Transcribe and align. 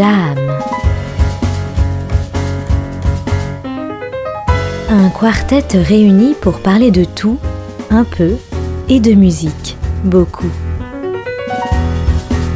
Jam. 0.00 0.38
Un 4.88 5.10
quartet 5.10 5.66
réuni 5.74 6.32
pour 6.40 6.60
parler 6.60 6.90
de 6.90 7.04
tout, 7.04 7.38
un 7.90 8.04
peu, 8.04 8.36
et 8.88 8.98
de 8.98 9.12
musique, 9.12 9.76
beaucoup. 10.04 10.50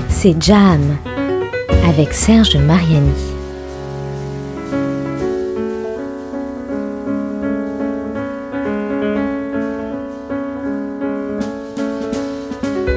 C'est 0.09 0.43
Jam 0.43 0.81
avec 1.87 2.15
Serge 2.15 2.57
Mariani. 2.57 3.13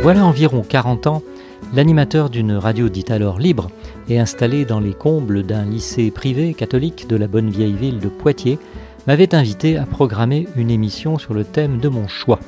Voilà 0.03 0.25
environ 0.25 0.63
40 0.63 1.07
ans, 1.07 1.21
l'animateur 1.73 2.29
d'une 2.29 2.53
radio 2.53 2.87
dite 2.87 3.11
alors 3.11 3.39
libre 3.39 3.67
et 4.09 4.19
installé 4.19 4.65
dans 4.65 4.79
les 4.79 4.93
combles 4.93 5.43
d'un 5.43 5.65
lycée 5.65 6.11
privé 6.11 6.53
catholique 6.53 7.07
de 7.07 7.15
la 7.15 7.27
bonne 7.27 7.49
vieille 7.49 7.75
ville 7.75 7.99
de 7.99 8.07
Poitiers 8.07 8.59
m'avait 9.05 9.35
invité 9.35 9.77
à 9.77 9.85
programmer 9.85 10.47
une 10.55 10.71
émission 10.71 11.17
sur 11.17 11.33
le 11.33 11.43
thème 11.43 11.79
de 11.79 11.89
mon 11.89 12.07
choix. 12.07 12.39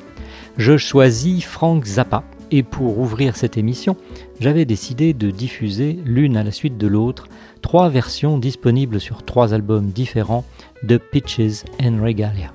Je 0.58 0.77
choisis 0.77 1.44
Frank 1.44 1.86
Zappa 1.86 2.23
et 2.52 2.64
pour 2.64 3.00
ouvrir 3.00 3.36
cette 3.36 3.58
émission, 3.58 3.95
j'avais 4.40 4.66
décidé 4.66 5.14
de 5.14 5.31
diffuser 5.31 6.00
l'une 6.03 6.38
à 6.38 6.44
la 6.44 6.52
suite 6.52 6.77
de 6.77 6.88
l'autre 6.88 7.27
trois 7.62 7.89
versions 7.89 8.38
disponibles 8.38 9.00
sur 9.00 9.23
trois 9.23 9.53
albums 9.53 9.89
différents 9.89 10.45
de 10.84 10.98
Pitches 10.98 11.66
and 11.81 12.03
Regalia. 12.03 12.53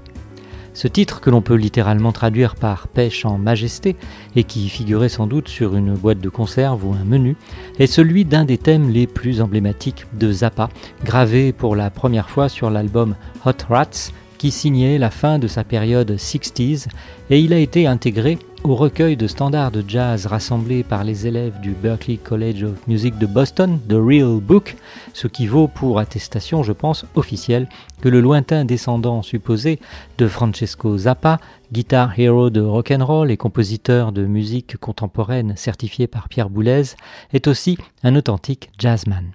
Ce 0.74 0.88
titre, 0.88 1.20
que 1.20 1.30
l'on 1.30 1.40
peut 1.40 1.54
littéralement 1.54 2.10
traduire 2.10 2.56
par 2.56 2.88
pêche 2.88 3.24
en 3.24 3.38
majesté 3.38 3.94
et 4.34 4.42
qui 4.42 4.68
figurait 4.68 5.08
sans 5.08 5.28
doute 5.28 5.48
sur 5.48 5.76
une 5.76 5.94
boîte 5.94 6.18
de 6.18 6.28
conserve 6.28 6.84
ou 6.84 6.92
un 6.92 7.04
menu, 7.04 7.36
est 7.78 7.86
celui 7.86 8.24
d'un 8.24 8.44
des 8.44 8.58
thèmes 8.58 8.90
les 8.90 9.06
plus 9.06 9.40
emblématiques 9.40 10.04
de 10.18 10.32
Zappa, 10.32 10.68
gravé 11.04 11.52
pour 11.52 11.76
la 11.76 11.90
première 11.90 12.28
fois 12.28 12.48
sur 12.48 12.70
l'album 12.70 13.14
Hot 13.46 13.52
Rats 13.70 14.10
qui 14.36 14.50
signait 14.50 14.98
la 14.98 15.10
fin 15.10 15.38
de 15.38 15.46
sa 15.46 15.62
période 15.62 16.10
60s 16.10 16.88
et 17.30 17.38
il 17.38 17.52
a 17.52 17.58
été 17.58 17.86
intégré 17.86 18.38
au 18.64 18.74
recueil 18.74 19.16
de 19.16 19.26
standards 19.26 19.70
de 19.70 19.84
jazz 19.86 20.26
rassemblés 20.26 20.82
par 20.82 21.04
les 21.04 21.26
élèves 21.26 21.60
du 21.60 21.72
Berklee 21.72 22.16
College 22.16 22.64
of 22.64 22.86
Music 22.88 23.18
de 23.18 23.26
Boston, 23.26 23.78
The 23.88 23.92
Real 23.92 24.40
Book, 24.40 24.76
ce 25.12 25.28
qui 25.28 25.46
vaut 25.46 25.68
pour 25.68 25.98
attestation, 25.98 26.62
je 26.62 26.72
pense, 26.72 27.04
officielle, 27.14 27.68
que 28.00 28.08
le 28.08 28.20
lointain 28.20 28.64
descendant 28.64 29.22
supposé 29.22 29.80
de 30.16 30.26
Francesco 30.26 30.96
Zappa, 30.96 31.38
guitar 31.72 32.18
hero 32.18 32.48
de 32.48 32.62
rock'n'roll 32.62 33.30
et 33.30 33.36
compositeur 33.36 34.12
de 34.12 34.24
musique 34.24 34.78
contemporaine 34.78 35.54
certifié 35.56 36.06
par 36.06 36.30
Pierre 36.30 36.48
Boulez, 36.48 36.96
est 37.34 37.46
aussi 37.46 37.76
un 38.02 38.16
authentique 38.16 38.70
jazzman. 38.78 39.32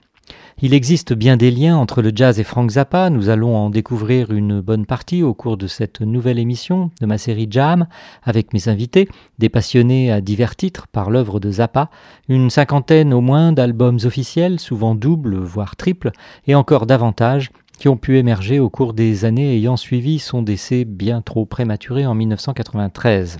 Il 0.61 0.73
existe 0.73 1.13
bien 1.13 1.37
des 1.37 1.51
liens 1.51 1.77
entre 1.77 2.01
le 2.01 2.11
jazz 2.13 2.37
et 2.37 2.43
Frank 2.43 2.71
Zappa, 2.71 3.09
nous 3.09 3.29
allons 3.29 3.55
en 3.55 3.69
découvrir 3.69 4.31
une 4.31 4.59
bonne 4.59 4.85
partie 4.85 5.23
au 5.23 5.33
cours 5.33 5.55
de 5.55 5.67
cette 5.67 6.01
nouvelle 6.01 6.37
émission 6.37 6.91
de 6.99 7.05
ma 7.05 7.17
série 7.17 7.47
Jam, 7.49 7.87
avec 8.23 8.51
mes 8.51 8.67
invités, 8.67 9.07
des 9.37 9.47
passionnés 9.47 10.11
à 10.11 10.19
divers 10.19 10.57
titres 10.57 10.87
par 10.87 11.11
l'œuvre 11.11 11.39
de 11.39 11.49
Zappa, 11.49 11.89
une 12.27 12.49
cinquantaine 12.49 13.13
au 13.13 13.21
moins 13.21 13.53
d'albums 13.53 13.99
officiels, 14.03 14.59
souvent 14.59 14.95
doubles, 14.95 15.37
voire 15.37 15.77
triples, 15.77 16.11
et 16.45 16.55
encore 16.55 16.85
davantage, 16.85 17.51
qui 17.77 17.87
ont 17.87 17.95
pu 17.95 18.17
émerger 18.17 18.59
au 18.59 18.69
cours 18.69 18.93
des 18.93 19.23
années 19.23 19.55
ayant 19.55 19.77
suivi 19.77 20.19
son 20.19 20.41
décès 20.41 20.83
bien 20.83 21.21
trop 21.21 21.45
prématuré 21.45 22.05
en 22.05 22.15
1993. 22.15 23.37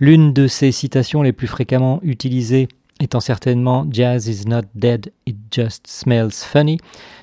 L'une 0.00 0.32
de 0.32 0.48
ces 0.48 0.72
citations 0.72 1.22
les 1.22 1.32
plus 1.32 1.46
fréquemment 1.46 2.00
utilisées 2.02 2.66
étant 3.00 3.20
certainement 3.20 3.86
Jazz 3.90 4.28
is 4.28 4.46
not 4.46 4.62
dead, 4.74 5.12
it 5.26 5.36
just 5.50 5.86
smells 5.86 6.44
funny, 6.44 6.78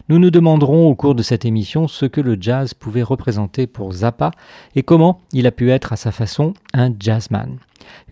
nous 0.09 0.19
nous 0.19 0.31
demanderons 0.31 0.87
au 0.87 0.95
cours 0.95 1.15
de 1.15 1.23
cette 1.23 1.45
émission 1.45 1.87
ce 1.87 2.05
que 2.05 2.21
le 2.21 2.37
jazz 2.39 2.73
pouvait 2.73 3.03
représenter 3.03 3.67
pour 3.67 3.91
Zappa 3.91 4.31
et 4.75 4.83
comment 4.83 5.19
il 5.33 5.47
a 5.47 5.51
pu 5.51 5.71
être 5.71 5.93
à 5.93 5.95
sa 5.95 6.11
façon 6.11 6.53
un 6.73 6.91
jazzman. 6.99 7.57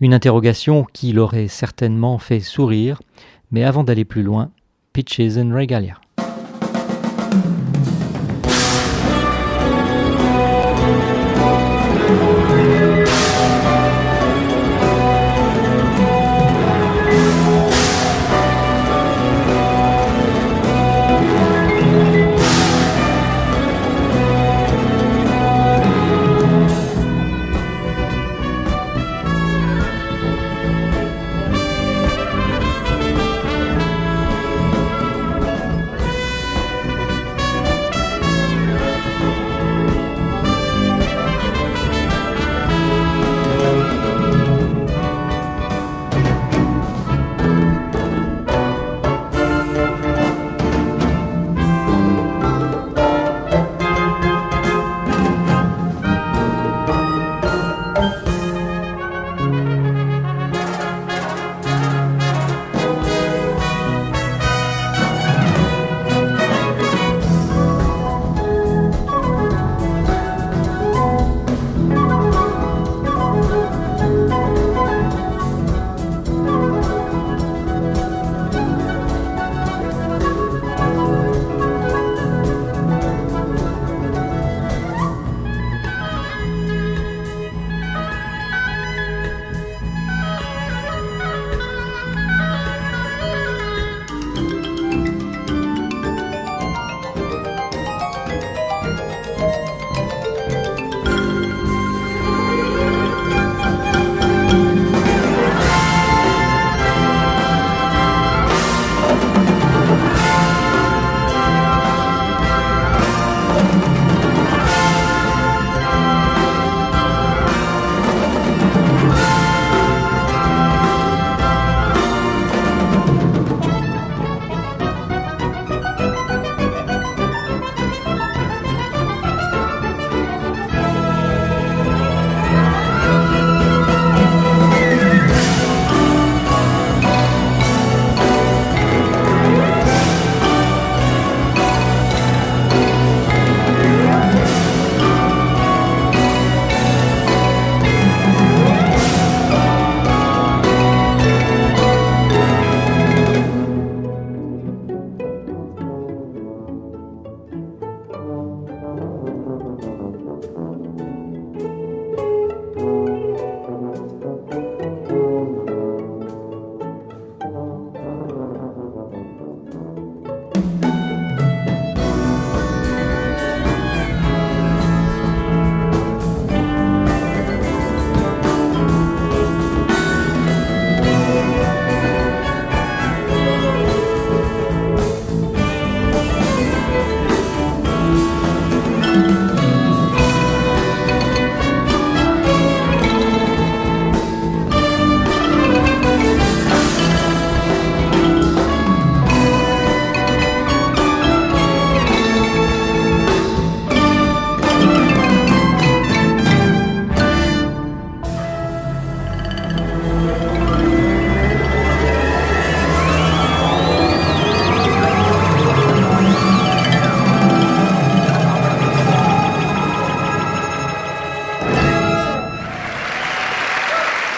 Une 0.00 0.14
interrogation 0.14 0.84
qui 0.92 1.12
l'aurait 1.12 1.48
certainement 1.48 2.18
fait 2.18 2.40
sourire, 2.40 3.00
mais 3.50 3.64
avant 3.64 3.84
d'aller 3.84 4.04
plus 4.04 4.22
loin, 4.22 4.50
Pitches 4.92 5.36
and 5.36 5.54
Regalia. 5.54 6.00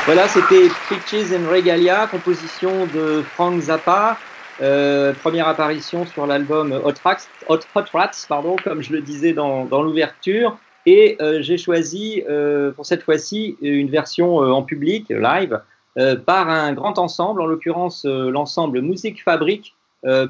Voilà, 0.06 0.29
c'était 0.29 0.69
Pictures 0.88 1.37
and 1.37 1.50
Regalia, 1.50 2.06
composition 2.06 2.87
de 2.94 3.23
Frank 3.23 3.61
Zappa. 3.61 4.17
Euh, 4.62 5.12
première 5.12 5.49
apparition 5.49 6.06
sur 6.06 6.29
l'album 6.29 6.70
Hot, 6.85 6.93
Hot, 7.49 7.58
Rats, 7.93 8.25
pardon, 8.29 8.55
comme 8.62 8.82
je 8.82 8.93
le 8.93 9.00
disais 9.00 9.32
dans, 9.32 9.64
dans 9.64 9.82
l'ouverture. 9.82 10.58
Et 10.87 11.17
euh, 11.20 11.43
j'ai 11.43 11.58
choisi 11.58 12.23
euh, 12.31 12.70
pour 12.70 12.87
cette 12.87 13.03
fois-ci 13.03 13.56
une 13.61 13.91
version 13.91 14.37
en 14.37 14.62
public, 14.62 15.08
live, 15.08 15.61
par 16.25 16.50
un 16.50 16.73
grand 16.73 17.00
ensemble, 17.00 17.43
en 17.43 17.47
l'occurrence 17.47 18.05
l'ensemble 18.05 18.82
Musique 18.82 19.25
Fabrique, 19.25 19.75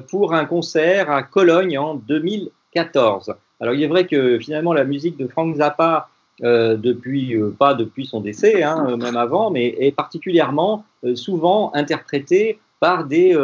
pour 0.09 0.33
un 0.33 0.45
concert 0.45 1.11
à 1.11 1.21
Cologne 1.21 1.77
en 1.77 1.93
2014. 1.93 3.35
Alors 3.59 3.75
il 3.75 3.83
est 3.83 3.87
vrai 3.87 4.07
que 4.07 4.39
finalement 4.39 4.73
la 4.73 4.85
musique 4.85 5.17
de 5.17 5.27
Frank 5.27 5.55
Zappa 5.57 6.09
euh, 6.43 6.77
depuis, 6.77 7.35
euh, 7.35 7.49
pas 7.57 7.73
depuis 7.73 8.05
son 8.05 8.21
décès, 8.21 8.61
hein, 8.61 8.85
euh, 8.89 8.95
même 8.95 9.17
avant, 9.17 9.49
mais 9.49 9.75
est 9.79 9.91
particulièrement 9.91 10.85
souvent 11.15 11.71
interprété 11.73 12.59
par 12.79 13.05
des 13.05 13.35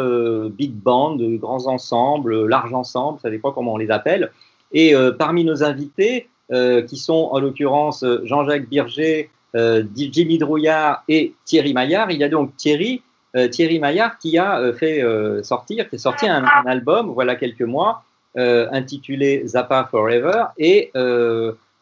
big 0.56 0.72
bands, 0.74 1.16
de 1.16 1.36
grands 1.36 1.66
ensembles, 1.66 2.46
larges 2.46 2.74
ensembles, 2.74 3.18
ça 3.20 3.30
dépend 3.30 3.50
comment 3.50 3.72
on 3.72 3.76
les 3.76 3.90
appelle. 3.90 4.30
Et 4.70 4.94
parmi 5.18 5.44
nos 5.44 5.64
invités, 5.64 6.28
qui 6.50 6.96
sont 6.96 7.30
en 7.32 7.40
l'occurrence 7.40 8.04
Jean-Jacques 8.24 8.68
Birger, 8.68 9.30
Jimmy 9.54 10.38
Drouillard 10.38 11.02
et 11.08 11.32
Thierry 11.44 11.72
Maillard, 11.72 12.10
il 12.10 12.18
y 12.18 12.24
a 12.24 12.28
donc 12.28 12.56
Thierry, 12.56 13.02
Thierry 13.50 13.78
Maillard 13.78 14.18
qui 14.18 14.36
a 14.36 14.72
fait 14.72 15.02
sortir, 15.42 15.88
qui 15.88 15.96
a 15.96 15.98
sorti 15.98 16.28
un, 16.28 16.44
un, 16.44 16.66
album, 16.66 17.10
voilà 17.10 17.34
quelques 17.34 17.62
mois, 17.62 18.02
intitulé 18.36 19.46
Zappa 19.46 19.88
Forever, 19.90 20.44
et 20.58 20.92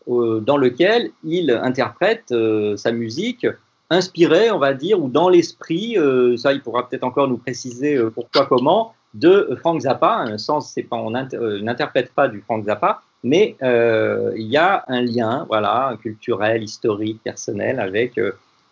dans 0.07 0.57
lequel 0.57 1.11
il 1.25 1.51
interprète 1.51 2.33
euh, 2.33 2.77
sa 2.77 2.93
musique 2.93 3.47
inspirée, 3.91 4.51
on 4.51 4.59
va 4.59 4.75
dire, 4.75 5.03
ou 5.03 5.09
dans 5.09 5.29
l'esprit, 5.29 5.99
euh, 5.99 6.37
ça 6.37 6.53
il 6.53 6.63
pourra 6.63 6.89
peut-être 6.89 7.05
encore 7.05 7.29
nous 7.29 7.37
préciser 7.37 7.95
euh, 7.97 8.11
pourquoi, 8.11 8.47
comment, 8.47 8.95
de 9.15 9.57
Frank 9.61 9.81
Zappa. 9.81 10.39
Sans, 10.39 10.61
c'est 10.61 10.83
pas, 10.83 10.97
on 10.97 11.11
n'interprète 11.11 12.13
pas 12.15 12.29
du 12.29 12.41
Frank 12.41 12.65
Zappa, 12.65 13.03
mais 13.23 13.57
il 13.61 14.47
y 14.49 14.57
a 14.57 14.85
un 14.89 15.03
lien, 15.03 15.45
voilà, 15.49 15.97
culturel, 16.01 16.63
historique, 16.63 17.21
personnel 17.23 17.79
avec, 17.79 18.19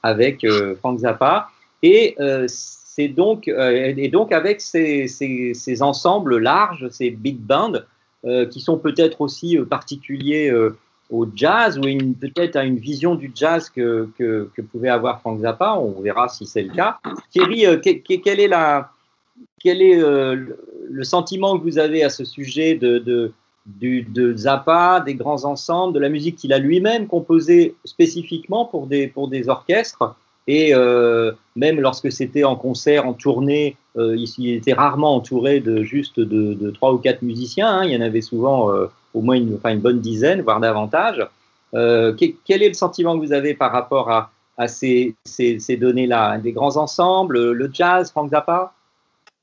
avec 0.03 0.47
Frank 0.79 1.01
Zappa. 1.01 1.49
Et 1.83 2.17
c'est 2.49 3.09
donc, 3.09 3.49
et 3.49 4.09
donc 4.09 4.33
avec 4.33 4.63
ces, 4.63 5.07
ces, 5.09 5.83
ensembles 5.83 6.39
larges, 6.39 6.89
ces 6.89 7.11
big 7.11 7.37
bands, 7.37 7.83
qui 8.51 8.61
sont 8.61 8.79
peut-être 8.79 9.21
aussi 9.21 9.59
particuliers 9.59 10.51
au 11.11 11.27
jazz 11.35 11.79
ou 11.79 11.83
peut-être 11.83 12.57
à 12.57 12.65
une 12.65 12.79
vision 12.79 13.15
du 13.15 13.33
jazz 13.35 13.69
que, 13.69 14.09
que, 14.17 14.63
pouvait 14.63 14.89
avoir 14.89 15.21
Frank 15.21 15.41
Zappa. 15.41 15.75
On 15.75 16.01
verra 16.01 16.29
si 16.29 16.47
c'est 16.47 16.63
le 16.63 16.73
cas. 16.73 16.99
Thierry, 17.31 17.67
euh, 17.67 17.79
quel 17.79 18.41
est, 18.41 18.49
la, 18.49 18.91
quel 19.59 19.83
est 19.83 20.01
euh, 20.01 20.37
le 20.89 21.05
sentiment 21.05 21.59
que 21.59 21.65
vous 21.65 21.79
avez 21.79 22.05
à 22.05 22.11
ce 22.11 22.25
sujet 22.25 22.77
de, 22.77 22.99
de, 22.99 23.33
de 23.67 24.37
Zappa, 24.37 25.01
des 25.05 25.15
grands 25.15 25.45
ensembles, 25.45 25.95
de 25.95 26.01
la 26.01 26.09
musique 26.09 26.37
qu'il 26.37 26.53
a 26.53 26.59
lui-même 26.59 27.07
composée 27.07 27.75
spécifiquement 27.85 28.65
pour 28.65 28.87
des, 28.87 29.09
pour 29.09 29.29
des 29.29 29.49
orchestres? 29.49 30.15
Et 30.47 30.75
euh, 30.75 31.33
même 31.55 31.81
lorsque 31.81 32.11
c'était 32.11 32.45
en 32.45 32.57
concert, 32.57 33.07
en 33.07 33.13
tournée, 33.13 33.77
il, 33.97 34.55
était 34.55 34.73
rarement 34.73 35.17
entouré 35.17 35.61
de 35.61 35.83
juste 35.83 36.19
de, 36.19 36.71
trois 36.71 36.93
ou 36.93 36.99
quatre 36.99 37.23
musiciens. 37.23 37.69
Hein. 37.69 37.85
Il 37.85 37.93
y 37.93 37.97
en 37.97 38.01
avait 38.01 38.21
souvent 38.21 38.71
au 39.15 39.23
moins 39.23 39.37
une, 39.37 39.59
bonne 39.81 40.01
dizaine, 40.01 40.43
voire 40.43 40.61
davantage. 40.61 41.27
Euh, 41.75 42.15
quel 42.45 42.63
est 42.63 42.69
le 42.69 42.75
sentiment 42.75 43.19
que 43.19 43.25
vous 43.25 43.33
avez 43.33 43.55
par 43.55 43.73
rapport 43.73 44.11
à, 44.11 44.69
ces, 44.69 45.15
données-là? 45.69 46.39
Des 46.39 46.53
grands 46.53 46.77
ensembles, 46.77 47.53
le 47.53 47.71
jazz, 47.73 48.11
Frank 48.11 48.31
Zappa? 48.31 48.73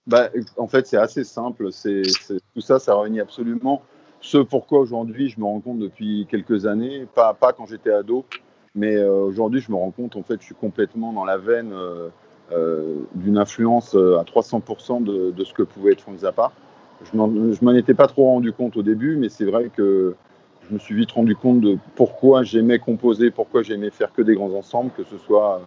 Bah, 0.06 0.30
En 0.58 0.68
fait, 0.68 0.88
c'est 0.88 0.98
assez 0.98 1.24
simple. 1.24 1.70
Tout 1.72 2.62
ça, 2.62 2.80
ça 2.80 3.00
réunit 3.00 3.20
absolument 3.20 3.82
ce 4.20 4.40
pourquoi 4.40 4.80
aujourd'hui 4.80 5.30
je 5.30 5.40
me 5.40 5.46
rends 5.46 5.60
compte 5.60 5.78
depuis 5.80 6.26
quelques 6.30 6.66
années, 6.66 7.08
pas, 7.14 7.36
quand 7.56 7.68
j'étais 7.68 7.92
ado, 7.92 8.26
mais 8.74 8.96
euh, 8.96 9.12
aujourd'hui 9.12 9.62
je 9.62 9.72
me 9.72 9.78
rends 9.78 9.92
compte, 9.92 10.16
en 10.16 10.24
fait, 10.24 10.40
je 10.40 10.46
suis 10.46 10.56
complètement 10.56 11.14
dans 11.14 11.26
la 11.26 11.38
veine 11.38 11.72
euh 11.74 12.10
d'une 13.14 13.38
influence 13.38 13.94
à 13.94 14.24
300% 14.24 15.04
de, 15.04 15.32
de, 15.32 15.44
ce 15.44 15.54
que 15.54 15.64
pouvait 15.64 15.92
être 15.92 16.00
Frank 16.00 16.18
Zappa. 16.20 16.54
Je 17.04 17.66
m'en 17.66 17.74
étais 17.74 17.94
pas 17.94 18.08
trop 18.08 18.26
rendu 18.26 18.52
compte 18.52 18.76
au 18.78 18.84
début, 18.84 19.18
mais 19.18 19.30
c'est 19.30 19.46
vrai 19.46 19.70
que 19.76 20.16
je 20.68 20.74
me 20.74 20.80
suis 20.80 20.96
vite 20.96 21.12
rendu 21.12 21.36
compte 21.36 21.62
de 21.62 21.78
pourquoi 21.96 22.44
j'aimais 22.44 22.80
composer, 22.80 23.32
pourquoi 23.32 23.64
j'aimais 23.64 23.90
faire 23.90 24.12
que 24.12 24.22
des 24.22 24.36
grands 24.36 24.54
ensembles, 24.54 24.92
que 24.98 25.04
ce 25.04 25.18
soit 25.18 25.62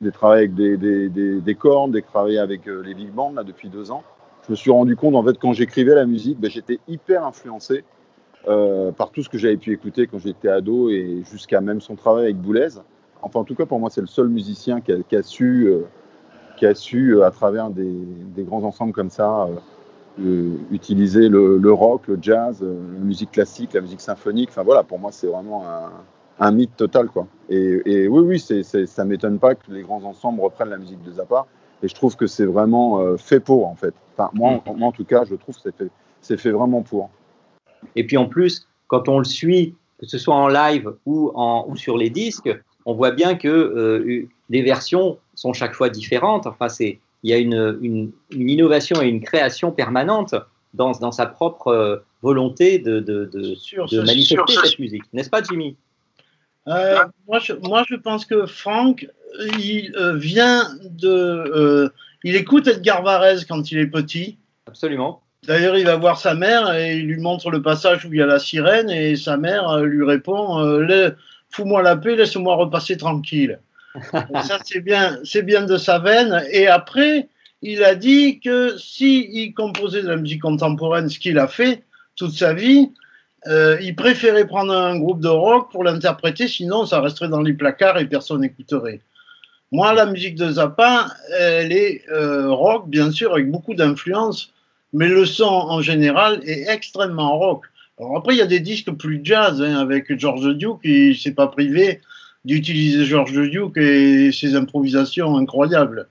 des 0.00 0.10
travaux 0.10 0.34
avec 0.34 0.54
des, 0.54 0.76
des, 0.76 1.08
des, 1.08 1.40
des, 1.40 1.54
cordes, 1.54 1.92
des 1.92 2.02
travaux 2.02 2.36
avec 2.38 2.66
euh, 2.66 2.82
les 2.82 2.94
big 2.94 3.10
bands 3.10 3.32
là, 3.32 3.44
depuis 3.44 3.68
deux 3.68 3.90
ans. 3.90 4.02
Je 4.46 4.52
me 4.52 4.56
suis 4.56 4.70
rendu 4.70 4.96
compte 4.96 5.14
en 5.14 5.22
fait 5.22 5.38
quand 5.38 5.52
j'écrivais 5.52 5.94
la 5.94 6.06
musique, 6.06 6.38
ben, 6.38 6.50
j'étais 6.50 6.78
hyper 6.88 7.24
influencé 7.24 7.84
euh, 8.48 8.92
par 8.92 9.10
tout 9.10 9.22
ce 9.22 9.28
que 9.28 9.38
j'avais 9.38 9.56
pu 9.56 9.72
écouter 9.72 10.06
quand 10.06 10.18
j'étais 10.18 10.48
ado 10.48 10.88
et 10.88 11.22
jusqu'à 11.30 11.60
même 11.60 11.80
son 11.80 11.96
travail 11.96 12.24
avec 12.24 12.36
Boulez. 12.36 12.78
Enfin 13.22 13.40
en 13.40 13.44
tout 13.44 13.54
cas 13.54 13.66
pour 13.66 13.80
moi 13.80 13.90
c'est 13.90 14.00
le 14.00 14.06
seul 14.06 14.28
musicien 14.28 14.80
qui 14.80 14.92
a, 14.92 15.22
su, 15.22 15.66
euh, 15.66 15.82
qui 16.56 16.64
a 16.64 16.74
su 16.74 17.22
à 17.22 17.30
travers 17.30 17.70
des, 17.70 17.92
grands 18.38 18.62
ensembles 18.62 18.92
comme 18.92 19.10
ça 19.10 19.48
utiliser 20.18 21.28
le, 21.28 21.72
rock, 21.72 22.02
le 22.08 22.18
jazz, 22.20 22.60
euh, 22.62 22.74
la 22.94 23.00
musique 23.00 23.32
classique, 23.32 23.74
la 23.74 23.80
musique 23.80 24.00
symphonique. 24.00 24.48
Enfin 24.50 24.62
voilà, 24.62 24.82
pour 24.82 24.98
moi, 24.98 25.12
c'est 25.12 25.26
vraiment 25.26 25.64
un, 26.38 26.50
mythe 26.52 26.76
total. 26.76 27.08
Quoi. 27.08 27.26
Et, 27.48 28.08
oui, 28.08 28.20
oui, 28.20 28.40
c'est, 28.40 28.86
ça 28.86 29.04
m'étonne 29.04 29.38
pas 29.38 29.54
que 29.54 29.70
les 29.70 29.82
grands 29.82 30.04
ensembles 30.04 30.40
reprennent 30.40 30.70
la 30.70 30.78
musique 30.78 31.02
de 31.02 31.12
Zappa. 31.12 31.46
Et 31.82 31.88
je 31.88 31.94
trouve 31.94 32.16
que 32.16 32.26
c'est 32.26 32.46
vraiment 32.46 33.00
euh, 33.00 33.16
fait 33.16 33.40
pour, 33.40 33.66
en 33.66 33.74
fait. 33.74 33.94
Enfin, 34.14 34.30
moi, 34.32 34.62
mm. 34.66 34.78
moi, 34.78 34.88
en 34.88 34.92
tout 34.92 35.04
cas, 35.04 35.24
je 35.24 35.34
trouve 35.34 35.56
que 35.56 35.62
c'est 35.62 35.76
fait, 35.76 35.90
c'est 36.22 36.38
fait 36.38 36.50
vraiment 36.50 36.82
pour. 36.82 37.10
Et 37.94 38.06
puis 38.06 38.16
en 38.16 38.26
plus, 38.26 38.66
quand 38.88 39.08
on 39.08 39.18
le 39.18 39.24
suit, 39.24 39.74
que 39.98 40.06
ce 40.06 40.18
soit 40.18 40.34
en 40.34 40.48
live 40.48 40.92
ou, 41.04 41.30
en, 41.34 41.66
ou 41.68 41.76
sur 41.76 41.98
les 41.98 42.10
disques, 42.10 42.50
on 42.86 42.94
voit 42.94 43.10
bien 43.10 43.34
que 43.34 43.48
euh, 43.48 44.26
les 44.48 44.62
versions 44.62 45.18
sont 45.34 45.52
chaque 45.52 45.74
fois 45.74 45.90
différentes. 45.90 46.46
Enfin, 46.46 46.68
c'est 46.68 47.00
il 47.26 47.30
y 47.30 47.32
a 47.32 47.38
une, 47.38 48.12
innovation 48.30 49.02
et 49.02 49.08
une 49.08 49.20
création 49.20 49.72
permanente 49.72 50.36
dans, 50.74 50.92
dans 50.92 51.10
sa 51.10 51.26
propre 51.26 51.68
euh, 51.68 51.96
volonté 52.22 52.78
de, 52.78 53.00
de, 53.00 53.24
de, 53.24 54.00
manifester 54.02 54.54
cette 54.62 54.78
musique. 54.78 55.02
N'est-ce 55.12 55.28
pas, 55.28 55.42
Jimmy? 55.42 55.76
Euh, 56.68 57.04
moi, 57.26 57.40
je, 57.40 57.52
moi, 57.54 57.82
je 57.88 57.96
pense 57.96 58.26
que 58.26 58.46
Franck, 58.46 59.08
il 59.58 59.92
euh, 59.96 60.14
vient 60.14 60.68
de. 60.84 61.90
il 62.22 62.36
écoute 62.36 62.68
Edgar 62.68 63.02
Varese 63.02 63.44
quand 63.44 63.72
il 63.72 63.78
est 63.78 63.88
petit. 63.88 64.38
Absolument. 64.68 65.20
D'ailleurs, 65.48 65.76
il 65.76 65.84
va 65.84 65.96
voir 65.96 66.20
sa 66.20 66.36
mère 66.36 66.72
et 66.74 66.98
il 66.98 67.06
lui 67.06 67.20
montre 67.20 67.50
le 67.50 67.60
passage 67.60 68.04
où 68.04 68.12
il 68.12 68.20
y 68.20 68.22
a 68.22 68.26
la 68.26 68.38
sirène 68.38 68.88
et 68.88 69.16
sa 69.16 69.36
mère 69.36 69.78
lui 69.80 70.04
répond 70.04 70.60
Fous-moi 71.50 71.82
la 71.82 71.96
paix, 71.96 72.14
laisse-moi 72.14 72.54
repasser 72.54 72.96
tranquille 72.96 73.58
ça, 74.12 74.58
c'est 74.64 74.80
bien, 74.80 75.18
c'est 75.24 75.42
bien 75.42 75.62
de 75.62 75.76
sa 75.76 75.98
veine. 75.98 76.44
Et 76.50 76.66
après, 76.66 77.28
il 77.62 77.82
a 77.84 77.94
dit 77.94 78.40
que 78.40 78.76
s'il 78.78 79.34
il 79.34 79.54
composait 79.54 80.02
de 80.02 80.08
la 80.08 80.16
musique 80.16 80.42
contemporaine, 80.42 81.08
ce 81.08 81.18
qu'il 81.18 81.38
a 81.38 81.48
fait 81.48 81.82
toute 82.16 82.32
sa 82.32 82.54
vie, 82.54 82.90
euh, 83.46 83.78
il 83.80 83.94
préférait 83.94 84.46
prendre 84.46 84.72
un 84.72 84.98
groupe 84.98 85.20
de 85.20 85.28
rock 85.28 85.70
pour 85.70 85.84
l'interpréter, 85.84 86.48
sinon 86.48 86.84
ça 86.84 87.00
resterait 87.00 87.28
dans 87.28 87.42
les 87.42 87.52
placards 87.52 87.98
et 87.98 88.06
personne 88.06 88.40
n'écouterait. 88.40 89.00
Moi, 89.72 89.92
la 89.92 90.06
musique 90.06 90.36
de 90.36 90.52
Zappa, 90.52 91.08
elle 91.38 91.72
est 91.72 92.02
euh, 92.10 92.50
rock, 92.50 92.88
bien 92.88 93.10
sûr, 93.10 93.32
avec 93.32 93.50
beaucoup 93.50 93.74
d'influence, 93.74 94.52
mais 94.92 95.08
le 95.08 95.26
son 95.26 95.44
en 95.44 95.82
général 95.82 96.40
est 96.44 96.68
extrêmement 96.68 97.36
rock. 97.38 97.64
Alors 97.98 98.16
après, 98.16 98.34
il 98.34 98.38
y 98.38 98.42
a 98.42 98.46
des 98.46 98.60
disques 98.60 98.92
plus 98.92 99.20
jazz, 99.24 99.60
hein, 99.62 99.76
avec 99.76 100.16
George 100.18 100.56
Duke, 100.56 100.82
qui 100.82 101.14
s'est 101.14 101.32
pas 101.32 101.48
privé 101.48 102.00
d'utiliser 102.46 103.04
Georges 103.04 103.50
Duke 103.50 103.76
et 103.76 104.32
ses 104.32 104.54
improvisations 104.54 105.36
incroyables. 105.36 106.08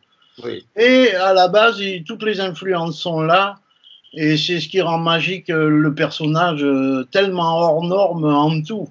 Et 0.76 1.16
à 1.16 1.34
la 1.34 1.48
base, 1.48 1.82
toutes 2.06 2.24
les 2.24 2.40
influences 2.42 3.00
sont 3.00 3.22
là. 3.22 3.56
Et 4.14 4.38
c'est 4.38 4.60
ce 4.60 4.70
qui 4.70 4.82
rend 4.82 4.98
magique 4.98 5.50
euh, 5.50 5.68
le 5.68 5.94
personnage 5.94 6.64
euh, 6.64 7.04
tellement 7.12 7.58
hors 7.60 7.84
norme 7.84 8.24
en 8.24 8.62
tout. 8.62 8.88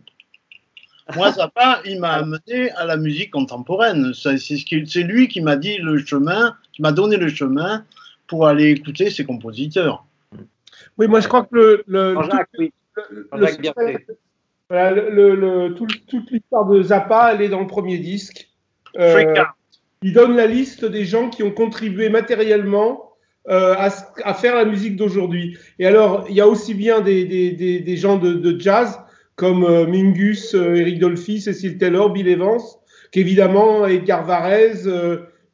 Moi, 1.17 1.33
Zappa, 1.33 1.81
il 1.87 1.99
m'a 1.99 2.13
amené 2.13 2.71
à 2.73 2.85
la 2.85 2.99
musique 2.99 3.31
contemporaine. 3.31 4.13
C'est 4.15 5.03
lui 5.03 5.29
qui 5.29 5.41
m'a 5.41 5.57
dit 5.57 5.79
le 5.79 5.99
chemin, 5.99 6.57
qui 6.73 6.83
m'a 6.83 6.93
donné 6.93 7.17
le 7.17 7.29
chemin 7.29 7.85
pour 8.27 8.47
aller 8.47 8.71
écouter 8.71 9.11
ses 9.11 9.25
compositeurs. 9.25 10.05
Oui, 10.99 11.09
moi 11.09 11.21
je 11.21 11.29
crois 11.29 11.45
que 11.45 11.55
le, 11.55 11.85
le, 11.87 12.15
le, 12.53 13.99
toute 15.77 16.31
l'histoire 16.31 16.67
de 16.67 16.83
Zappa, 16.83 17.33
elle 17.35 17.43
est 17.43 17.49
dans 17.49 17.61
le 17.61 17.67
premier 17.67 17.99
disque. 17.99 18.49
Euh, 18.99 19.35
il 20.03 20.13
donne 20.13 20.37
la 20.37 20.47
liste 20.47 20.85
des 20.85 21.05
gens 21.05 21.31
qui 21.31 21.43
ont 21.43 21.51
contribué 21.51 22.09
matériellement 22.09 23.11
euh, 23.49 23.75
à, 23.77 24.35
faire 24.35 24.55
la 24.55 24.65
musique 24.65 24.97
d'aujourd'hui. 24.97 25.59
Et 25.79 25.87
alors, 25.87 26.27
il 26.29 26.35
y 26.35 26.41
a 26.41 26.49
aussi 26.49 26.75
bien 26.75 27.01
des, 27.01 27.25
des, 27.25 27.81
des, 27.81 27.97
gens 27.97 28.17
de, 28.17 28.59
jazz 28.59 28.99
comme 29.37 29.65
euh, 29.65 29.87
Mingus, 29.87 30.55
Eric 30.55 30.99
Dolphy, 30.99 31.41
Cecil 31.41 31.79
Taylor, 31.79 32.11
Bill 32.11 32.29
Evans, 32.29 32.61
qu'évidemment 33.11 33.87
Edgar 33.87 34.25
Varese 34.25 34.89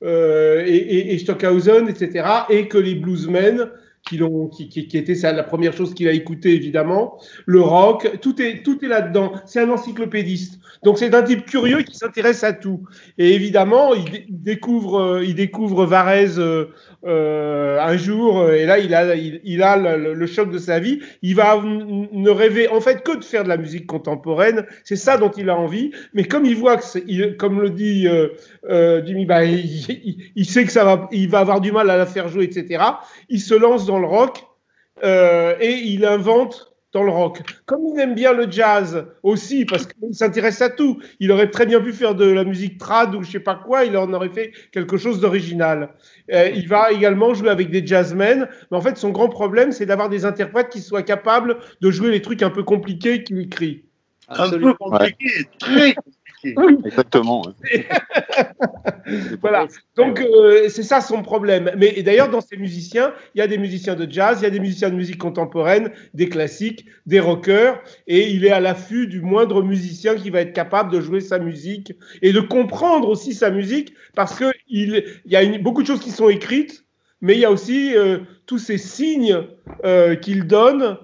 et, 0.03 1.15
et, 1.15 1.19
Stockhausen, 1.19 1.89
etc., 1.89 2.27
et 2.49 2.69
que 2.69 2.79
les 2.79 2.95
bluesmen 2.95 3.71
qui, 4.05 4.69
qui, 4.69 4.99
était 4.99 5.15
la 5.33 5.43
première 5.43 5.73
chose 5.73 5.95
qu'il 5.95 6.09
a 6.09 6.13
écouté 6.13 6.55
évidemment, 6.55 7.19
le 7.47 7.61
rock, 7.61 8.19
tout 8.21 8.41
est, 8.43 8.63
tout 8.63 8.85
est 8.85 8.89
là-dedans. 8.89 9.33
C'est 9.47 9.61
un 9.61 9.71
encyclopédiste. 9.71 10.61
Donc 10.83 10.99
c'est 10.99 11.15
un 11.15 11.23
type 11.23 11.45
curieux 11.45 11.83
qui 11.83 11.95
s'intéresse 11.95 12.43
à 12.43 12.53
tout. 12.53 12.83
Et 13.19 13.35
évidemment, 13.35 13.93
il, 13.95 14.25
découvre, 14.31 15.01
euh, 15.01 15.25
il 15.25 15.35
découvre 15.35 15.85
Varese 15.85 16.39
euh, 16.39 16.71
euh, 17.05 17.79
un 17.81 17.97
jour, 17.97 18.51
et 18.51 18.65
là 18.65 18.79
il 18.79 18.95
a, 18.95 19.15
il, 19.15 19.63
a 19.63 19.77
le, 19.97 20.27
choc 20.27 20.51
de 20.51 20.59
sa 20.59 20.79
vie. 20.79 21.01
Il 21.23 21.35
va 21.35 21.61
ne 21.63 22.31
rêver 22.31 22.69
en 22.69 22.81
fait 22.81 23.03
que 23.03 23.17
de 23.17 23.25
faire 23.25 23.45
de 23.45 23.49
la 23.49 23.59
musique 23.59 23.87
contemporaine. 23.87 24.65
C'est 24.85 24.97
ça 24.97 25.19
dont 25.19 25.31
il 25.31 25.51
a 25.51 25.57
envie. 25.57 25.93
Mais 26.15 26.25
comme 26.25 26.47
il 26.47 26.57
voit 26.57 26.79
que, 26.79 27.33
comme 27.37 27.61
le 27.61 27.71
dit 27.71 28.09
Jimmy, 29.05 29.27
bah, 29.27 29.45
il, 29.45 30.33
il, 30.35 30.47
sait 30.47 30.65
que 30.65 30.73
ça 30.73 30.85
va, 30.85 31.09
il 31.13 31.29
va 31.29 31.41
avoir 31.41 31.61
du 31.61 31.73
mal 31.73 31.91
à 31.91 31.97
la 31.97 32.07
faire 32.07 32.29
jouer, 32.29 32.45
etc. 32.45 32.83
Il 33.29 33.41
se 33.41 33.55
lance 33.55 33.87
dans 33.91 33.99
le 33.99 34.07
rock 34.07 34.47
et 35.03 35.73
il 35.85 36.05
invente 36.05 36.71
dans 36.93 37.03
le 37.03 37.11
rock. 37.11 37.41
Comme 37.67 37.87
il 37.87 38.01
aime 38.01 38.15
bien 38.15 38.33
le 38.33 38.51
jazz 38.51 39.07
aussi, 39.23 39.65
parce 39.65 39.87
qu'il 39.87 40.15
s'intéresse 40.15 40.61
à 40.61 40.71
tout, 40.71 41.01
il 41.21 41.31
aurait 41.31 41.51
très 41.51 41.67
bien 41.67 41.81
pu 41.81 41.93
faire 41.93 42.15
de 42.15 42.25
la 42.25 42.45
musique 42.45 42.79
trad 42.79 43.15
ou 43.15 43.23
je 43.23 43.31
sais 43.31 43.41
pas 43.41 43.55
quoi, 43.55 43.85
il 43.85 43.97
en 43.97 44.13
aurait 44.13 44.31
fait 44.31 44.53
quelque 44.73 44.97
chose 44.97 45.21
d'original. 45.21 45.91
Euh, 46.33 46.51
il 46.55 46.69
va 46.69 46.91
également 46.91 47.33
jouer 47.33 47.51
avec 47.51 47.71
des 47.71 47.87
jazzmen, 47.87 48.49
mais 48.71 48.77
en 48.77 48.81
fait 48.81 48.97
son 48.97 49.11
grand 49.11 49.29
problème 49.29 49.73
c'est 49.73 49.87
d'avoir 49.87 50.09
des 50.09 50.25
interprètes 50.25 50.69
qui 50.69 50.81
soient 50.81 51.03
capables 51.03 51.59
de 51.81 51.91
jouer 51.91 52.11
les 52.11 52.23
trucs 52.23 52.43
un 52.43 52.51
peu 52.51 52.65
compliqués 52.65 53.23
qu'il 53.23 53.39
écrit. 53.39 53.85
Un 54.29 54.51
peu 54.51 54.75
compliqué, 54.75 55.49
très 55.59 55.95
Exactement. 56.45 57.43
voilà. 59.41 59.67
Donc 59.97 60.21
euh, 60.21 60.69
c'est 60.69 60.83
ça 60.83 61.01
son 61.01 61.23
problème. 61.23 61.73
Mais 61.77 62.03
d'ailleurs 62.03 62.31
dans 62.31 62.41
ces 62.41 62.57
musiciens, 62.57 63.13
il 63.35 63.39
y 63.39 63.43
a 63.43 63.47
des 63.47 63.59
musiciens 63.59 63.95
de 63.95 64.11
jazz, 64.11 64.39
il 64.41 64.45
y 64.45 64.47
a 64.47 64.51
des 64.51 64.61
musiciens 64.61 64.91
de 64.91 64.95
musique 64.95 65.19
contemporaine, 65.19 65.91
des 66.15 66.29
classiques, 66.29 66.87
des 67.07 67.21
rockers, 67.21 67.81
et 68.07 68.31
il 68.31 68.45
est 68.45 68.51
à 68.51 68.61
l'affût 68.61 69.07
du 69.07 69.21
moindre 69.21 69.63
musicien 69.63 70.15
qui 70.15 70.31
va 70.31 70.41
être 70.41 70.53
capable 70.53 70.93
de 70.93 71.01
jouer 71.01 71.21
sa 71.21 71.39
musique 71.39 71.93
et 72.23 72.33
de 72.33 72.41
comprendre 72.41 73.09
aussi 73.09 73.35
sa 73.35 73.51
musique, 73.51 73.95
parce 74.15 74.39
que 74.39 74.51
il, 74.69 75.05
y 75.27 75.37
a 75.37 75.59
beaucoup 75.59 75.83
de 75.83 75.87
choses 75.87 76.01
qui 76.01 76.11
sont 76.11 76.29
écrites, 76.29 76.85
mais 77.21 77.35
il 77.35 77.41
y 77.41 77.45
a 77.45 77.51
aussi 77.51 77.95
euh, 77.97 78.19
tous 78.47 78.59
ces 78.59 78.79
signes 78.79 79.43
euh, 79.85 80.15
qu'il 80.15 80.47
donne 80.47 80.97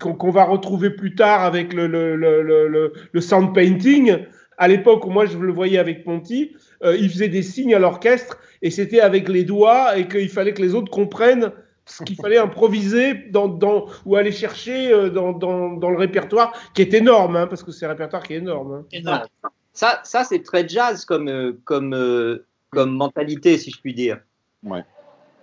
qu'on 0.00 0.30
va 0.30 0.44
retrouver 0.44 0.90
plus 0.90 1.14
tard 1.14 1.42
avec 1.42 1.72
le, 1.72 1.86
le, 1.86 2.16
le, 2.16 2.92
le 3.12 3.20
sound 3.20 3.54
painting. 3.54 4.18
À 4.58 4.68
l'époque 4.68 5.04
où 5.06 5.10
moi 5.10 5.26
je 5.26 5.36
le 5.36 5.52
voyais 5.52 5.78
avec 5.78 6.04
Ponty, 6.04 6.56
euh, 6.82 6.96
il 6.96 7.10
faisait 7.10 7.28
des 7.28 7.42
signes 7.42 7.74
à 7.74 7.78
l'orchestre 7.78 8.38
et 8.62 8.70
c'était 8.70 9.00
avec 9.00 9.28
les 9.28 9.44
doigts 9.44 9.98
et 9.98 10.08
qu'il 10.08 10.28
fallait 10.28 10.54
que 10.54 10.62
les 10.62 10.74
autres 10.74 10.90
comprennent 10.90 11.52
ce 11.84 12.02
qu'il 12.02 12.16
fallait 12.16 12.38
improviser 12.38 13.14
dans, 13.30 13.48
dans, 13.48 13.86
ou 14.04 14.16
aller 14.16 14.32
chercher 14.32 14.92
euh, 14.92 15.08
dans, 15.08 15.32
dans, 15.32 15.74
dans, 15.74 15.90
le 15.90 15.98
répertoire 15.98 16.52
qui 16.74 16.82
est 16.82 16.94
énorme, 16.94 17.36
hein, 17.36 17.46
parce 17.46 17.62
que 17.62 17.70
c'est 17.70 17.86
un 17.86 17.90
répertoire 17.90 18.22
qui 18.22 18.34
est 18.34 18.38
énorme. 18.38 18.84
Hein. 19.04 19.22
Ça, 19.72 20.00
ça 20.04 20.24
c'est 20.24 20.42
très 20.42 20.66
jazz 20.66 21.04
comme, 21.04 21.28
euh, 21.28 21.52
comme, 21.64 21.94
comme 22.70 22.96
mentalité, 22.96 23.58
si 23.58 23.70
je 23.70 23.80
puis 23.80 23.94
dire. 23.94 24.20
Ouais. 24.64 24.82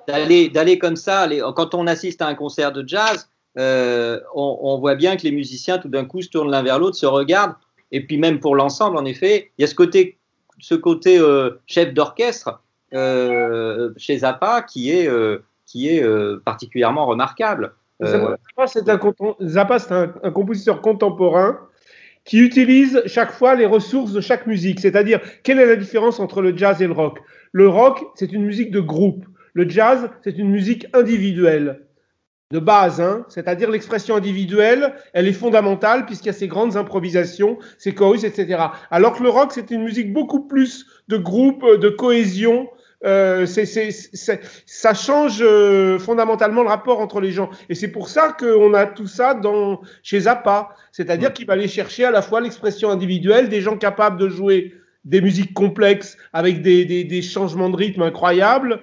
D'aller 0.08 0.80
comme 0.80 0.98
ça, 0.98 1.30
quand 1.56 1.76
on 1.76 1.88
assiste 1.88 2.22
à 2.22 2.28
un 2.28 2.36
concert 2.36 2.74
de 2.74 2.86
jazz, 2.86 3.30
euh, 3.58 4.20
on, 4.34 4.78
voit 4.80 4.96
bien 4.96 5.16
que 5.16 5.24
les 5.24 5.32
musiciens, 5.32 5.78
tout 5.78 5.90
d'un 5.90 6.06
coup, 6.06 6.22
se 6.22 6.30
tournent 6.30 6.52
l'un 6.52 6.64
vers 6.64 6.80
l'autre, 6.80 6.98
se 6.98 7.06
regardent. 7.06 7.56
Et 7.92 8.06
puis 8.06 8.18
même 8.18 8.40
pour 8.40 8.56
l'ensemble, 8.56 8.98
en 8.98 9.06
effet, 9.06 9.52
il 9.58 9.62
y 9.62 9.66
a 9.66 9.68
ce 9.68 9.76
côté, 9.76 10.18
ce 10.60 10.76
côté 10.76 11.20
euh, 11.20 11.52
chef 11.68 11.94
d'orchestre 11.94 12.62
euh, 12.94 13.92
chez 13.98 14.20
Zappa 14.20 14.64
qui 14.64 14.92
est, 14.92 15.10
qui 15.66 15.90
est 15.90 16.04
particulièrement 16.44 17.06
remarquable. 17.06 17.74
Zappa, 18.04 18.68
c'est 18.68 18.90
un, 18.90 20.14
un, 20.24 20.32
compositeur 20.32 20.82
contemporain 20.82 21.60
qui 22.26 22.40
utilise 22.40 23.04
chaque 23.06 23.32
fois 23.32 23.56
les 23.56 23.66
ressources 23.66 24.14
de 24.14 24.22
chaque 24.22 24.48
musique. 24.48 24.80
C'est-à-dire, 24.80 25.20
quelle 25.44 25.60
est 25.60 25.66
la 25.66 25.76
différence 25.76 26.20
entre 26.20 26.42
le 26.42 26.58
jazz 26.58 26.82
et 26.82 26.88
le 26.88 26.94
rock? 26.94 27.20
Le 27.52 27.68
rock, 27.68 28.04
c'est 28.16 28.32
une 28.32 28.46
musique 28.46 28.72
de 28.72 28.80
groupe. 28.80 29.26
Le 29.54 29.70
jazz, 29.70 30.10
c'est 30.24 30.38
une 30.38 30.50
musique 30.50 30.88
individuelle 30.94 31.82
de 32.54 32.60
base, 32.60 33.02
hein, 33.02 33.26
c'est-à-dire 33.30 33.72
l'expression 33.72 34.16
individuelle, 34.16 34.94
elle 35.14 35.28
est 35.28 35.34
fondamentale 35.34 36.06
puisqu'il 36.06 36.28
y 36.28 36.30
a 36.30 36.34
ces 36.34 36.48
grandes 36.48 36.78
improvisations, 36.78 37.58
ces 37.80 37.96
chorus, 37.96 38.24
etc. 38.24 38.66
Alors 38.92 39.18
que 39.18 39.24
le 39.24 39.30
rock, 39.30 39.52
c'est 39.54 39.72
une 39.72 39.84
musique 39.84 40.14
beaucoup 40.14 40.48
plus 40.48 40.86
de 41.08 41.18
groupe, 41.18 41.66
de 41.66 41.90
cohésion. 41.90 42.70
Euh, 43.06 43.48
ça 43.48 44.94
change 44.94 45.40
euh, 45.42 45.98
fondamentalement 45.98 46.62
le 46.62 46.70
rapport 46.70 47.00
entre 47.00 47.20
les 47.22 47.32
gens. 47.32 47.50
Et 47.70 47.76
c'est 47.76 47.88
pour 47.88 48.08
ça 48.08 48.38
qu'on 48.40 48.76
a 48.76 48.86
tout 48.86 49.08
ça 49.08 49.34
dans, 49.34 49.82
chez 50.04 50.20
Zappa. 50.22 50.70
C'est-à-dire 50.92 51.34
qu'il 51.34 51.48
va 51.48 51.54
aller 51.54 51.68
chercher 51.68 52.06
à 52.06 52.12
la 52.12 52.22
fois 52.22 52.40
l'expression 52.40 52.92
individuelle, 52.92 53.50
des 53.50 53.62
gens 53.62 53.78
capables 53.78 54.20
de 54.20 54.30
jouer 54.30 54.76
des 55.06 55.22
musiques 55.22 55.54
complexes 55.54 56.18
avec 56.32 56.62
des, 56.62 56.86
des, 56.86 57.04
des 57.04 57.22
changements 57.22 57.70
de 57.70 57.76
rythme 57.76 58.04
incroyables, 58.04 58.82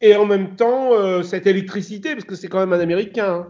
et 0.00 0.14
en 0.16 0.26
même 0.26 0.56
temps 0.56 0.92
euh, 0.92 1.22
cette 1.22 1.46
électricité, 1.46 2.14
parce 2.14 2.24
que 2.24 2.34
c'est 2.34 2.48
quand 2.48 2.58
même 2.58 2.72
un 2.72 2.80
Américain. 2.80 3.48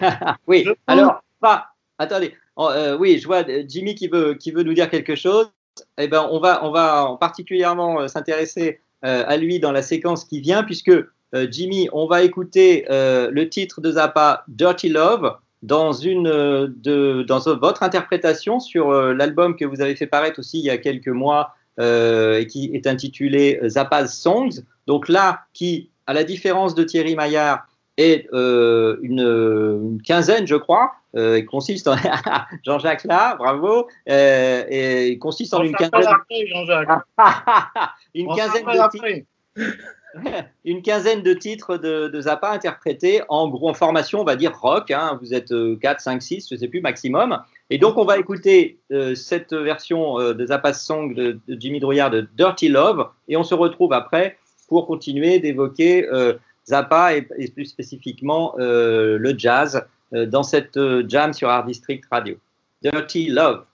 Hein. 0.00 0.36
oui, 0.46 0.66
alors, 0.86 1.22
pas. 1.40 1.68
Attendez, 1.98 2.34
euh, 2.58 2.96
oui, 2.96 3.18
je 3.18 3.26
vois 3.26 3.44
Jimmy 3.66 3.94
qui 3.94 4.08
veut, 4.08 4.34
qui 4.34 4.52
veut 4.52 4.62
nous 4.62 4.74
dire 4.74 4.88
quelque 4.88 5.16
chose. 5.16 5.50
Eh 5.96 6.08
ben, 6.08 6.28
on 6.30 6.40
va, 6.40 6.64
on 6.64 6.70
va 6.70 7.16
particulièrement 7.20 8.00
euh, 8.00 8.08
s'intéresser 8.08 8.80
à 9.02 9.36
lui 9.36 9.60
dans 9.60 9.70
la 9.70 9.82
séquence 9.82 10.24
qui 10.24 10.40
vient, 10.40 10.64
puisque 10.64 10.90
Jimmy, 11.32 11.88
on 11.92 12.08
va 12.08 12.22
écouter 12.24 12.84
le 12.90 13.44
titre 13.44 13.80
de 13.80 13.92
Zappa, 13.92 14.42
Dirty 14.48 14.88
Love, 14.88 15.36
dans, 15.62 15.92
une, 15.92 16.24
de, 16.24 17.22
dans 17.22 17.38
votre 17.38 17.84
interprétation 17.84 18.58
sur 18.58 18.90
l'album 18.90 19.54
que 19.54 19.64
vous 19.64 19.80
avez 19.80 19.94
fait 19.94 20.08
paraître 20.08 20.40
aussi 20.40 20.58
il 20.58 20.64
y 20.64 20.70
a 20.70 20.78
quelques 20.78 21.06
mois 21.06 21.54
et 21.78 22.46
qui 22.48 22.70
est 22.74 22.86
intitulé 22.86 23.60
Zappa's 23.66 24.18
Songs. 24.18 24.62
Donc 24.86 25.08
là, 25.08 25.42
qui, 25.54 25.90
à 26.06 26.12
la 26.12 26.24
différence 26.24 26.74
de 26.74 26.82
Thierry 26.82 27.14
Maillard, 27.14 27.66
est 27.98 28.32
euh, 28.32 28.96
une, 29.02 30.00
quinzaine, 30.02 30.46
je 30.46 30.54
crois, 30.54 30.92
euh, 31.16 31.42
consiste 31.42 31.88
en 31.88 31.96
Jean-Jacques 32.64 33.04
là, 33.04 33.34
bravo, 33.36 33.88
euh, 34.08 34.64
et 34.70 35.18
consiste 35.18 35.52
en 35.52 35.62
une 35.62 35.74
quinzaine, 35.74 35.90
une 38.14 38.28
quinzaine 38.34 38.64
de 38.64 38.90
titres. 38.90 39.04
une 40.64 40.82
quinzaine 40.82 41.22
de 41.22 41.34
titres 41.34 41.76
de, 41.76 42.20
Zappa 42.20 42.52
interprétés 42.52 43.22
en 43.28 43.48
gros 43.48 43.68
en 43.68 43.74
formation, 43.74 44.20
on 44.20 44.24
va 44.24 44.36
dire 44.36 44.56
rock. 44.56 44.92
Hein, 44.92 45.18
vous 45.20 45.34
êtes 45.34 45.52
4, 45.80 46.00
5, 46.00 46.22
6, 46.22 46.48
je 46.48 46.54
ne 46.54 46.60
sais 46.60 46.68
plus, 46.68 46.80
maximum. 46.80 47.42
Et 47.70 47.78
donc, 47.78 47.98
on 47.98 48.04
va 48.04 48.18
écouter 48.18 48.78
cette 49.14 49.52
version 49.52 50.16
de 50.18 50.46
Zappa's 50.46 50.82
Song 50.82 51.14
de, 51.14 51.38
de, 51.46 51.60
Jimmy 51.60 51.80
Drouillard 51.80 52.10
de 52.10 52.26
Dirty 52.36 52.68
Love. 52.68 53.08
Et 53.28 53.36
on 53.36 53.44
se 53.44 53.54
retrouve 53.54 53.92
après 53.92 54.38
pour 54.68 54.86
continuer 54.86 55.40
d'évoquer 55.40 56.06
euh, 56.06 56.34
Zappa 56.68 57.16
et, 57.16 57.22
plus 57.22 57.64
spécifiquement 57.64 58.54
euh, 58.58 59.18
le 59.18 59.36
jazz 59.36 59.84
euh, 60.12 60.26
dans 60.26 60.42
cette 60.42 60.78
jam 61.08 61.32
sur 61.32 61.48
Art 61.48 61.64
District 61.64 62.04
Radio. 62.10 62.36
Dirty 62.82 63.28
Love. 63.28 63.64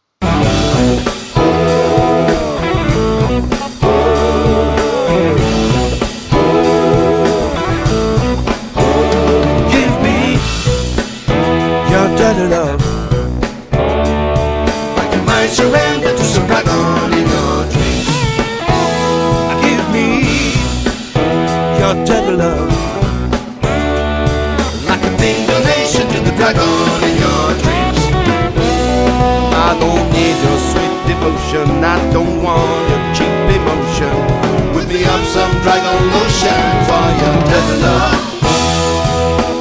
dragon 35.65 35.99
will 36.13 36.29
shine 36.29 36.85
for 36.89 37.07
your 37.21 37.37
dead 37.49 37.69
love. 37.85 38.21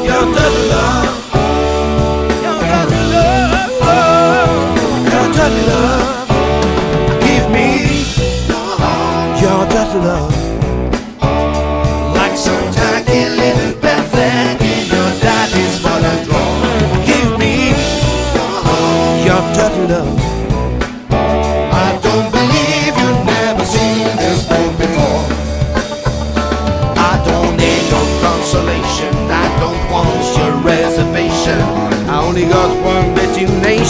Your 0.08 0.24
dead 0.36 0.56
love. 0.72 1.12
Your 2.44 2.60
love. 3.16 3.62
Your 5.14 5.28
love. 5.70 6.28
Give 7.26 7.46
me 7.56 7.68
your 9.42 9.62
dead 9.74 9.92
love. 10.04 10.33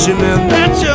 That's 0.05 0.83
your 0.83 0.92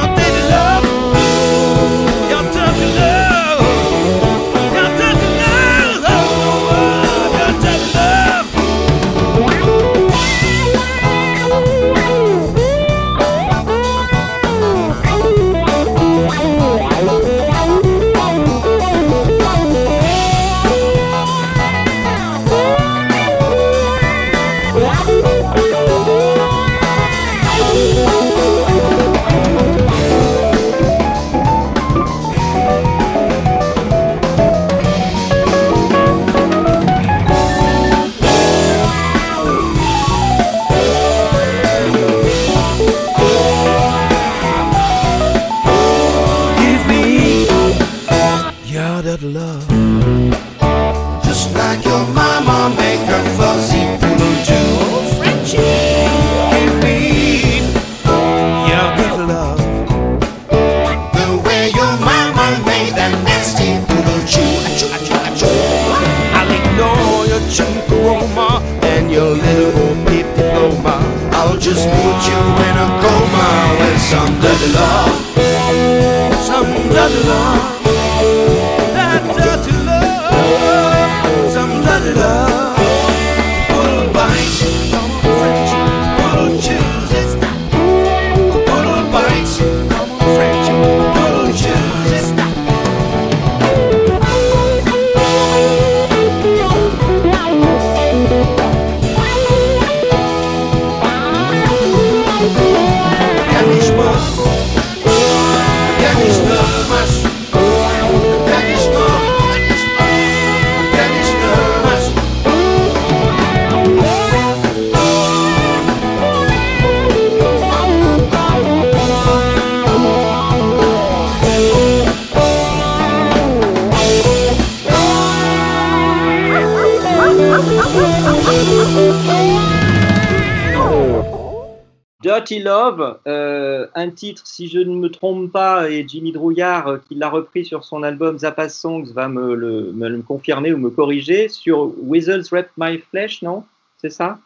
titre, 134.18 134.42
si 134.44 134.68
je 134.68 134.78
ne 134.78 134.94
me 134.94 135.08
trompe 135.08 135.52
pas, 135.52 135.88
et 135.90 136.04
Jimmy 136.06 136.32
Drouillard, 136.32 136.88
euh, 136.88 136.98
qui 137.08 137.14
l'a 137.14 137.30
repris 137.30 137.64
sur 137.64 137.84
son 137.84 138.02
album 138.02 138.38
Zappa 138.38 138.68
Songs, 138.68 139.06
va 139.12 139.28
me 139.28 139.54
le, 139.54 139.92
me 139.92 140.08
le 140.08 140.22
confirmer 140.22 140.72
ou 140.72 140.78
me 140.78 140.90
corriger, 140.90 141.48
sur 141.48 141.92
Weasels 142.02 142.44
Rap 142.50 142.68
My 142.76 142.98
Flesh, 142.98 143.42
non? 143.42 143.64
C'est 144.00 144.10
ça? 144.10 144.38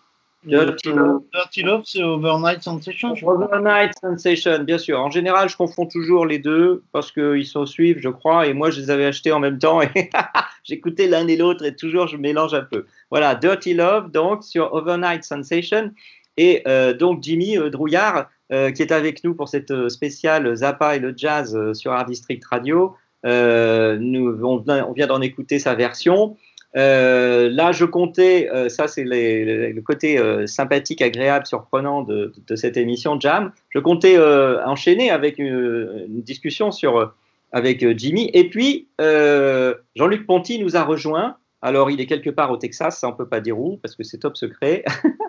Dirty 0.44 0.88
Love. 0.88 1.22
Dirty 1.32 1.62
Love, 1.62 1.82
c'est 1.84 2.02
Overnight 2.02 2.62
Sensation, 2.62 3.14
je. 3.14 3.24
Overnight 3.24 3.92
Sensation, 4.00 4.64
bien 4.64 4.78
sûr. 4.78 4.98
En 5.00 5.10
général, 5.10 5.48
je 5.48 5.56
confonds 5.56 5.86
toujours 5.86 6.26
les 6.26 6.38
deux 6.38 6.82
parce 6.92 7.12
qu'ils 7.12 7.46
se 7.46 7.64
suivent, 7.64 8.00
je 8.00 8.08
crois, 8.08 8.46
et 8.46 8.52
moi, 8.52 8.70
je 8.70 8.80
les 8.80 8.90
avais 8.90 9.06
achetés 9.06 9.30
en 9.30 9.38
même 9.38 9.58
temps 9.58 9.80
et 9.82 9.88
j'écoutais 10.64 11.06
l'un 11.06 11.26
et 11.28 11.36
l'autre 11.36 11.64
et 11.64 11.76
toujours, 11.76 12.08
je 12.08 12.16
mélange 12.16 12.54
un 12.54 12.62
peu. 12.62 12.86
Voilà, 13.10 13.36
Dirty 13.36 13.74
Love, 13.74 14.10
donc, 14.10 14.42
sur 14.42 14.72
Overnight 14.74 15.22
Sensation. 15.22 15.92
Et 16.36 16.62
euh, 16.66 16.94
donc, 16.94 17.22
Jimmy 17.22 17.58
euh, 17.58 17.70
Drouillard, 17.70 18.30
euh, 18.52 18.70
qui 18.70 18.82
est 18.82 18.92
avec 18.92 19.24
nous 19.24 19.34
pour 19.34 19.48
cette 19.48 19.88
spéciale 19.88 20.54
Zappa 20.54 20.96
et 20.96 20.98
le 20.98 21.14
jazz 21.16 21.58
sur 21.72 21.92
Art 21.92 22.06
District 22.06 22.44
Radio. 22.44 22.94
On, 23.24 24.62
vient- 24.94 25.06
d'en 25.06 25.20
écouter 25.20 25.58
sa 25.58 25.74
version. 25.74 26.36
Là, 26.74 27.72
je 27.72 27.84
comptais, 27.84 28.48
ça 28.68 28.88
c'est 28.88 29.04
le 29.04 29.80
côté 29.80 30.18
sympathique, 30.46 31.00
agréable, 31.00 31.46
surprenant 31.46 32.02
de, 32.02 32.32
cette 32.56 32.76
émission 32.76 33.18
Jam. 33.20 33.52
Je 33.70 33.78
comptais 33.78 34.18
enchaîner 34.66 35.10
avec 35.10 35.38
une, 35.38 36.22
discussion 36.22 36.72
sur, 36.72 37.14
avec 37.52 37.96
Jimmy. 37.96 38.28
Et 38.34 38.50
puis, 38.50 38.88
Jean-Luc 38.98 40.26
Ponty 40.26 40.58
nous 40.58 40.76
a 40.76 40.82
rejoint. 40.82 41.36
Alors, 41.62 41.92
il 41.92 42.00
est 42.00 42.06
quelque 42.06 42.30
part 42.30 42.50
au 42.50 42.56
Texas, 42.56 42.98
ça 42.98 43.08
on 43.08 43.12
peut 43.12 43.28
pas 43.28 43.40
dire 43.40 43.58
où, 43.58 43.76
parce 43.76 43.94
que 43.94 44.02
c'est 44.02 44.18
top 44.18 44.36
secret. 44.36 44.84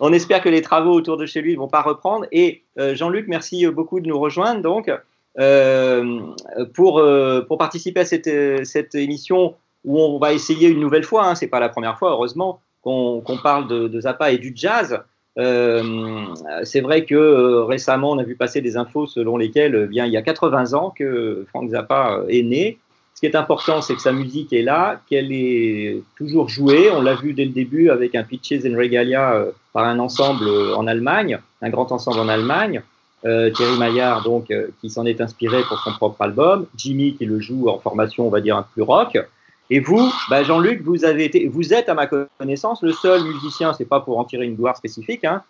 on 0.00 0.12
espère 0.12 0.40
que 0.42 0.48
les 0.48 0.62
travaux 0.62 0.92
autour 0.92 1.16
de 1.16 1.26
chez 1.26 1.40
lui 1.42 1.52
ne 1.52 1.58
vont 1.58 1.68
pas 1.68 1.82
reprendre. 1.82 2.26
Et 2.32 2.62
euh, 2.78 2.94
Jean-Luc, 2.94 3.26
merci 3.28 3.66
beaucoup 3.66 4.00
de 4.00 4.08
nous 4.08 4.18
rejoindre. 4.18 4.62
Donc, 4.62 4.90
euh, 5.38 6.20
pour, 6.74 6.98
euh, 6.98 7.42
participer 7.58 8.00
à 8.00 8.04
cette, 8.04 8.26
euh, 8.26 8.64
émission 8.94 9.54
où 9.84 9.98
on 10.00 10.18
va 10.18 10.32
essayer 10.32 10.68
une 10.68 10.80
nouvelle 10.80 11.04
fois, 11.04 11.26
hein, 11.26 11.34
c'est 11.34 11.46
pas 11.46 11.60
la 11.60 11.68
première 11.68 11.98
fois, 11.98 12.10
heureusement, 12.10 12.60
qu'on 12.82 13.22
parle 13.42 13.68
de, 13.68 14.00
Zappa 14.00 14.32
et 14.32 14.38
du 14.38 14.52
jazz. 14.54 15.00
Euh, 15.38 16.26
c'est 16.64 16.80
vrai 16.80 17.04
que 17.04 17.14
euh, 17.14 17.64
récemment, 17.64 18.10
on 18.10 18.18
a 18.18 18.24
vu 18.24 18.34
passer 18.34 18.60
des 18.60 18.76
infos 18.76 19.06
selon 19.06 19.36
lesquelles, 19.36 19.74
euh, 19.74 19.86
bien, 19.86 20.04
il 20.04 20.12
y 20.12 20.16
a 20.16 20.22
80 20.22 20.74
ans 20.74 20.90
que 20.90 21.46
Frank 21.48 21.70
Zappa 21.70 22.18
euh, 22.18 22.26
est 22.28 22.42
né. 22.42 22.78
Ce 23.20 23.26
qui 23.26 23.30
est 23.30 23.36
important, 23.36 23.82
c'est 23.82 23.94
que 23.94 24.00
sa 24.00 24.12
musique 24.12 24.50
est 24.54 24.62
là, 24.62 25.02
qu'elle 25.06 25.30
est 25.30 26.02
toujours 26.16 26.48
jouée. 26.48 26.90
On 26.90 27.02
l'a 27.02 27.14
vu 27.14 27.34
dès 27.34 27.44
le 27.44 27.50
début 27.50 27.90
avec 27.90 28.14
un 28.14 28.22
Pitches 28.22 28.64
and 28.64 28.74
Regalia 28.74 29.34
euh, 29.34 29.50
par 29.74 29.84
un 29.84 29.98
ensemble 29.98 30.48
euh, 30.48 30.74
en 30.74 30.86
Allemagne, 30.86 31.38
un 31.60 31.68
grand 31.68 31.92
ensemble 31.92 32.18
en 32.18 32.28
Allemagne. 32.28 32.80
Euh, 33.26 33.50
Thierry 33.50 33.76
Maillard, 33.76 34.22
donc, 34.22 34.50
euh, 34.50 34.68
qui 34.80 34.88
s'en 34.88 35.04
est 35.04 35.20
inspiré 35.20 35.60
pour 35.64 35.78
son 35.80 35.92
propre 35.92 36.22
album. 36.22 36.64
Jimmy, 36.78 37.14
qui 37.14 37.26
le 37.26 37.40
joue 37.40 37.68
en 37.68 37.78
formation, 37.78 38.26
on 38.26 38.30
va 38.30 38.40
dire, 38.40 38.56
un 38.56 38.62
peu 38.62 38.68
plus 38.72 38.82
rock. 38.84 39.18
Et 39.68 39.80
vous, 39.80 40.10
bah 40.30 40.42
Jean-Luc, 40.42 40.80
vous 40.80 41.04
avez 41.04 41.26
été, 41.26 41.46
vous 41.46 41.74
êtes 41.74 41.90
à 41.90 41.94
ma 41.94 42.06
connaissance 42.06 42.82
le 42.82 42.92
seul 42.92 43.22
musicien, 43.22 43.74
c'est 43.74 43.84
pas 43.84 44.00
pour 44.00 44.18
en 44.18 44.24
tirer 44.24 44.46
une 44.46 44.56
gloire 44.56 44.78
spécifique, 44.78 45.24
hein, 45.24 45.42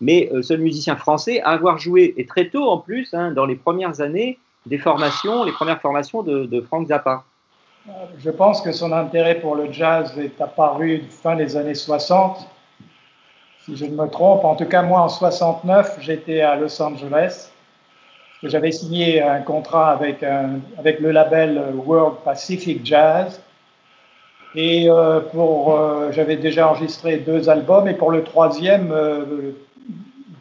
mais 0.00 0.28
euh, 0.34 0.42
seul 0.42 0.58
musicien 0.58 0.96
français 0.96 1.40
à 1.40 1.50
avoir 1.50 1.78
joué 1.78 2.12
et 2.16 2.26
très 2.26 2.48
tôt 2.48 2.68
en 2.68 2.78
plus, 2.78 3.14
hein, 3.14 3.30
dans 3.30 3.46
les 3.46 3.54
premières 3.54 4.00
années 4.00 4.38
des 4.66 4.78
formations, 4.78 5.44
les 5.44 5.52
premières 5.52 5.80
formations 5.80 6.22
de, 6.22 6.44
de 6.44 6.60
Frank 6.60 6.86
Zappa. 6.86 7.24
Je 8.18 8.30
pense 8.30 8.60
que 8.60 8.70
son 8.70 8.92
intérêt 8.92 9.36
pour 9.36 9.56
le 9.56 9.72
jazz 9.72 10.16
est 10.18 10.40
apparu 10.40 11.02
fin 11.10 11.34
des 11.34 11.56
années 11.56 11.74
60. 11.74 12.46
Si 13.64 13.76
je 13.76 13.86
ne 13.86 13.94
me 13.94 14.08
trompe, 14.08 14.44
en 14.44 14.54
tout 14.54 14.66
cas 14.66 14.82
moi 14.82 15.00
en 15.00 15.08
69, 15.08 15.98
j'étais 16.00 16.40
à 16.40 16.56
Los 16.56 16.80
Angeles. 16.80 17.50
J'avais 18.42 18.72
signé 18.72 19.22
un 19.22 19.40
contrat 19.40 19.90
avec, 19.90 20.20
le 20.22 21.10
label 21.10 21.62
World 21.86 22.18
Pacific 22.24 22.84
Jazz. 22.84 23.40
Et 24.54 24.90
euh, 24.90 25.20
pour, 25.20 25.74
euh, 25.74 26.10
j'avais 26.12 26.36
déjà 26.36 26.68
enregistré 26.68 27.18
deux 27.18 27.48
albums. 27.48 27.88
Et 27.88 27.94
pour 27.94 28.10
le 28.10 28.24
troisième, 28.24 28.90
euh, 28.92 29.24
le 29.24 29.56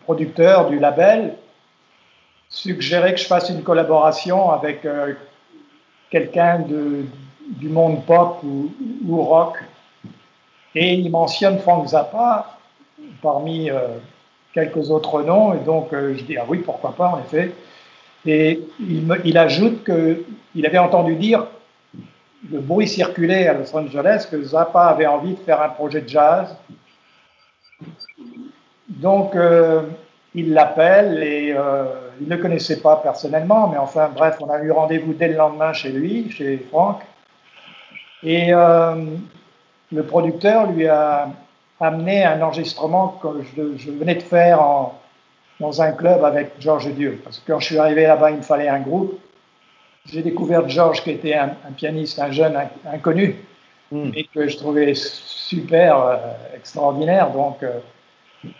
producteur 0.03 0.67
du 0.69 0.79
label 0.79 1.35
suggérait 2.51 3.13
que 3.15 3.19
je 3.19 3.25
fasse 3.25 3.49
une 3.49 3.63
collaboration 3.63 4.51
avec 4.51 4.85
euh, 4.85 5.13
quelqu'un 6.11 6.59
du 6.59 7.69
monde 7.69 8.05
pop 8.05 8.39
ou, 8.43 8.71
ou 9.07 9.23
rock. 9.23 9.57
Et 10.75 10.93
il 10.93 11.09
mentionne 11.09 11.57
Frank 11.59 11.87
Zappa 11.87 12.57
parmi 13.21 13.69
euh, 13.69 13.87
quelques 14.53 14.91
autres 14.91 15.23
noms. 15.23 15.53
Et 15.53 15.59
donc, 15.59 15.91
euh, 15.93 16.13
je 16.15 16.23
dis, 16.23 16.37
ah 16.37 16.45
oui, 16.47 16.59
pourquoi 16.59 16.93
pas, 16.93 17.07
en 17.07 17.19
effet. 17.19 17.53
Et 18.25 18.61
il, 18.79 19.01
me- 19.05 19.25
il 19.25 19.37
ajoute 19.37 19.83
qu'il 19.83 20.65
avait 20.65 20.77
entendu 20.77 21.15
dire, 21.15 21.47
le 22.51 22.59
bruit 22.59 22.87
circulait 22.87 23.47
à 23.47 23.53
Los 23.53 23.75
Angeles, 23.75 24.27
que 24.29 24.41
Zappa 24.43 24.83
avait 24.87 25.07
envie 25.07 25.33
de 25.35 25.39
faire 25.39 25.61
un 25.61 25.69
projet 25.69 26.01
de 26.01 26.09
jazz. 26.09 26.55
Donc, 28.87 29.35
euh, 29.35 29.83
il 30.33 30.53
l'appelle 30.53 31.21
et 31.23 31.53
euh, 31.55 31.85
il 32.21 32.27
ne 32.29 32.35
connaissait 32.37 32.79
pas 32.79 32.97
personnellement, 32.97 33.67
mais 33.67 33.77
enfin 33.77 34.09
bref, 34.13 34.37
on 34.39 34.49
a 34.49 34.61
eu 34.61 34.71
rendez-vous 34.71 35.13
dès 35.13 35.27
le 35.27 35.35
lendemain 35.35 35.73
chez 35.73 35.89
lui, 35.89 36.31
chez 36.31 36.57
Franck. 36.69 37.01
Et 38.23 38.53
euh, 38.53 38.95
le 39.91 40.03
producteur 40.03 40.71
lui 40.71 40.87
a 40.87 41.29
amené 41.79 42.23
un 42.23 42.41
enregistrement 42.41 43.19
que 43.21 43.27
je, 43.77 43.91
venais 43.91 44.15
de 44.15 44.21
faire 44.21 44.61
en, 44.61 44.99
dans 45.59 45.81
un 45.81 45.91
club 45.91 46.23
avec 46.23 46.51
Georges 46.59 46.93
Dieu. 46.93 47.19
Parce 47.23 47.39
que 47.39 47.51
quand 47.51 47.59
je 47.59 47.65
suis 47.65 47.77
arrivé 47.77 48.03
là-bas, 48.03 48.31
il 48.31 48.37
me 48.37 48.41
fallait 48.41 48.69
un 48.69 48.79
groupe. 48.79 49.19
J'ai 50.05 50.21
découvert 50.21 50.67
Georges, 50.69 51.03
qui 51.03 51.11
était 51.11 51.35
un, 51.35 51.55
pianiste, 51.75 52.19
un 52.19 52.31
jeune 52.31 52.57
inconnu, 52.91 53.35
hmm. 53.91 54.11
et 54.15 54.23
que 54.33 54.47
je 54.47 54.57
trouvais 54.57 54.93
super 54.95 55.97
euh, 55.97 56.17
extraordinaire. 56.55 57.31
Donc, 57.31 57.63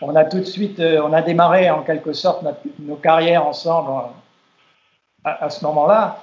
on 0.00 0.14
a 0.14 0.24
tout 0.24 0.38
de 0.38 0.44
suite, 0.44 0.80
euh, 0.80 1.00
on 1.02 1.12
a 1.12 1.22
démarré 1.22 1.70
en 1.70 1.82
quelque 1.82 2.12
sorte 2.12 2.44
nos 2.78 2.96
carrières 2.96 3.46
ensemble 3.46 3.90
euh, 3.90 5.30
à, 5.40 5.50
ce 5.50 5.64
moment-là. 5.64 6.18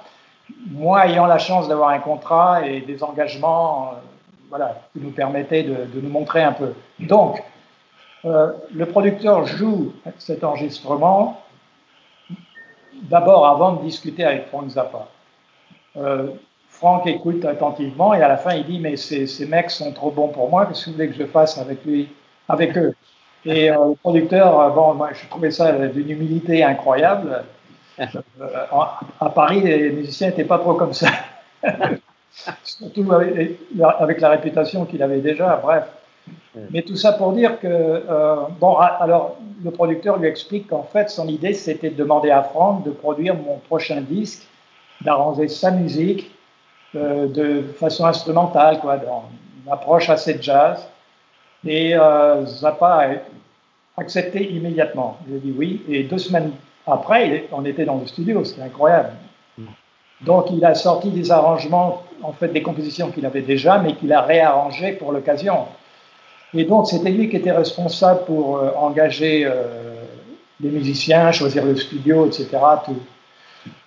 Moi, 0.70 1.06
ayant 1.06 1.26
la 1.26 1.38
chance 1.38 1.68
d'avoir 1.68 1.90
un 1.90 1.98
contrat 1.98 2.66
et 2.66 2.80
des 2.80 3.02
engagements, 3.02 3.90
euh, 3.90 3.96
voilà, 4.48 4.76
qui 4.92 5.00
nous 5.00 5.10
permettaient 5.10 5.62
de, 5.62 6.00
nous 6.00 6.08
montrer 6.08 6.42
un 6.42 6.52
peu. 6.52 6.74
Donc, 6.98 7.42
le 8.22 8.84
producteur 8.84 9.46
joue 9.46 9.94
cet 10.18 10.44
enregistrement 10.44 11.40
d'abord 13.04 13.46
avant 13.46 13.72
de 13.72 13.82
discuter 13.82 14.24
avec 14.24 14.48
Frank 14.48 14.68
Zappa. 14.68 15.06
Franck 16.68 17.06
écoute 17.06 17.44
attentivement 17.46 18.12
et 18.12 18.20
à 18.20 18.28
la 18.28 18.36
fin 18.36 18.54
il 18.54 18.66
dit 18.66 18.78
mais 18.78 18.96
ces, 18.96 19.46
mecs 19.46 19.70
sont 19.70 19.92
trop 19.92 20.10
bons 20.10 20.28
pour 20.28 20.50
moi, 20.50 20.66
qu'est-ce 20.66 20.84
que 20.84 20.90
vous 20.90 20.96
voulez 20.96 21.08
que 21.08 21.14
je 21.14 21.24
fasse 21.24 21.56
avec 21.56 21.82
lui, 21.86 22.10
avec 22.48 22.76
eux? 22.76 22.94
Et 23.44 23.70
euh, 23.70 23.90
le 23.90 23.94
producteur, 23.94 24.60
euh, 24.60 24.70
bon, 24.70 24.94
moi, 24.94 25.10
je 25.12 25.26
trouvais 25.28 25.50
ça 25.50 25.72
d'une 25.72 26.10
humilité 26.10 26.62
incroyable. 26.62 27.44
Euh, 27.98 28.04
à 29.20 29.30
Paris, 29.30 29.60
les 29.60 29.90
musiciens 29.90 30.28
n'étaient 30.28 30.44
pas 30.44 30.58
trop 30.58 30.74
comme 30.74 30.92
ça. 30.92 31.08
Surtout 32.62 33.12
avec, 33.12 34.20
la 34.20 34.28
réputation 34.30 34.84
qu'il 34.84 35.02
avait 35.02 35.20
déjà, 35.20 35.56
bref. 35.62 35.84
Mais 36.70 36.82
tout 36.82 36.96
ça 36.96 37.12
pour 37.12 37.32
dire 37.32 37.58
que, 37.60 38.02
bon, 38.60 38.76
alors 38.76 39.36
le 39.62 39.70
producteur 39.70 40.18
lui 40.18 40.28
explique 40.28 40.68
qu'en 40.68 40.84
fait, 40.84 41.10
son 41.10 41.28
idée, 41.28 41.54
c'était 41.54 41.90
de 41.90 41.96
demander 41.96 42.30
à 42.30 42.42
Franck 42.42 42.84
de 42.84 42.90
produire 42.90 43.34
mon 43.34 43.58
prochain 43.58 44.00
disque, 44.00 44.46
d'arranger 45.00 45.48
sa 45.48 45.70
musique 45.70 46.30
de 46.94 47.62
façon 47.78 48.06
instrumentale, 48.06 48.80
quoi, 48.80 48.96
dans 48.96 49.24
une 49.64 49.72
approche 49.72 50.08
assez 50.08 50.38
jazz. 50.40 50.86
Et 51.66 51.94
euh, 51.94 52.46
Zappa 52.46 53.02
a 53.96 54.00
accepté 54.00 54.50
immédiatement. 54.50 55.18
J'ai 55.28 55.38
dit 55.38 55.54
oui. 55.56 55.82
Et 55.88 56.04
deux 56.04 56.18
semaines 56.18 56.52
après, 56.86 57.48
on 57.52 57.64
était 57.64 57.84
dans 57.84 57.98
le 57.98 58.06
studio. 58.06 58.44
C'était 58.44 58.62
incroyable. 58.62 59.12
Mm. 59.58 59.64
Donc, 60.22 60.50
il 60.50 60.64
a 60.64 60.74
sorti 60.74 61.10
des 61.10 61.30
arrangements, 61.30 62.02
en 62.22 62.32
fait, 62.32 62.48
des 62.48 62.62
compositions 62.62 63.10
qu'il 63.10 63.24
avait 63.26 63.42
déjà, 63.42 63.78
mais 63.78 63.94
qu'il 63.94 64.12
a 64.12 64.22
réarrangées 64.22 64.92
pour 64.92 65.12
l'occasion. 65.12 65.66
Et 66.52 66.64
donc, 66.64 66.88
c'était 66.88 67.10
lui 67.10 67.28
qui 67.28 67.36
était 67.36 67.52
responsable 67.52 68.24
pour 68.24 68.58
euh, 68.58 68.70
engager 68.76 69.44
euh, 69.46 70.04
les 70.60 70.70
musiciens, 70.70 71.30
choisir 71.30 71.64
le 71.64 71.76
studio, 71.76 72.26
etc. 72.26 72.48
Tout. 72.84 72.98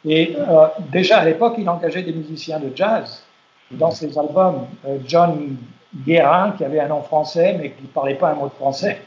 Et 0.06 0.36
euh, 0.38 0.68
déjà 0.92 1.20
à 1.20 1.26
l'époque, 1.26 1.56
il 1.58 1.68
engageait 1.68 2.04
des 2.04 2.14
musiciens 2.14 2.60
de 2.60 2.72
jazz 2.76 3.24
dans 3.72 3.92
ses 3.92 4.18
albums. 4.18 4.68
John 5.06 5.58
Guérin, 5.96 6.54
qui 6.58 6.64
avait 6.64 6.80
un 6.80 6.88
nom 6.88 7.02
français, 7.02 7.56
mais 7.60 7.72
qui 7.72 7.84
ne 7.84 7.88
parlait 7.88 8.16
pas 8.16 8.32
un 8.32 8.36
mot 8.36 8.48
de 8.48 8.54
français. 8.54 9.00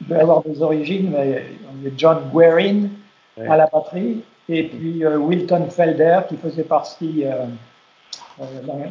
Il 0.00 0.08
devait 0.08 0.20
avoir 0.20 0.42
des 0.42 0.62
origines, 0.62 1.10
mais 1.10 1.44
John 1.96 2.30
Guerin 2.32 2.88
à 3.48 3.56
la 3.56 3.66
batterie, 3.66 4.22
et 4.48 4.64
puis 4.64 5.04
euh, 5.04 5.16
Wilton 5.16 5.68
Felder, 5.70 6.20
qui 6.28 6.36
faisait 6.36 6.64
partie 6.64 7.24
euh, 7.24 7.44
euh, 8.40 8.44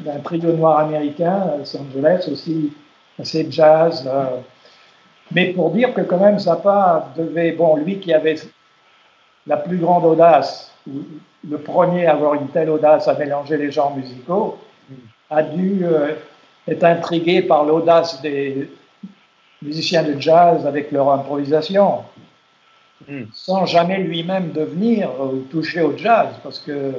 d'un 0.05 0.19
trio 0.19 0.53
noir 0.53 0.79
américain 0.79 1.49
à 1.53 1.57
Los 1.57 1.75
Angeles, 1.75 2.27
aussi 2.31 2.73
assez 3.19 3.47
jazz. 3.51 4.09
mais 5.31 5.47
pour 5.47 5.71
dire 5.71 5.93
que 5.93 6.01
quand 6.01 6.19
même 6.19 6.39
Zappa 6.39 7.09
devait, 7.17 7.51
bon, 7.51 7.75
lui 7.75 7.99
qui 7.99 8.13
avait 8.13 8.37
la 9.45 9.57
plus 9.57 9.77
grande 9.77 10.05
audace, 10.05 10.73
le 10.87 11.57
premier 11.57 12.07
à 12.07 12.13
avoir 12.13 12.35
une 12.35 12.47
telle 12.47 12.69
audace 12.69 13.07
à 13.07 13.15
mélanger 13.15 13.57
les 13.57 13.71
genres 13.71 13.95
musicaux, 13.95 14.57
a 15.29 15.43
dû 15.43 15.83
est 16.71 16.83
intrigué 16.83 17.41
par 17.41 17.63
l'audace 17.63 18.21
des 18.21 18.69
musiciens 19.61 20.03
de 20.03 20.19
jazz 20.19 20.65
avec 20.65 20.91
leur 20.91 21.09
improvisation, 21.11 22.03
hmm. 23.07 23.23
sans 23.33 23.65
jamais 23.65 23.99
lui-même 23.99 24.51
devenir 24.51 25.09
ou 25.21 25.39
toucher 25.51 25.81
au 25.81 25.97
jazz, 25.97 26.29
parce 26.43 26.59
que 26.59 26.93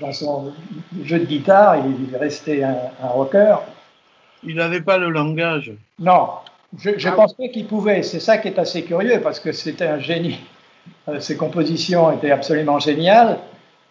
dans 0.00 0.12
son 0.12 0.52
jeu 1.04 1.20
de 1.20 1.24
guitare, 1.24 1.76
il 1.78 2.14
est 2.14 2.18
resté 2.18 2.64
un, 2.64 2.76
rocker. 3.00 3.56
Il 4.42 4.56
n'avait 4.56 4.82
pas 4.82 4.98
le 4.98 5.08
langage. 5.08 5.72
Non, 5.98 6.28
je, 6.78 6.90
je 6.98 7.08
ah. 7.08 7.12
pensais 7.12 7.48
qu'il 7.50 7.66
pouvait. 7.66 8.02
C'est 8.02 8.20
ça 8.20 8.38
qui 8.38 8.48
est 8.48 8.58
assez 8.58 8.82
curieux, 8.82 9.20
parce 9.22 9.40
que 9.40 9.52
c'était 9.52 9.86
un 9.86 9.98
génie. 9.98 10.40
Euh, 11.08 11.20
ses 11.20 11.36
compositions 11.36 12.12
étaient 12.12 12.30
absolument 12.30 12.78
géniales. 12.78 13.38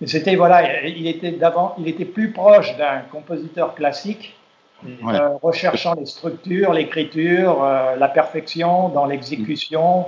Mais 0.02 0.08
c'était, 0.08 0.36
voilà, 0.36 0.86
il 0.86 1.08
était, 1.08 1.32
d'avant, 1.32 1.76
il 1.80 1.88
était 1.88 2.06
plus 2.06 2.32
proche 2.32 2.76
d'un 2.78 3.00
compositeur 3.12 3.76
classique 3.76 4.36
euh, 4.86 5.30
recherchant 5.42 5.96
les 5.96 6.06
structures, 6.06 6.74
l'écriture, 6.74 7.64
euh, 7.64 7.96
la 7.96 8.08
perfection 8.08 8.90
dans 8.90 9.06
l'exécution, 9.06 10.06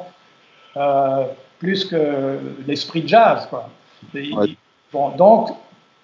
euh, 0.76 1.24
plus 1.60 1.86
que 1.86 2.40
l'esprit 2.68 3.08
jazz. 3.08 3.48
Quoi. 3.50 3.70
bon, 4.92 5.10
donc, 5.10 5.50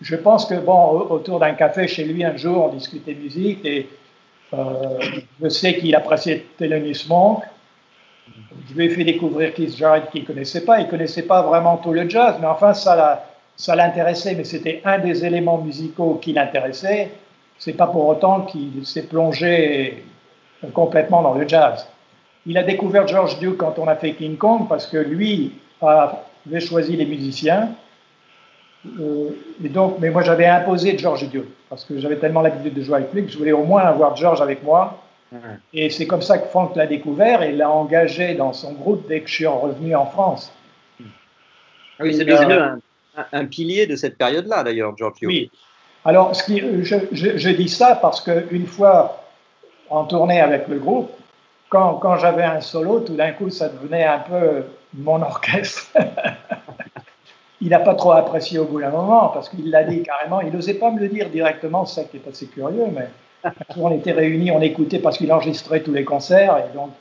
je 0.01 0.15
pense 0.15 0.45
que 0.45 0.55
bon, 0.55 1.07
autour 1.09 1.39
d'un 1.39 1.53
café 1.53 1.87
chez 1.87 2.03
lui 2.03 2.23
un 2.23 2.35
jour, 2.35 2.65
on 2.65 2.73
discutait 2.73 3.13
musique 3.13 3.65
et 3.65 3.89
je 5.41 5.49
sais 5.49 5.75
qu'il 5.77 5.95
appréciait 5.95 6.45
Thelonious 6.57 7.07
Monk. 7.07 7.43
Je 8.69 8.73
lui 8.75 8.85
ai 8.85 8.89
fait 8.89 9.03
découvrir 9.03 9.53
Keith 9.53 9.75
Jarrett 9.75 10.09
qu'il 10.11 10.21
ne 10.21 10.27
connaissait 10.27 10.63
pas. 10.63 10.79
Il 10.79 10.85
ne 10.85 10.89
connaissait 10.89 11.23
pas 11.23 11.41
vraiment 11.41 11.77
tout 11.77 11.91
le 11.91 12.07
jazz, 12.07 12.35
mais 12.39 12.47
enfin, 12.47 12.73
ça 12.73 13.75
l'intéressait, 13.75 14.35
mais 14.35 14.43
c'était 14.43 14.81
un 14.85 14.99
des 14.99 15.25
éléments 15.25 15.57
musicaux 15.57 16.19
qui 16.21 16.33
l'intéressait 16.33 17.11
c'est 17.63 17.73
pas 17.73 17.87
pour 17.87 18.05
autant 18.07 18.41
qu'il 18.41 18.85
s'est 18.85 19.03
plongé 19.03 20.03
complètement 20.73 21.21
dans 21.21 21.33
le 21.33 21.47
jazz. 21.47 21.87
Il 22.45 22.57
a 22.57 22.63
découvert 22.63 23.07
George 23.07 23.39
Duke 23.39 23.57
quand 23.57 23.79
on 23.79 23.87
a 23.87 23.95
fait 23.95 24.13
King 24.15 24.35
Kong 24.35 24.67
parce 24.67 24.85
que 24.85 24.97
lui 24.97 25.53
avait 25.79 26.59
choisi 26.59 26.97
les 26.97 27.05
musiciens. 27.05 27.69
Euh, 28.99 29.29
et 29.63 29.69
donc, 29.69 29.99
mais 29.99 30.09
moi 30.09 30.23
j'avais 30.23 30.45
imposé 30.45 30.97
George 30.97 31.29
Duke 31.29 31.47
parce 31.69 31.85
que 31.85 31.97
j'avais 31.99 32.17
tellement 32.17 32.41
l'habitude 32.41 32.73
de 32.73 32.81
jouer 32.81 32.97
avec 32.97 33.13
lui 33.13 33.25
que 33.25 33.31
je 33.31 33.37
voulais 33.37 33.53
au 33.53 33.63
moins 33.63 33.83
avoir 33.83 34.17
George 34.17 34.41
avec 34.41 34.61
moi. 34.63 34.99
Et 35.73 35.89
c'est 35.89 36.05
comme 36.05 36.21
ça 36.21 36.37
que 36.37 36.47
Frank 36.49 36.75
l'a 36.75 36.85
découvert 36.85 37.41
et 37.41 37.53
l'a 37.53 37.69
engagé 37.69 38.35
dans 38.35 38.51
son 38.53 38.73
groupe 38.73 39.07
dès 39.07 39.21
que 39.21 39.29
je 39.29 39.33
suis 39.33 39.47
revenu 39.47 39.95
en 39.95 40.05
France. 40.05 40.51
Ah 41.97 42.03
oui, 42.03 42.13
c'est 42.13 42.25
devenu 42.25 42.53
un, 43.31 43.45
pilier 43.45 43.87
de 43.87 43.95
cette 43.95 44.17
période-là 44.17 44.63
d'ailleurs, 44.63 44.95
George 44.95 45.19
Duke. 45.19 45.29
Oui, 45.29 45.49
alors, 46.05 46.35
ce 46.35 46.43
je, 47.11 47.49
dis 47.49 47.69
ça 47.69 47.95
parce 47.95 48.21
qu'une 48.21 48.67
fois 48.67 49.23
en 49.89 50.03
tournée 50.03 50.41
avec 50.41 50.67
le 50.67 50.79
groupe, 50.79 51.11
quand, 51.69 51.95
quand 51.95 52.17
j'avais 52.17 52.43
un 52.43 52.61
solo, 52.61 52.99
tout 52.99 53.15
d'un 53.15 53.31
coup, 53.31 53.49
ça 53.49 53.69
devenait 53.69 54.05
un 54.05 54.19
peu 54.19 54.65
mon 54.93 55.21
orchestre. 55.21 55.87
il 57.61 57.69
n'a 57.69 57.79
pas 57.79 57.95
trop 57.95 58.11
apprécié 58.11 58.59
au 58.59 58.65
bout 58.65 58.81
d'un 58.81 58.89
moment 58.89 59.29
parce 59.29 59.47
qu'il 59.47 59.71
l'a 59.71 59.83
dit 59.83 60.03
carrément. 60.03 60.41
Il 60.41 60.51
n'osait 60.51 60.73
pas 60.73 60.91
me 60.91 60.99
le 60.99 61.07
dire 61.07 61.29
directement, 61.29 61.85
ça 61.85 62.03
qui 62.03 62.17
est 62.17 62.27
assez 62.27 62.47
curieux, 62.47 62.87
mais 62.93 63.07
on 63.77 63.91
était 63.91 64.11
réunis, 64.11 64.51
on 64.51 64.61
écoutait 64.61 64.99
parce 64.99 65.17
qu'il 65.17 65.31
enregistrait 65.31 65.81
tous 65.81 65.93
les 65.93 66.03
concerts 66.03 66.57
et 66.57 66.75
donc 66.75 66.91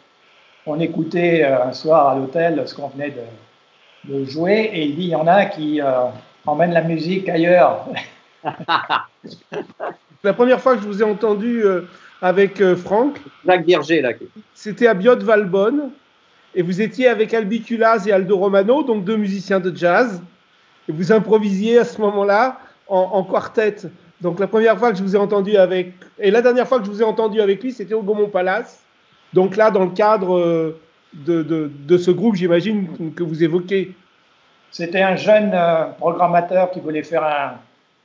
on 0.67 0.79
écoutait 0.79 1.43
euh, 1.45 1.65
un 1.65 1.73
soir 1.73 2.09
à 2.09 2.15
l'hôtel 2.15 2.63
ce 2.67 2.75
qu'on 2.75 2.89
venait 2.89 3.11
de, 3.11 4.13
de, 4.13 4.25
jouer 4.25 4.71
et 4.73 4.85
il 4.85 4.97
dit 4.97 5.03
il 5.03 5.09
y 5.09 5.17
en 5.17 5.27
a 5.27 5.47
qui 5.47 5.81
euh, 5.81 6.07
emmènent 6.47 6.73
la 6.73 6.83
musique 6.83 7.29
ailleurs. 7.29 7.87
La 10.25 10.33
première 10.33 10.61
fois 10.61 10.77
que 10.77 10.83
je 10.83 10.87
vous 10.87 11.03
ai 11.03 11.05
entendu 11.05 11.65
euh, 11.65 11.83
avec 12.21 12.61
euh, 12.61 12.77
Franck, 12.77 13.21
c'était 14.55 14.87
à 14.87 14.95
Biot 14.95 15.19
Valbonne, 15.19 15.91
et 16.55 16.63
vous 16.63 16.81
étiez 16.81 17.09
avec 17.09 17.35
Albiculaz 17.35 18.07
et 18.07 18.13
Aldo 18.13 18.37
Romano, 18.37 18.83
donc 18.83 19.05
deux 19.05 19.17
musiciens 19.17 19.59
de 19.59 19.75
jazz, 19.75 20.23
et 20.89 20.93
vous 20.93 21.13
improvisiez 21.13 21.79
à 21.79 21.85
ce 21.85 22.01
moment-là 22.01 22.59
en, 22.89 23.25
quartet. 23.25 23.77
Donc 24.21 24.39
la 24.39 24.47
première 24.47 24.79
fois 24.79 24.93
que 24.93 24.99
je 24.99 25.03
vous 25.03 25.17
ai 25.17 25.19
entendu 25.19 25.57
avec, 25.57 25.95
et 26.19 26.31
la 26.31 26.43
dernière 26.43 26.69
fois 26.69 26.79
que 26.79 26.85
je 26.85 26.91
vous 26.91 27.01
ai 27.01 27.05
entendu 27.05 27.41
avec 27.41 27.63
lui, 27.63 27.73
c'était 27.73 27.95
au 27.95 28.03
Gaumont 28.03 28.29
Palace. 28.29 28.85
Donc 29.33 29.57
là, 29.57 29.71
dans 29.71 29.85
le 29.85 29.93
cadre 29.93 30.37
euh, 30.37 30.79
de, 31.15 31.43
de, 31.43 31.97
ce 31.97 32.11
groupe, 32.11 32.35
j'imagine 32.35 33.13
que 33.15 33.23
vous 33.23 33.43
évoquez. 33.43 33.95
C'était 34.71 35.01
un 35.03 35.17
jeune 35.17 35.59
programmateur 35.99 36.71
qui 36.71 36.81
voulait 36.81 37.03
faire 37.03 37.25
un, 37.25 37.55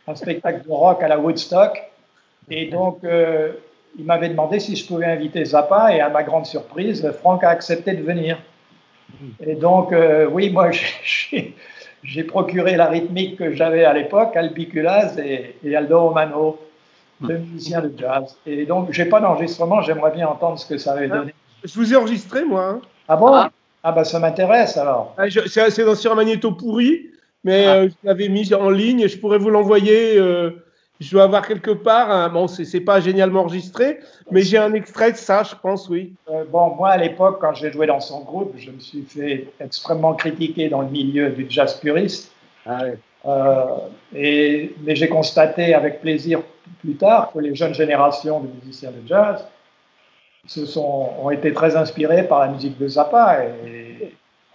un 0.08 0.16
spectacle 0.16 0.66
de 0.66 0.72
rock 0.72 1.04
à 1.04 1.08
la 1.08 1.20
Woodstock. 1.20 1.82
Et 2.50 2.68
donc, 2.68 3.00
euh, 3.04 3.52
il 3.98 4.06
m'avait 4.06 4.30
demandé 4.30 4.60
si 4.60 4.76
je 4.76 4.88
pouvais 4.88 5.06
inviter 5.06 5.44
Zappa, 5.44 5.94
et 5.94 6.00
à 6.00 6.10
ma 6.10 6.24
grande 6.24 6.46
surprise, 6.46 7.10
Franck 7.20 7.44
a 7.44 7.50
accepté 7.50 7.94
de 7.94 8.04
venir. 8.04 8.38
Et 9.46 9.56
donc, 9.56 9.92
euh, 9.92 10.28
oui, 10.32 10.50
moi, 10.50 10.70
j'ai 12.04 12.24
procuré 12.24 12.76
la 12.76 12.88
rythmique 12.88 13.38
que 13.38 13.54
j'avais 13.54 13.84
à 13.84 13.94
l'époque, 13.94 14.36
Albiculas 14.36 15.18
et, 15.18 15.56
et, 15.64 15.76
Aldo 15.76 16.00
Romano, 16.00 16.60
deux 17.22 17.38
musiciens 17.38 17.82
de 17.82 17.92
jazz. 17.98 18.38
Et 18.46 18.66
donc, 18.66 18.92
j'ai 18.92 19.06
pas 19.06 19.20
d'enregistrement, 19.20 19.82
j'aimerais 19.82 20.12
bien 20.12 20.28
entendre 20.28 20.60
ce 20.60 20.66
que 20.66 20.78
ça 20.78 20.94
avait 20.94 21.08
donné. 21.08 21.34
Je 21.64 21.74
vous 21.74 21.94
ai 21.94 21.96
enregistré, 21.98 22.46
moi. 22.46 22.66
Hein. 22.66 22.82
Ah 23.08 23.16
bon? 23.16 23.34
Ah. 23.34 23.52
ah, 23.84 23.92
bah 23.92 24.04
ça 24.04 24.20
m'intéresse 24.20 24.78
alors. 24.78 25.16
Ah, 25.18 25.24
c'est 25.30 25.96
sur 25.96 26.12
un 26.12 26.16
magnéto 26.16 26.52
pourri, 26.52 27.08
mais 27.48 27.66
ah. 27.66 27.76
euh, 27.76 27.90
je 27.90 28.08
l'avais 28.08 28.28
mis 28.28 28.54
en 28.54 28.70
ligne, 28.70 29.08
je 29.08 29.18
pourrais 29.18 29.38
vous 29.38 29.50
l'envoyer. 29.50 30.18
Euh, 30.18 30.52
je 31.00 31.12
dois 31.12 31.24
avoir 31.24 31.48
quelque 31.48 31.72
part, 31.72 32.10
hein. 32.12 32.28
bon, 32.30 32.48
c'est 32.48 32.82
pas 32.82 33.00
génialement 33.00 33.42
enregistré, 33.42 34.00
mais 34.32 34.42
j'ai 34.42 34.58
un 34.58 34.74
extrait 34.74 35.12
de 35.12 35.18
ça, 35.18 35.44
je 35.44 35.54
pense, 35.56 35.88
oui. 35.90 36.14
Euh, 36.30 36.44
bon, 36.52 36.76
moi, 36.76 36.90
à 36.90 36.98
l'époque, 36.98 37.38
quand 37.40 37.54
j'ai 37.54 37.72
joué 37.72 37.86
dans 37.86 38.00
son 38.00 38.22
groupe, 38.22 38.56
je 38.58 38.72
me 38.72 38.80
suis 38.80 39.04
fait 39.04 39.48
extrêmement 39.60 40.16
critiquer 40.16 40.70
dans 40.70 40.82
le 40.82 40.90
milieu 40.90 41.30
du 41.30 41.46
jazz 41.50 41.80
puriste. 41.80 42.32
Ah 42.66 42.82
euh, 43.26 43.66
et, 44.16 44.74
mais 44.84 44.96
j'ai 44.96 45.08
constaté 45.08 45.74
avec 45.74 46.02
plaisir 46.02 46.42
plus 46.80 46.96
tard 46.96 47.32
que 47.32 47.40
les 47.40 47.56
jeunes 47.56 47.74
générations 47.74 48.40
de 48.40 48.48
musiciens 48.62 48.92
de 48.92 49.08
jazz 49.08 49.46
se 50.48 50.66
sont, 50.66 51.12
ont 51.22 51.30
été 51.30 51.54
très 51.54 51.76
inspirés 51.76 52.24
par 52.24 52.40
la 52.40 52.48
musique 52.48 52.78
de 52.78 52.88
Zappa. 52.88 53.44
Et, 53.44 53.77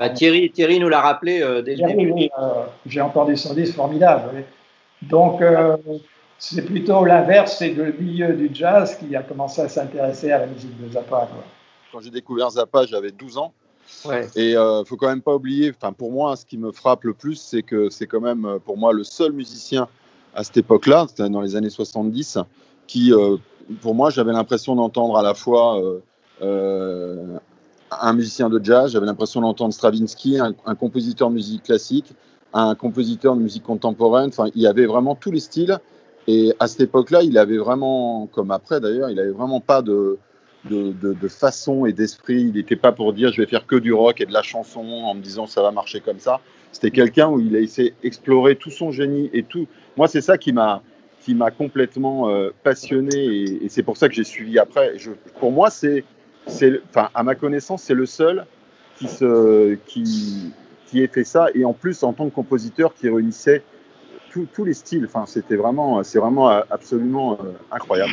bah, 0.09 0.11
Thierry, 0.11 0.51
Thierry 0.51 0.79
nous 0.79 0.89
l'a 0.89 1.01
rappelé 1.01 1.43
euh, 1.43 1.63
déjà. 1.63 1.87
Oui, 1.87 2.31
j'ai 2.87 3.01
entendu 3.01 3.37
son 3.37 3.55
disque 3.55 3.75
formidable. 3.75 4.45
Donc, 5.03 5.43
c'est 6.39 6.63
plutôt 6.63 7.05
l'inverse, 7.05 7.57
c'est 7.59 7.71
le 7.71 7.93
milieu 7.93 8.33
du 8.33 8.51
jazz 8.53 8.97
qui 8.97 9.15
a 9.15 9.23
commencé 9.23 9.63
à 9.63 9.69
s'intéresser 9.69 10.33
à 10.33 10.41
la 10.41 10.47
musique 10.47 10.77
de 10.81 10.93
Zappa. 10.93 11.29
Quand 11.93 12.01
j'ai 12.01 12.11
découvert 12.11 12.51
Zappa, 12.51 12.85
j'avais 12.85 13.13
12 13.13 13.39
ans. 13.39 13.53
Et 14.37 14.51
il 14.51 14.57
euh, 14.57 14.85
faut 14.85 14.97
quand 14.97 15.09
même 15.09 15.23
pas 15.23 15.35
oublier, 15.35 15.73
enfin 15.77 15.93
pour 15.93 16.11
moi, 16.11 16.35
ce 16.37 16.45
qui 16.45 16.59
me 16.59 16.73
frappe 16.73 17.05
le 17.05 17.15
plus, 17.15 17.37
c'est 17.37 17.63
que 17.63 17.91
c'est 17.91 18.07
quand 18.07 18.21
même 18.21 18.45
euh, 18.45 18.59
pour 18.59 18.77
moi 18.77 18.93
le 18.93 19.05
seul 19.05 19.33
musicien 19.33 19.89
à 20.35 20.43
cette 20.45 20.57
époque-là, 20.57 21.07
dans 21.19 21.41
les 21.41 21.57
années 21.57 21.71
70, 21.71 22.39
qui, 22.87 23.13
euh, 23.13 23.37
pour 23.81 23.95
moi, 23.95 24.11
j'avais 24.11 24.33
l'impression 24.33 24.75
d'entendre 24.75 25.17
à 25.19 25.23
la 25.23 25.35
fois 25.35 25.81
un 28.01 28.13
musicien 28.13 28.49
de 28.49 28.63
jazz, 28.63 28.93
j'avais 28.93 29.07
l'impression 29.07 29.41
d'entendre 29.41 29.73
Stravinsky, 29.75 30.39
un, 30.39 30.75
compositeur 30.75 31.29
de 31.29 31.35
musique 31.35 31.65
classique, 31.65 32.13
un 32.53 32.75
compositeur 32.75 33.37
de 33.37 33.41
musique 33.41 33.63
contemporaine. 33.63 34.29
Enfin, 34.29 34.51
il 34.55 34.63
y 34.63 34.67
avait 34.67 34.87
vraiment 34.87 35.15
tous 35.15 35.31
les 35.31 35.41
styles 35.41 35.79
et 36.29 36.55
à 36.61 36.69
cette 36.69 36.83
époque-là, 36.83 37.23
il 37.23 37.37
avait 37.39 37.59
vraiment, 37.59 38.29
comme 38.33 38.51
après 38.51 38.81
d'ailleurs, 38.81 39.11
il 39.11 39.19
avait 39.19 39.31
vraiment 39.31 39.61
pas 39.61 39.83
de, 39.83 40.19
de, 40.71 40.93
de, 40.93 41.29
façon 41.29 41.87
et 41.87 41.93
d'esprit. 41.93 42.43
Il 42.43 42.53
n'était 42.53 42.77
pas 42.77 42.93
pour 42.93 43.13
dire 43.13 43.33
je 43.33 43.41
vais 43.41 43.49
faire 43.49 43.67
que 43.67 43.77
du 43.77 43.93
rock 43.93 44.21
et 44.21 44.27
de 44.27 44.33
la 44.33 44.43
chanson 44.43 44.81
en 44.81 45.15
me 45.15 45.21
disant 45.21 45.47
ça 45.47 45.63
va 45.63 45.71
marcher 45.71 46.01
comme 46.01 46.21
ça. 46.21 46.41
C'était 46.71 46.91
quelqu'un 46.91 47.29
où 47.29 47.41
il 47.41 47.55
a 47.57 47.61
essayé 47.61 47.95
d'explorer 48.03 48.57
tout 48.57 48.71
son 48.71 48.93
génie 48.93 49.31
et 49.33 49.43
tout. 49.43 49.67
Moi, 49.97 50.09
c'est 50.09 50.21
ça 50.21 50.39
qui 50.39 50.53
m'a 50.53 50.83
qui 51.21 51.35
m'a 51.35 51.51
complètement 51.51 52.29
euh, 52.31 52.51
passionné 52.65 53.17
et, 53.63 53.69
c'est 53.69 53.85
pour 53.85 53.97
ça 53.97 54.09
que 54.09 54.15
j'ai 54.15 54.25
suivi 54.25 54.59
après. 54.59 54.95
Pour 55.39 55.53
moi, 55.53 55.71
c'est, 55.71 56.05
c'est, 56.47 56.81
à 56.95 57.23
ma 57.23 57.35
connaissance, 57.35 57.83
c'est 57.83 57.95
le 57.95 58.07
seul 58.07 58.47
qui 58.97 60.55
ait 60.95 61.07
fait 61.09 61.25
ça 61.25 61.49
et 61.55 61.65
en 61.65 61.73
plus 61.73 62.03
en 62.03 62.13
tant 62.13 62.29
que 62.29 62.35
compositeur 62.35 62.95
qui 62.95 63.09
réunissait 63.09 63.63
tous 64.53 64.65
les 64.65 64.75
styles. 64.75 65.05
Enfin, 65.07 65.25
c'était 65.27 65.57
vraiment, 65.57 66.03
c'est 66.03 66.19
vraiment 66.19 66.51
euh, 66.51 66.61
absolument 66.71 67.35
euh, 67.35 67.53
incroyable. 67.71 68.13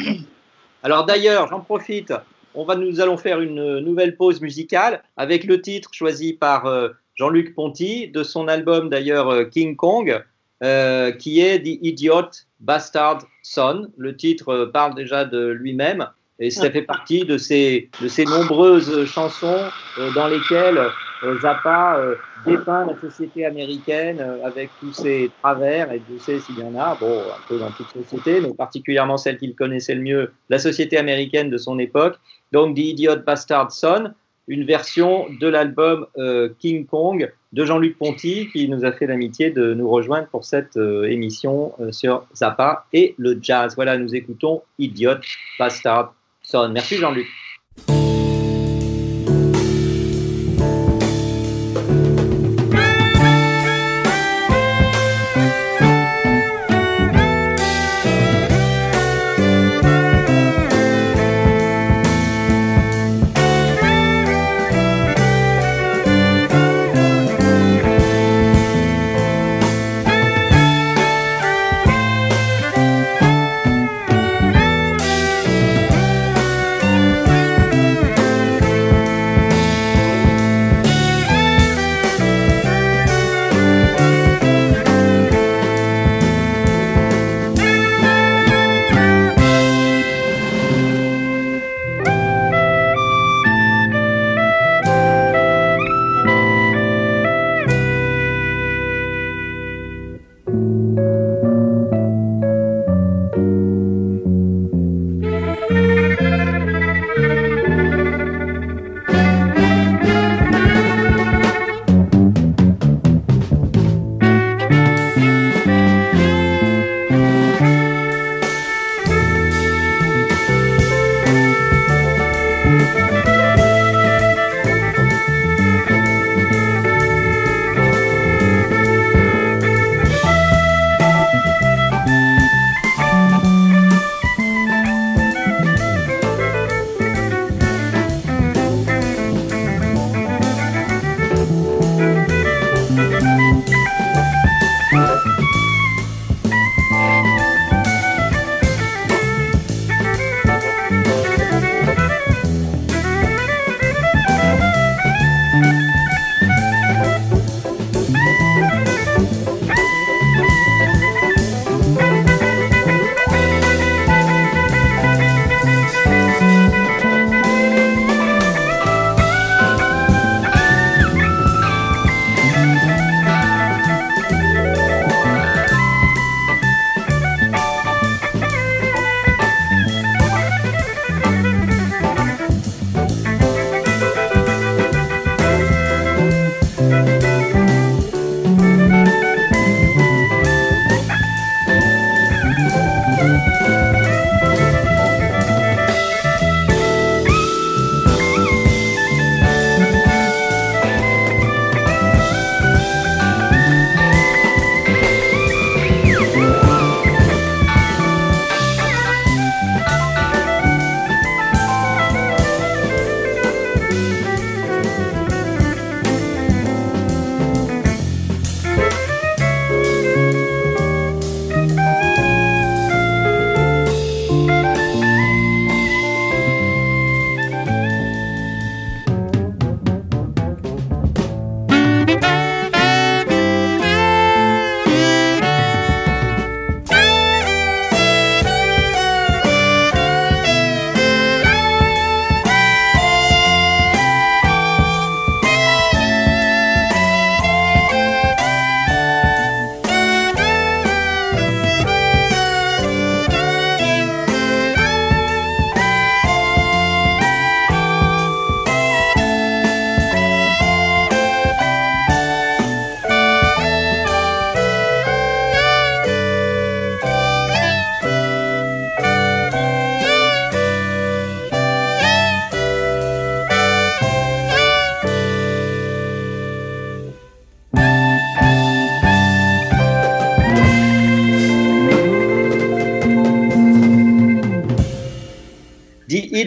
Alors 0.84 1.06
d'ailleurs, 1.06 1.48
j'en 1.48 1.62
profite. 1.62 2.14
On 2.56 2.66
va, 2.66 2.76
nous 2.76 3.00
allons 3.00 3.18
faire 3.18 3.42
une 3.42 3.80
nouvelle 3.80 4.16
pause 4.16 4.42
musicale 4.42 5.04
avec 5.18 5.44
le 5.44 5.62
titre 5.62 5.90
choisi 5.94 6.34
par 6.34 6.66
euh, 6.66 6.90
Jean-Luc 7.16 7.54
Ponty 7.54 8.08
de 8.08 8.24
son 8.24 8.48
album 8.48 8.90
d'ailleurs 8.90 9.50
King 9.50 9.76
Kong, 9.76 10.24
qui 10.62 11.42
est 11.42 11.60
The 11.60 11.80
Idiot 11.84 12.30
Bastard 12.60 13.20
Son. 13.44 13.90
Le 13.98 14.16
titre 14.16 14.72
parle 14.74 14.96
déjà 14.96 15.26
de 15.26 15.50
lui-même. 15.50 16.08
Et 16.40 16.52
ça 16.52 16.72
fait 16.72 16.84
partie 16.84 17.26
de 17.26 17.38
ces, 17.38 17.90
de 18.02 18.08
ces 18.08 18.24
nombreuses 18.24 19.06
chansons 19.06 19.70
dans 20.16 20.28
lesquelles 20.28 20.80
euh, 21.24 21.38
Zappa 21.42 21.98
euh, 21.98 22.16
dépeint 22.46 22.86
la 22.86 22.98
société 22.98 23.46
américaine 23.46 24.20
euh, 24.22 24.46
avec 24.46 24.70
tous 24.80 24.94
ses 24.94 25.30
travers, 25.42 25.92
et 25.92 26.00
Dieu 26.00 26.18
sait 26.18 26.40
s'il 26.40 26.58
y 26.58 26.64
en 26.64 26.76
a, 26.76 26.96
bon, 26.96 27.20
un 27.20 27.48
peu 27.48 27.60
dans 27.60 27.72
toute 27.72 27.90
société, 27.90 28.40
mais 28.40 28.54
particulièrement 28.54 29.18
celle 29.18 29.38
qu'il 29.38 29.54
connaissait 29.54 29.96
le 29.96 30.02
mieux, 30.02 30.32
la 30.50 30.60
société 30.60 30.98
américaine 30.98 31.50
de 31.50 31.58
son 31.58 31.78
époque. 31.78 32.16
Donc, 32.54 32.76
The 32.76 32.80
Idiot 32.80 33.18
Bastard 33.18 33.72
Son, 33.74 34.12
une 34.48 34.64
version 34.64 35.28
de 35.40 35.48
l'album 35.48 36.08
King 36.58 36.88
Kong 36.88 37.32
de 37.54 37.66
Jean-Luc 37.66 38.00
Ponty, 38.00 38.50
qui 38.52 38.68
nous 38.68 38.84
a 38.84 38.92
fait 38.92 39.06
l'amitié 39.06 39.52
de 39.52 39.76
nous 39.76 39.88
rejoindre 39.88 40.28
pour 40.30 40.44
cette 40.44 40.76
émission 40.76 41.74
sur 41.92 42.26
Zappa 42.36 42.88
et 42.92 43.14
le 43.20 43.38
jazz. 43.40 43.76
Voilà, 43.76 44.00
nous 44.00 44.16
écoutons 44.16 44.64
Idiot 44.80 45.20
Bastard 45.60 46.16
Merci 46.72 46.98
Jean-Luc. 46.98 47.28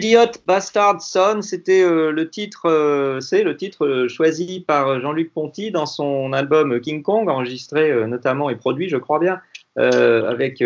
Idiot 0.02 0.32
Bastard 0.48 1.00
Son, 1.00 1.42
c'était 1.42 1.84
euh, 1.84 2.10
le 2.10 2.28
titre, 2.28 2.68
euh, 2.68 3.20
c'est 3.20 3.44
le 3.44 3.56
titre 3.56 3.86
euh, 3.86 4.08
choisi 4.08 4.58
par 4.58 5.00
Jean-Luc 5.00 5.32
Ponty 5.32 5.70
dans 5.70 5.86
son 5.86 6.32
album 6.32 6.80
King 6.80 7.04
Kong, 7.04 7.28
enregistré 7.28 8.08
notamment 8.08 8.50
et 8.50 8.56
produit, 8.56 8.88
je 8.88 8.96
crois 8.96 9.20
bien, 9.20 9.40
avec 9.76 10.58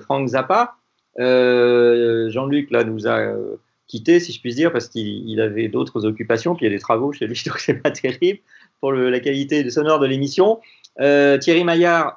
Frank 0.00 0.28
Zappa. 0.28 0.76
Jean-Luc 1.18 2.70
là 2.70 2.84
nous 2.84 3.06
a 3.06 3.34
quitté, 3.86 4.18
si 4.18 4.32
je 4.32 4.40
puis 4.40 4.54
dire, 4.54 4.72
parce 4.72 4.88
qu'il 4.88 5.38
avait 5.42 5.68
d'autres 5.68 6.06
occupations, 6.06 6.54
puis 6.54 6.64
il 6.64 6.70
y 6.70 6.72
a 6.72 6.74
des 6.74 6.80
travaux 6.80 7.12
chez 7.12 7.26
lui, 7.26 7.38
donc 7.46 7.58
c'est 7.58 7.74
pas 7.74 7.90
terrible 7.90 8.38
pour 8.80 8.92
la 8.92 9.20
qualité 9.20 9.68
sonore 9.68 9.98
de 9.98 10.06
l'émission. 10.06 10.58
Thierry 10.96 11.64
Maillard 11.64 12.14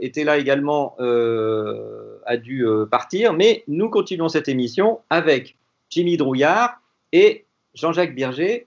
était 0.00 0.24
là 0.24 0.36
également, 0.36 0.96
a 0.98 2.36
dû 2.36 2.66
partir, 2.90 3.34
mais 3.34 3.62
nous 3.68 3.88
continuons 3.88 4.28
cette 4.28 4.48
émission 4.48 4.98
avec 5.10 5.54
Jimmy 5.90 6.16
Drouillard 6.16 6.80
et 7.12 7.46
Jean-Jacques 7.74 8.14
Birger, 8.14 8.66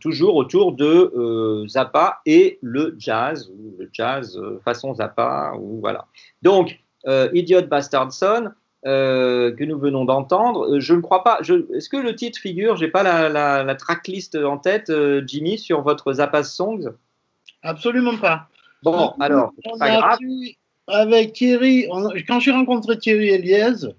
toujours 0.00 0.36
autour 0.36 0.72
de 0.72 1.64
Zappa 1.68 2.20
et 2.26 2.58
le 2.62 2.94
jazz, 2.98 3.50
ou 3.50 3.76
le 3.78 3.88
jazz 3.92 4.40
façon 4.64 4.94
Zappa, 4.94 5.52
ou 5.58 5.80
voilà. 5.80 6.06
Donc, 6.42 6.78
Idiot 7.06 7.62
Bastard 7.62 8.12
Son, 8.12 8.50
que 8.84 9.64
nous 9.64 9.78
venons 9.78 10.04
d'entendre. 10.04 10.80
Je 10.80 10.94
ne 10.94 11.00
crois 11.00 11.24
pas. 11.24 11.40
Est-ce 11.40 11.88
que 11.88 11.96
le 11.96 12.14
titre 12.14 12.38
figure 12.38 12.76
J'ai 12.76 12.88
pas 12.88 13.02
la, 13.02 13.28
la, 13.28 13.62
la, 13.62 13.74
tracklist 13.74 14.36
en 14.36 14.58
tête, 14.58 14.92
Jimmy, 15.26 15.58
sur 15.58 15.82
votre 15.82 16.12
Zappa 16.14 16.42
Songs? 16.44 16.92
Absolument 17.62 18.16
pas. 18.16 18.48
Bon, 18.82 19.14
alors, 19.20 19.52
pas 19.78 19.90
grave. 19.90 20.18
avec 20.88 21.34
Thierry, 21.34 21.86
quand 22.26 22.40
j'ai 22.40 22.52
rencontré 22.52 22.98
Thierry 22.98 23.28
Eliez, 23.28 23.92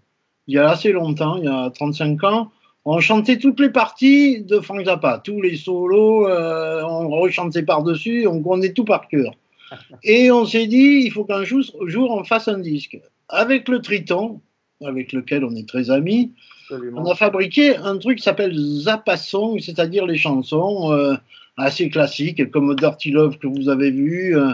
il 0.47 0.55
y 0.55 0.57
a 0.57 0.69
assez 0.69 0.91
longtemps, 0.91 1.37
il 1.37 1.45
y 1.45 1.47
a 1.47 1.69
35 1.69 2.23
ans, 2.23 2.51
on 2.83 2.99
chantait 2.99 3.37
toutes 3.37 3.59
les 3.59 3.69
parties 3.69 4.43
de 4.43 4.59
Frank 4.59 4.85
Zappa, 4.85 5.21
tous 5.23 5.41
les 5.41 5.55
solos, 5.55 6.27
euh, 6.27 6.83
on 6.83 7.09
rechantait 7.09 7.63
par-dessus, 7.63 8.27
on 8.27 8.41
connaît 8.41 8.73
tout 8.73 8.85
par 8.85 9.07
cœur. 9.07 9.33
Et 10.03 10.31
on 10.31 10.45
s'est 10.45 10.67
dit, 10.67 11.03
il 11.05 11.11
faut 11.11 11.23
qu'un 11.23 11.43
jour, 11.43 12.11
on 12.11 12.23
fasse 12.23 12.47
un 12.47 12.59
disque. 12.59 12.99
Avec 13.29 13.69
le 13.69 13.81
Triton, 13.81 14.41
avec 14.83 15.13
lequel 15.13 15.45
on 15.45 15.55
est 15.55 15.67
très 15.67 15.89
amis, 15.89 16.33
on 16.95 17.05
a 17.05 17.15
fabriqué 17.15 17.75
un 17.75 17.97
truc 17.97 18.17
qui 18.17 18.23
s'appelle 18.23 18.55
Zappa 18.55 19.17
Song, 19.17 19.59
c'est-à-dire 19.59 20.05
les 20.05 20.17
chansons. 20.17 20.91
Euh, 20.91 21.15
assez 21.57 21.89
classiques, 21.89 22.49
comme 22.51 22.75
Dirty 22.75 23.11
Love 23.11 23.37
que 23.37 23.47
vous 23.47 23.69
avez 23.69 23.91
vu, 23.91 24.37
euh, 24.37 24.53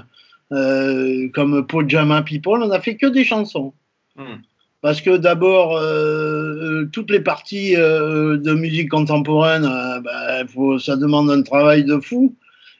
euh, 0.52 1.30
comme 1.34 1.66
Pojama 1.66 2.22
People, 2.22 2.64
on 2.64 2.68
n'a 2.68 2.82
fait 2.82 2.96
que 2.96 3.08
des 3.08 3.24
chansons. 3.24 3.74
Hmm. 4.16 4.38
Parce 4.82 5.02
que 5.02 5.18
d'abord, 5.18 5.76
euh, 5.76 6.86
toutes 6.94 7.10
les 7.10 7.20
parties 7.20 7.76
de 7.76 8.54
musique 8.54 8.90
contemporaine, 8.90 9.64
bah, 10.04 10.44
ça 10.80 10.96
demande 10.96 11.32
un 11.32 11.42
travail 11.42 11.84
de 11.84 12.00
fou. 12.00 12.36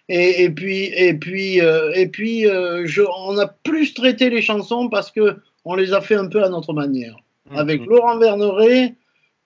Et, 0.10 0.50
puis, 0.50 0.86
et 0.96 1.16
puis, 1.16 1.58
et 1.58 2.08
puis 2.08 2.44
je, 2.44 3.02
on 3.02 3.38
a 3.38 3.48
plus 3.48 3.94
traité 3.94 4.30
les 4.30 4.42
chansons 4.42 4.90
parce 4.90 5.12
que 5.12 5.38
on 5.66 5.76
les 5.76 5.94
a 5.94 6.00
fait 6.00 6.16
un 6.16 6.28
peu 6.28 6.44
à 6.44 6.50
notre 6.50 6.72
manière. 6.72 7.18
Hmm. 7.50 7.58
Avec 7.58 7.86
Laurent 7.86 8.18
Verneret, 8.18 8.96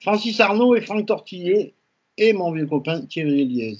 Francis 0.02 0.39
Arnaud 0.39 0.76
et 0.76 0.82
Franck 0.82 1.08
Tortillet 1.08 1.74
et 2.18 2.34
mon 2.34 2.52
vieux 2.52 2.68
copain 2.68 3.02
Thierry 3.06 3.41
Eliez. 3.41 3.78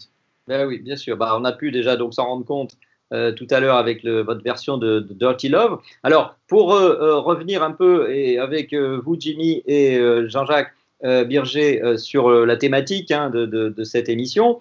Ben 0.47 0.67
oui, 0.67 0.80
bien 0.80 0.95
sûr. 0.95 1.17
Bah, 1.17 1.38
on 1.39 1.45
a 1.45 1.51
pu 1.51 1.72
déjà 1.72 1.95
donc 1.95 2.13
s'en 2.13 2.26
rendre 2.26 2.45
compte 2.45 2.78
euh, 3.14 3.34
tout 3.34 3.47
à 3.49 3.59
l'heure 3.59 3.76
avec 3.76 4.05
votre 4.05 4.41
version 4.41 4.78
de, 4.78 5.05
Dirty 5.12 5.49
Love. 5.49 5.80
Alors, 6.01 6.36
pour 6.47 6.74
euh, 6.74 6.97
euh, 7.01 7.18
revenir 7.18 7.62
un 7.62 7.72
peu 7.72 8.09
et 8.09 8.39
avec 8.39 8.74
vous, 8.74 9.18
Jimmy 9.20 9.64
et 9.66 9.99
Jean-Jacques 10.28 10.74
Birger, 11.03 11.97
sur 11.97 12.30
la 12.30 12.55
thématique 12.57 13.12
hein, 13.12 13.30
de, 13.30 13.84
cette 13.84 14.07
émission, 14.07 14.59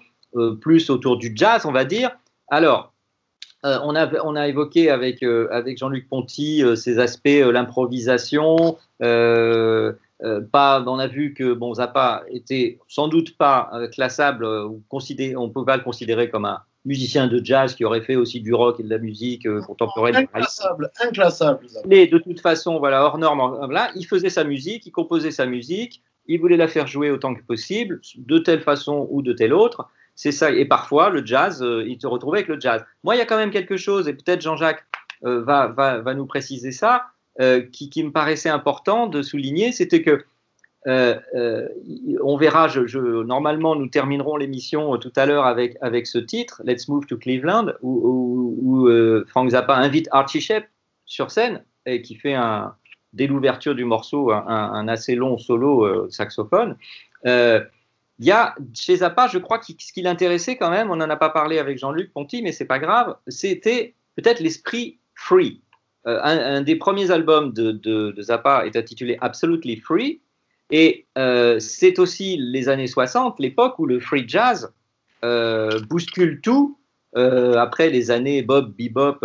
plus 0.60 0.90
autour 0.90 1.16
du 1.16 1.32
jazz, 1.34 1.64
on 1.64 1.72
va 1.72 1.84
dire. 1.84 2.10
Alors, 2.48 2.92
on 3.62 3.94
a, 3.94 4.10
on, 4.24 4.34
a, 4.36 4.48
évoqué 4.48 4.90
avec, 4.90 5.22
avec 5.22 5.78
Jean-Luc 5.78 6.08
Ponty 6.08 6.64
ces 6.76 6.98
aspects, 6.98 7.28
l'improvisation, 7.28 8.78
pas, 8.98 9.94
on 10.86 10.98
a 10.98 11.06
vu 11.06 11.34
que 11.34 11.52
bon, 11.52 11.74
Zappa 11.74 12.24
était 12.30 12.78
sans 12.88 13.08
doute 13.08 13.36
pas 13.36 13.70
classable, 13.92 14.46
on 14.46 14.80
ne 14.90 15.52
peut 15.52 15.64
pas 15.64 15.76
le 15.76 15.84
considérer 15.84 16.30
comme 16.30 16.46
un 16.46 16.62
musicien 16.84 17.26
de 17.26 17.44
jazz 17.44 17.74
qui 17.74 17.84
aurait 17.84 18.00
fait 18.00 18.16
aussi 18.16 18.40
du 18.40 18.54
rock 18.54 18.80
et 18.80 18.82
de 18.82 18.88
la 18.88 18.98
musique 18.98 19.46
contemporaine. 19.66 20.16
Inclassable, 20.16 20.90
inclassable. 21.00 21.66
Mais 21.86 22.06
de 22.06 22.18
toute 22.18 22.40
façon, 22.40 22.78
voilà, 22.78 23.04
hors 23.04 23.18
norme, 23.18 23.70
là, 23.70 23.90
il 23.96 24.06
faisait 24.06 24.30
sa 24.30 24.44
musique, 24.44 24.86
il 24.86 24.90
composait 24.90 25.30
sa 25.30 25.46
musique, 25.46 26.02
il 26.26 26.40
voulait 26.40 26.56
la 26.56 26.68
faire 26.68 26.86
jouer 26.86 27.10
autant 27.10 27.34
que 27.34 27.42
possible, 27.42 28.00
de 28.16 28.38
telle 28.38 28.60
façon 28.60 29.06
ou 29.10 29.20
de 29.22 29.32
telle 29.32 29.52
autre. 29.52 29.88
C'est 30.14 30.32
ça. 30.32 30.50
Et 30.50 30.64
parfois, 30.64 31.10
le 31.10 31.24
jazz, 31.24 31.64
il 31.86 32.00
se 32.00 32.06
retrouvait 32.06 32.38
avec 32.38 32.48
le 32.48 32.58
jazz. 32.58 32.82
Moi, 33.04 33.14
il 33.14 33.18
y 33.18 33.22
a 33.22 33.26
quand 33.26 33.38
même 33.38 33.50
quelque 33.50 33.76
chose, 33.76 34.08
et 34.08 34.14
peut-être 34.14 34.40
Jean-Jacques 34.40 34.84
va, 35.22 35.66
va, 35.68 35.98
va, 35.98 36.14
nous 36.14 36.26
préciser 36.26 36.72
ça. 36.72 37.06
Euh, 37.40 37.62
qui, 37.62 38.04
me 38.04 38.10
paraissait 38.10 38.50
important 38.50 39.06
de 39.06 39.22
souligner, 39.22 39.72
c'était 39.72 40.02
que 40.02 40.10
euh, 40.10 40.18
euh, 40.18 40.24
on 40.86 42.36
verra, 42.36 42.68
je, 42.68 43.22
normalement 43.22 43.74
nous 43.76 43.88
terminerons 43.88 44.36
l'émission 44.36 44.96
tout 44.98 45.12
à 45.16 45.26
l'heure 45.26 45.46
avec, 45.46 45.76
avec 45.80 46.06
ce 46.06 46.18
titre, 46.18 46.62
Let's 46.64 46.88
Move 46.88 47.06
to 47.06 47.16
Cleveland, 47.16 47.72
où, 47.82 48.88
Frank 49.28 49.50
Zappa 49.50 49.76
invite 49.76 50.08
Archie 50.10 50.40
Shepp 50.40 50.66
sur 51.04 51.30
scène 51.30 51.62
et 51.86 52.02
qui 52.02 52.14
fait 52.14 52.34
un, 52.34 52.74
dès 53.12 53.26
l'ouverture 53.26 53.74
du 53.74 53.84
morceau 53.84 54.32
un, 54.32 54.88
assez 54.88 55.14
long 55.14 55.38
solo 55.38 56.08
saxophone. 56.10 56.76
Il 58.20 58.26
y 58.26 58.32
a 58.32 58.54
chez 58.74 58.96
Zappa, 58.96 59.28
je 59.28 59.38
crois 59.38 59.58
que 59.58 59.64
ce 59.66 59.92
qui 59.92 60.02
l'intéressait 60.02 60.56
quand 60.56 60.68
même, 60.68 60.90
on 60.90 60.96
n'en 60.96 61.08
a 61.08 61.16
pas 61.16 61.30
parlé 61.30 61.58
avec 61.58 61.78
Jean-Luc 61.78 62.12
Ponty, 62.12 62.42
mais 62.42 62.52
c'est 62.52 62.66
pas 62.66 62.78
grave, 62.78 63.16
c'était 63.28 63.94
peut-être 64.14 64.40
l'esprit 64.40 64.98
free. 65.14 65.62
Euh, 66.06 66.20
un, 66.22 66.60
des 66.60 66.76
premiers 66.76 67.10
albums 67.10 67.52
de, 67.52 68.14
Zappa 68.20 68.66
est 68.66 68.76
intitulé 68.76 69.16
Absolutely 69.22 69.76
Free. 69.76 70.20
Et 70.70 71.06
euh, 71.18 71.58
c'est 71.58 71.98
aussi 71.98 72.36
les 72.38 72.68
années 72.68 72.86
60, 72.86 73.38
l'époque 73.40 73.78
où 73.78 73.86
le 73.86 74.00
free 74.00 74.24
jazz 74.26 74.72
euh, 75.24 75.80
bouscule 75.88 76.40
tout. 76.40 76.78
après 77.14 77.90
les 77.90 78.10
années 78.10 78.42
Bob, 78.42 78.74
Bebop, 78.76 79.18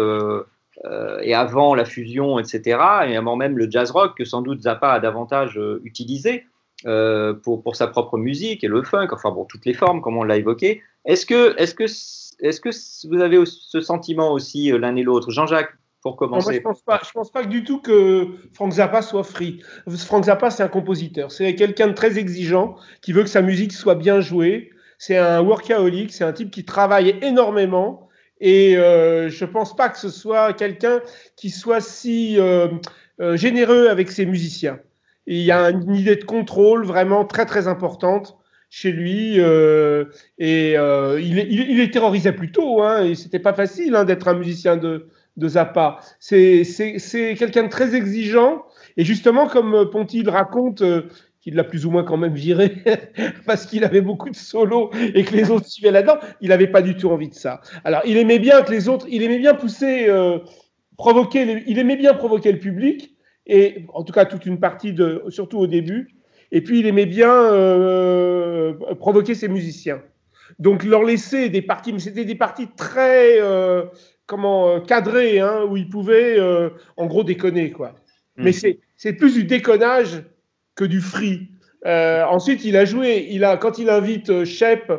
euh, 0.83 1.19
et 1.21 1.33
avant 1.33 1.73
la 1.73 1.85
fusion, 1.85 2.37
etc., 2.37 2.61
et 3.07 3.15
avant 3.15 3.35
même 3.35 3.57
le 3.57 3.69
jazz 3.69 3.91
rock 3.91 4.17
que 4.17 4.25
sans 4.25 4.41
doute 4.41 4.61
Zappa 4.61 4.91
a 4.91 4.99
davantage 4.99 5.57
euh, 5.57 5.81
utilisé 5.85 6.45
euh, 6.85 7.33
pour, 7.33 7.63
pour 7.63 7.75
sa 7.77 7.87
propre 7.87 8.17
musique 8.17 8.63
et 8.63 8.67
le 8.67 8.83
funk, 8.83 9.07
enfin 9.11 9.31
bon, 9.31 9.45
toutes 9.45 9.65
les 9.65 9.73
formes, 9.73 10.01
comme 10.01 10.17
on 10.17 10.23
l'a 10.23 10.37
évoqué. 10.37 10.83
Est-ce 11.05 11.25
que, 11.25 11.55
est-ce 11.57 11.73
que, 11.73 11.83
est-ce 11.83 12.59
que 12.59 13.07
vous 13.07 13.21
avez 13.21 13.41
ce 13.45 13.79
sentiment 13.79 14.33
aussi 14.33 14.69
l'un 14.71 14.95
et 14.95 15.03
l'autre? 15.03 15.31
Jean-Jacques, 15.31 15.73
pour 16.05 16.17
commencer. 16.17 16.53
je 16.53 16.59
pense 16.59 16.83
pas. 16.83 17.01
Je 17.03 17.11
pense 17.11 17.31
pas 17.31 17.43
du 17.45 17.63
tout 17.63 17.79
que 17.79 18.27
Frank 18.53 18.71
Zappa 18.73 19.01
soit 19.01 19.23
free. 19.23 19.63
Frank 19.87 20.25
Zappa, 20.25 20.51
c'est 20.51 20.61
un 20.61 20.67
compositeur. 20.67 21.31
C'est 21.31 21.55
quelqu'un 21.55 21.87
de 21.87 21.93
très 21.93 22.19
exigeant 22.19 22.75
qui 23.01 23.11
veut 23.11 23.23
que 23.23 23.29
sa 23.29 23.41
musique 23.41 23.73
soit 23.73 23.95
bien 23.95 24.21
jouée. 24.21 24.69
C'est 24.99 25.17
un 25.17 25.41
workaholic. 25.41 26.13
C'est 26.13 26.23
un 26.23 26.31
type 26.31 26.51
qui 26.51 26.63
travaille 26.63 27.17
énormément 27.23 28.07
et 28.39 28.77
euh, 28.77 29.29
je 29.29 29.45
pense 29.45 29.75
pas 29.75 29.89
que 29.89 29.97
ce 29.97 30.09
soit 30.09 30.53
quelqu'un 30.53 31.01
qui 31.37 31.49
soit 31.49 31.81
si 31.81 32.39
euh, 32.39 32.67
euh, 33.19 33.35
généreux 33.35 33.87
avec 33.87 34.11
ses 34.11 34.27
musiciens. 34.27 34.77
il 35.25 35.41
y 35.41 35.51
a 35.51 35.71
une 35.71 35.95
idée 35.95 36.17
de 36.17 36.23
contrôle 36.23 36.85
vraiment 36.85 37.25
très 37.25 37.47
très 37.47 37.67
importante 37.67 38.37
chez 38.69 38.91
lui 38.91 39.39
euh, 39.39 40.05
et 40.37 40.77
euh, 40.77 41.19
il, 41.21 41.37
il, 41.37 41.69
il, 41.71 41.77
les 41.77 41.89
terrorisait 41.89 42.33
plutôt. 42.33 42.81
Hein, 42.81 43.05
et 43.05 43.15
c'était 43.15 43.39
pas 43.39 43.53
facile 43.53 43.95
hein, 43.95 44.03
d'être 44.03 44.27
un 44.27 44.33
musicien 44.33 44.75
de, 44.75 45.07
de 45.37 45.47
Zappa. 45.47 45.99
C'est 46.19 46.63
quelqu'un 47.37 47.63
de 47.63 47.69
très 47.69 47.95
exigeant 47.95 48.63
et 48.97 49.03
justement 49.03 49.47
comme 49.47 49.89
Ponty 49.89 50.23
le 50.23 50.31
raconte, 50.31 50.81
euh, 50.81 51.03
qu'il 51.45 51.53
l'a 51.53 51.63
plus 51.63 51.85
ou 51.85 51.91
moins 51.91 52.03
quand 52.03 52.17
même 52.17 52.33
viré 52.33 52.73
parce 53.45 53.67
qu'il 53.67 53.83
avait 53.83 54.01
beaucoup 54.01 54.31
de 54.31 54.35
solos 54.35 54.89
et 55.13 55.23
que 55.23 55.35
les 55.35 55.51
autres 55.51 55.67
suivaient 55.67 55.91
là-dedans. 55.91 56.17
Il 56.41 56.49
n'avait 56.49 56.67
pas 56.67 56.81
du 56.81 56.97
tout 56.97 57.09
envie 57.09 57.29
de 57.29 57.35
ça. 57.35 57.61
Alors, 57.83 58.01
il 58.05 58.17
aimait 58.17 58.39
bien 58.39 58.63
que 58.63 58.71
les 58.71 58.89
autres, 58.89 59.05
il 59.11 59.21
aimait 59.21 59.37
bien 59.37 59.53
pousser, 59.53 60.09
euh, 60.09 60.39
provoquer, 60.97 61.63
il 61.67 61.77
aimait 61.77 61.97
bien 61.97 62.15
provoquer 62.15 62.51
le 62.51 62.57
public 62.57 63.15
et 63.45 63.85
en 63.93 64.03
tout 64.03 64.11
cas 64.11 64.25
toute 64.25 64.47
une 64.47 64.59
partie 64.59 64.91
de, 64.91 65.23
surtout 65.29 65.59
au 65.59 65.67
début. 65.67 66.15
Et 66.51 66.61
puis 66.61 66.79
il 66.79 66.87
aimait 66.87 67.05
bien 67.05 67.31
euh, 67.31 68.73
provoquer 68.95 69.35
ses 69.35 69.47
musiciens. 69.47 70.01
Donc 70.57 70.83
leur 70.83 71.03
laisser 71.03 71.49
des 71.49 71.61
parties, 71.61 71.93
mais 71.93 71.99
c'était 71.99 72.25
des 72.25 72.35
parties 72.35 72.69
très 72.75 73.39
euh, 73.39 73.83
comment 74.25 74.69
euh, 74.69 74.79
cadrées, 74.79 75.39
hein, 75.39 75.63
où 75.69 75.77
il 75.77 75.89
pouvait 75.89 76.39
euh, 76.39 76.69
en 76.97 77.05
gros 77.05 77.23
déconner 77.23 77.71
quoi. 77.71 77.95
Mmh. 78.37 78.43
Mais 78.43 78.51
c'est 78.51 79.13
plus 79.13 79.33
du 79.33 79.43
déconnage 79.43 80.23
que 80.75 80.85
du 80.85 81.01
free. 81.01 81.49
Euh, 81.85 82.23
ensuite, 82.25 82.65
il 82.65 82.75
a 82.77 82.85
joué, 82.85 83.27
il 83.29 83.43
a, 83.43 83.57
quand 83.57 83.77
il 83.77 83.89
invite 83.89 84.43
Shep, 84.43 84.91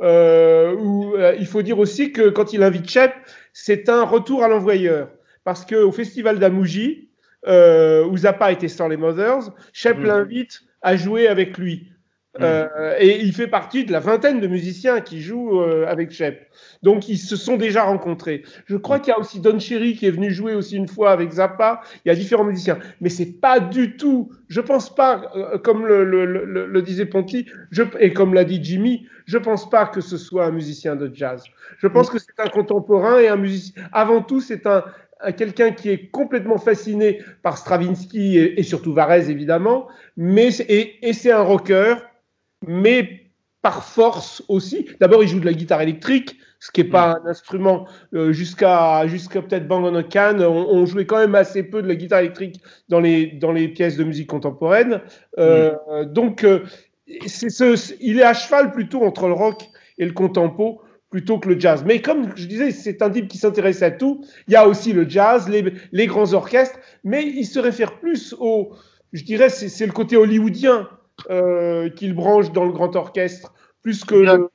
euh, 0.00 0.74
où, 0.74 1.14
euh, 1.14 1.36
il 1.38 1.46
faut 1.46 1.62
dire 1.62 1.78
aussi 1.78 2.12
que 2.12 2.30
quand 2.30 2.52
il 2.52 2.62
invite 2.62 2.88
Shep, 2.88 3.12
c'est 3.52 3.88
un 3.88 4.04
retour 4.04 4.42
à 4.42 4.48
l'envoyeur. 4.48 5.08
Parce 5.44 5.64
qu'au 5.64 5.92
festival 5.92 6.38
d'Amouji, 6.38 7.08
où 7.46 8.16
Zappa 8.16 8.52
était 8.52 8.68
sans 8.68 8.88
les 8.88 8.96
Mothers, 8.96 9.50
Shep 9.72 9.98
mmh. 9.98 10.04
l'invite 10.04 10.60
à 10.82 10.96
jouer 10.96 11.28
avec 11.28 11.58
lui. 11.58 11.92
Mmh. 12.38 12.44
Euh, 12.44 12.96
et 12.98 13.20
il 13.20 13.34
fait 13.34 13.46
partie 13.46 13.84
de 13.84 13.92
la 13.92 14.00
vingtaine 14.00 14.40
de 14.40 14.46
musiciens 14.46 15.02
qui 15.02 15.20
jouent 15.20 15.60
euh, 15.60 15.84
avec 15.86 16.10
Shep. 16.12 16.48
Donc 16.82 17.06
ils 17.10 17.18
se 17.18 17.36
sont 17.36 17.58
déjà 17.58 17.82
rencontrés. 17.82 18.42
Je 18.64 18.76
crois 18.76 19.00
qu'il 19.00 19.10
y 19.10 19.14
a 19.14 19.18
aussi 19.18 19.38
Don 19.38 19.58
Cherry 19.58 19.94
qui 19.94 20.06
est 20.06 20.10
venu 20.10 20.30
jouer 20.30 20.54
aussi 20.54 20.76
une 20.76 20.88
fois 20.88 21.10
avec 21.10 21.30
Zappa. 21.30 21.82
Il 22.04 22.08
y 22.08 22.10
a 22.10 22.14
différents 22.14 22.44
musiciens, 22.44 22.78
mais 23.02 23.10
c'est 23.10 23.38
pas 23.38 23.60
du 23.60 23.98
tout. 23.98 24.30
Je 24.48 24.62
pense 24.62 24.94
pas, 24.94 25.30
euh, 25.36 25.58
comme 25.58 25.86
le, 25.86 26.04
le, 26.04 26.24
le, 26.24 26.66
le 26.66 26.82
disait 26.82 27.04
Ponty, 27.04 27.44
je, 27.70 27.82
et 28.00 28.14
comme 28.14 28.32
l'a 28.32 28.44
dit 28.44 28.60
Jimmy, 28.64 29.06
je 29.26 29.36
pense 29.36 29.68
pas 29.68 29.84
que 29.84 30.00
ce 30.00 30.16
soit 30.16 30.46
un 30.46 30.52
musicien 30.52 30.96
de 30.96 31.10
jazz. 31.12 31.44
Je 31.76 31.86
pense 31.86 32.08
que 32.08 32.18
c'est 32.18 32.38
un 32.38 32.48
contemporain 32.48 33.18
et 33.18 33.28
un 33.28 33.36
musicien. 33.36 33.82
Avant 33.92 34.22
tout, 34.22 34.40
c'est 34.40 34.66
un, 34.66 34.84
quelqu'un 35.36 35.72
qui 35.72 35.90
est 35.90 36.08
complètement 36.10 36.58
fasciné 36.58 37.20
par 37.42 37.58
Stravinsky 37.58 38.38
et, 38.38 38.58
et 38.58 38.62
surtout 38.62 38.94
Varese 38.94 39.28
évidemment, 39.28 39.88
mais 40.16 40.48
et, 40.68 41.06
et 41.06 41.12
c'est 41.12 41.30
un 41.30 41.42
rocker, 41.42 41.96
mais 42.66 43.22
par 43.62 43.84
force 43.84 44.42
aussi. 44.48 44.86
D'abord, 45.00 45.22
il 45.22 45.28
joue 45.28 45.40
de 45.40 45.46
la 45.46 45.52
guitare 45.52 45.80
électrique, 45.80 46.36
ce 46.58 46.70
qui 46.70 46.82
n'est 46.82 46.90
pas 46.90 47.18
un 47.22 47.28
instrument 47.28 47.86
euh, 48.12 48.32
jusqu'à 48.32 49.04
peut-être 49.06 49.68
Bang 49.68 49.84
on 49.84 49.94
a 49.94 50.02
Can. 50.02 50.40
On, 50.40 50.66
on, 50.68 50.86
jouait 50.86 51.06
quand 51.06 51.18
même 51.18 51.34
assez 51.36 51.62
peu 51.62 51.80
de 51.80 51.88
la 51.88 51.94
guitare 51.94 52.20
électrique 52.20 52.60
dans 52.88 53.00
les 53.00 53.26
dans 53.26 53.52
les 53.52 53.68
pièces 53.68 53.96
de 53.96 54.04
musique 54.04 54.28
contemporaine. 54.28 55.00
Euh, 55.38 55.72
mmh. 55.72 56.04
Donc, 56.12 56.44
euh, 56.44 56.64
ce, 57.26 57.94
il 58.00 58.18
est 58.18 58.24
à 58.24 58.34
cheval 58.34 58.72
plutôt 58.72 59.02
entre 59.04 59.28
le 59.28 59.32
rock 59.32 59.64
et 59.98 60.04
le 60.04 60.12
contempo 60.12 60.82
plutôt 61.10 61.38
que 61.38 61.48
le 61.48 61.60
jazz. 61.60 61.84
Mais 61.86 62.00
comme 62.00 62.34
je 62.36 62.46
disais, 62.46 62.70
c'est 62.70 63.02
un 63.02 63.10
type 63.10 63.28
qui 63.28 63.38
s'intéresse 63.38 63.82
à 63.82 63.90
tout. 63.90 64.24
Il 64.48 64.54
y 64.54 64.56
a 64.56 64.66
aussi 64.66 64.92
le 64.92 65.08
jazz, 65.08 65.48
les, 65.48 65.74
les 65.92 66.06
grands 66.06 66.32
orchestres, 66.32 66.78
mais 67.04 67.22
il 67.22 67.44
se 67.44 67.58
réfère 67.58 68.00
plus 68.00 68.34
au, 68.40 68.72
je 69.12 69.22
dirais, 69.22 69.50
c'est 69.50 69.86
le 69.86 69.92
côté 69.92 70.16
hollywoodien 70.16 70.88
euh, 71.30 71.88
qu'il 71.90 72.14
branche 72.14 72.52
dans 72.52 72.64
le 72.64 72.72
grand 72.72 72.94
orchestre, 72.96 73.52
plus 73.82 74.04
que 74.04 74.14
le... 74.14 74.50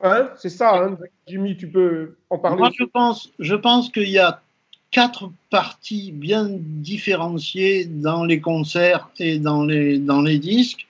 Hein, 0.00 0.28
c'est 0.36 0.48
ça, 0.48 0.76
hein, 0.76 0.96
Jimmy, 1.26 1.56
tu 1.56 1.68
peux 1.68 2.16
en 2.30 2.38
parler. 2.38 2.58
Moi, 2.58 2.70
je 2.78 2.84
pense, 2.84 3.32
je 3.38 3.54
pense 3.54 3.90
qu'il 3.90 4.08
y 4.08 4.18
a 4.18 4.40
quatre 4.90 5.30
parties 5.50 6.12
bien 6.12 6.48
différenciées 6.50 7.84
dans 7.84 8.24
les 8.24 8.40
concerts 8.40 9.10
et 9.18 9.38
dans 9.38 9.64
les, 9.64 9.98
dans 9.98 10.22
les 10.22 10.38
disques. 10.38 10.86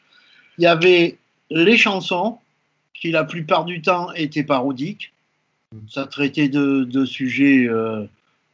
Il 0.58 0.64
y 0.64 0.66
avait 0.66 1.16
les 1.50 1.76
chansons, 1.76 2.38
qui 2.94 3.10
la 3.10 3.24
plupart 3.24 3.64
du 3.64 3.80
temps 3.80 4.12
étaient 4.12 4.44
parodiques. 4.44 5.12
Ça 5.88 6.06
traitait 6.06 6.48
de, 6.48 6.84
de 6.84 7.04
sujets, 7.04 7.66
euh, 7.68 8.04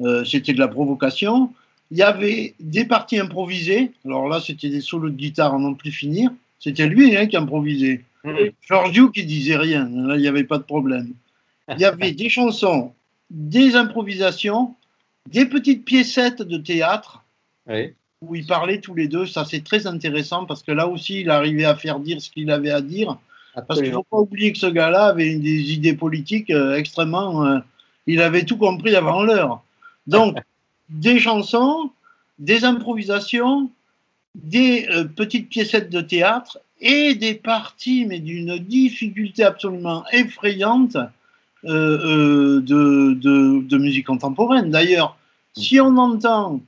euh, 0.00 0.24
c'était 0.24 0.52
de 0.52 0.58
la 0.58 0.68
provocation. 0.68 1.52
Il 1.90 1.98
y 1.98 2.02
avait 2.02 2.54
des 2.60 2.84
parties 2.84 3.18
improvisées. 3.18 3.92
Alors 4.04 4.28
là, 4.28 4.40
c'était 4.40 4.68
des 4.68 4.80
solos 4.80 5.10
de 5.10 5.16
guitare 5.16 5.54
à 5.54 5.58
non 5.58 5.74
plus 5.74 5.92
finir. 5.92 6.30
C'était 6.58 6.86
lui 6.86 7.16
hein, 7.16 7.26
qui 7.26 7.36
improvisait. 7.36 8.04
Mmh. 8.24 9.10
Qui 9.12 9.24
disait 9.24 9.56
rien. 9.56 9.88
Là, 9.90 10.16
il 10.16 10.22
n'y 10.22 10.28
avait 10.28 10.44
pas 10.44 10.58
de 10.58 10.62
problème. 10.62 11.12
Il 11.68 11.80
y 11.80 11.84
avait 11.84 12.12
des 12.12 12.28
chansons, 12.28 12.92
des 13.30 13.76
improvisations, 13.76 14.74
des 15.30 15.46
petites 15.46 15.84
piécettes 15.84 16.42
de 16.42 16.58
théâtre 16.58 17.24
oui. 17.66 17.94
où 18.20 18.34
ils 18.34 18.46
parlaient 18.46 18.80
tous 18.80 18.94
les 18.94 19.08
deux. 19.08 19.26
Ça, 19.26 19.44
c'est 19.44 19.64
très 19.64 19.86
intéressant 19.86 20.46
parce 20.46 20.62
que 20.62 20.72
là 20.72 20.88
aussi, 20.88 21.20
il 21.20 21.30
arrivait 21.30 21.64
à 21.64 21.74
faire 21.74 22.00
dire 22.00 22.20
ce 22.20 22.30
qu'il 22.30 22.50
avait 22.50 22.70
à 22.70 22.80
dire. 22.80 23.18
Absolument. 23.54 23.66
Parce 23.66 23.80
qu'il 23.80 23.88
ne 23.90 23.94
faut 23.94 24.06
pas 24.10 24.18
oublier 24.18 24.52
que 24.52 24.58
ce 24.58 24.66
gars-là 24.66 25.06
avait 25.06 25.36
des 25.36 25.72
idées 25.72 25.94
politiques 25.94 26.50
euh, 26.50 26.76
extrêmement. 26.76 27.46
Euh, 27.46 27.58
il 28.06 28.20
avait 28.20 28.44
tout 28.44 28.58
compris 28.58 28.94
avant 28.96 29.22
l'heure. 29.22 29.62
Donc, 30.06 30.36
des 30.90 31.18
chansons, 31.18 31.90
des 32.38 32.64
improvisations, 32.64 33.70
des 34.34 34.86
euh, 34.90 35.04
petites 35.04 35.48
piécettes 35.48 35.90
de 35.90 36.00
théâtre 36.00 36.58
et 36.80 37.14
des 37.14 37.34
parties, 37.34 38.04
mais 38.06 38.18
d'une 38.18 38.58
difficulté 38.58 39.44
absolument 39.44 40.04
effrayante 40.12 40.96
euh, 41.64 41.70
euh, 41.70 42.60
de, 42.60 43.14
de, 43.14 43.62
de, 43.62 43.78
musique 43.78 44.06
contemporaine. 44.06 44.70
D'ailleurs, 44.70 45.16
si 45.54 45.80
on 45.80 45.96
entend 45.96 46.60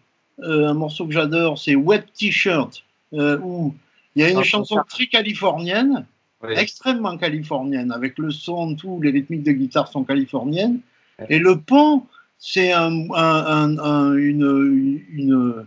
un 0.43 0.75
morceau 0.75 1.07
que 1.07 1.13
j'adore, 1.13 1.59
c'est 1.59 1.75
Wet 1.75 2.05
T-shirt, 2.15 2.85
où 3.13 3.75
il 4.15 4.23
y 4.23 4.25
a 4.25 4.31
une 4.31 4.39
ah, 4.39 4.43
chanson 4.43 4.79
très 4.89 5.07
californienne, 5.07 6.07
oui. 6.43 6.53
extrêmement 6.57 7.17
californienne, 7.17 7.91
avec 7.91 8.19
le 8.19 8.31
son, 8.31 8.75
tout, 8.75 9.01
les 9.03 9.11
rythmiques 9.11 9.43
de 9.43 9.53
guitare 9.53 9.89
sont 9.89 10.05
californiennes, 10.05 10.81
oui. 11.19 11.27
et 11.31 11.39
le 11.39 11.59
pont, 11.59 12.05
c'est 12.39 12.73
un, 12.73 13.11
un, 13.15 13.79
un, 13.79 14.15
une, 14.15 15.03
une 15.11 15.67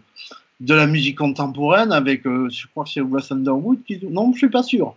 de 0.60 0.74
la 0.74 0.88
musique 0.88 1.18
contemporaine 1.18 1.92
avec, 1.92 2.26
euh, 2.26 2.50
je 2.50 2.68
crois 2.68 2.84
que 2.84 2.90
c'est 2.90 3.02
Wes 3.02 3.32
Underwood 3.32 3.84
qui. 3.86 4.00
Non, 4.10 4.32
je 4.34 4.40
suis 4.40 4.50
pas 4.50 4.64
sûr. 4.64 4.96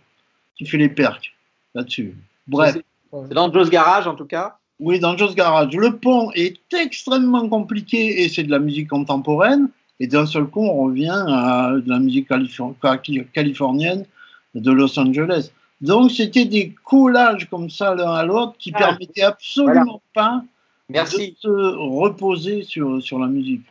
Qui 0.55 0.65
fait 0.65 0.77
les 0.77 0.89
percs 0.89 1.33
là-dessus. 1.73 2.15
Bref. 2.47 2.77
C'est 3.11 3.33
dans 3.33 3.51
Joe's 3.51 3.69
Garage 3.69 4.07
en 4.07 4.15
tout 4.15 4.25
cas 4.25 4.57
Oui, 4.79 4.99
dans 4.99 5.15
Joe's 5.17 5.35
Garage. 5.35 5.75
Le 5.75 5.97
pont 5.97 6.31
est 6.33 6.59
extrêmement 6.73 7.47
compliqué 7.47 8.23
et 8.23 8.29
c'est 8.29 8.43
de 8.43 8.51
la 8.51 8.59
musique 8.59 8.89
contemporaine. 8.89 9.69
Et 9.99 10.07
d'un 10.07 10.25
seul 10.25 10.45
coup, 10.45 10.65
on 10.65 10.85
revient 10.85 11.23
à 11.27 11.71
de 11.73 11.89
la 11.89 11.99
musique 11.99 12.27
califor 12.27 12.75
californienne 13.33 14.05
de 14.55 14.71
Los 14.71 14.99
Angeles. 14.99 15.51
Donc, 15.81 16.11
c'était 16.11 16.45
des 16.45 16.73
collages 16.83 17.49
comme 17.49 17.69
ça 17.69 17.93
l'un 17.93 18.13
à 18.13 18.25
l'autre 18.25 18.55
qui 18.57 18.71
ah. 18.73 18.79
permettaient 18.79 19.21
absolument 19.21 20.01
voilà. 20.15 20.41
pas 20.41 20.43
Merci. 20.89 21.31
de 21.31 21.37
se 21.37 21.47
reposer 21.47 22.63
sur, 22.63 23.01
sur 23.01 23.19
la 23.19 23.27
musique. 23.27 23.61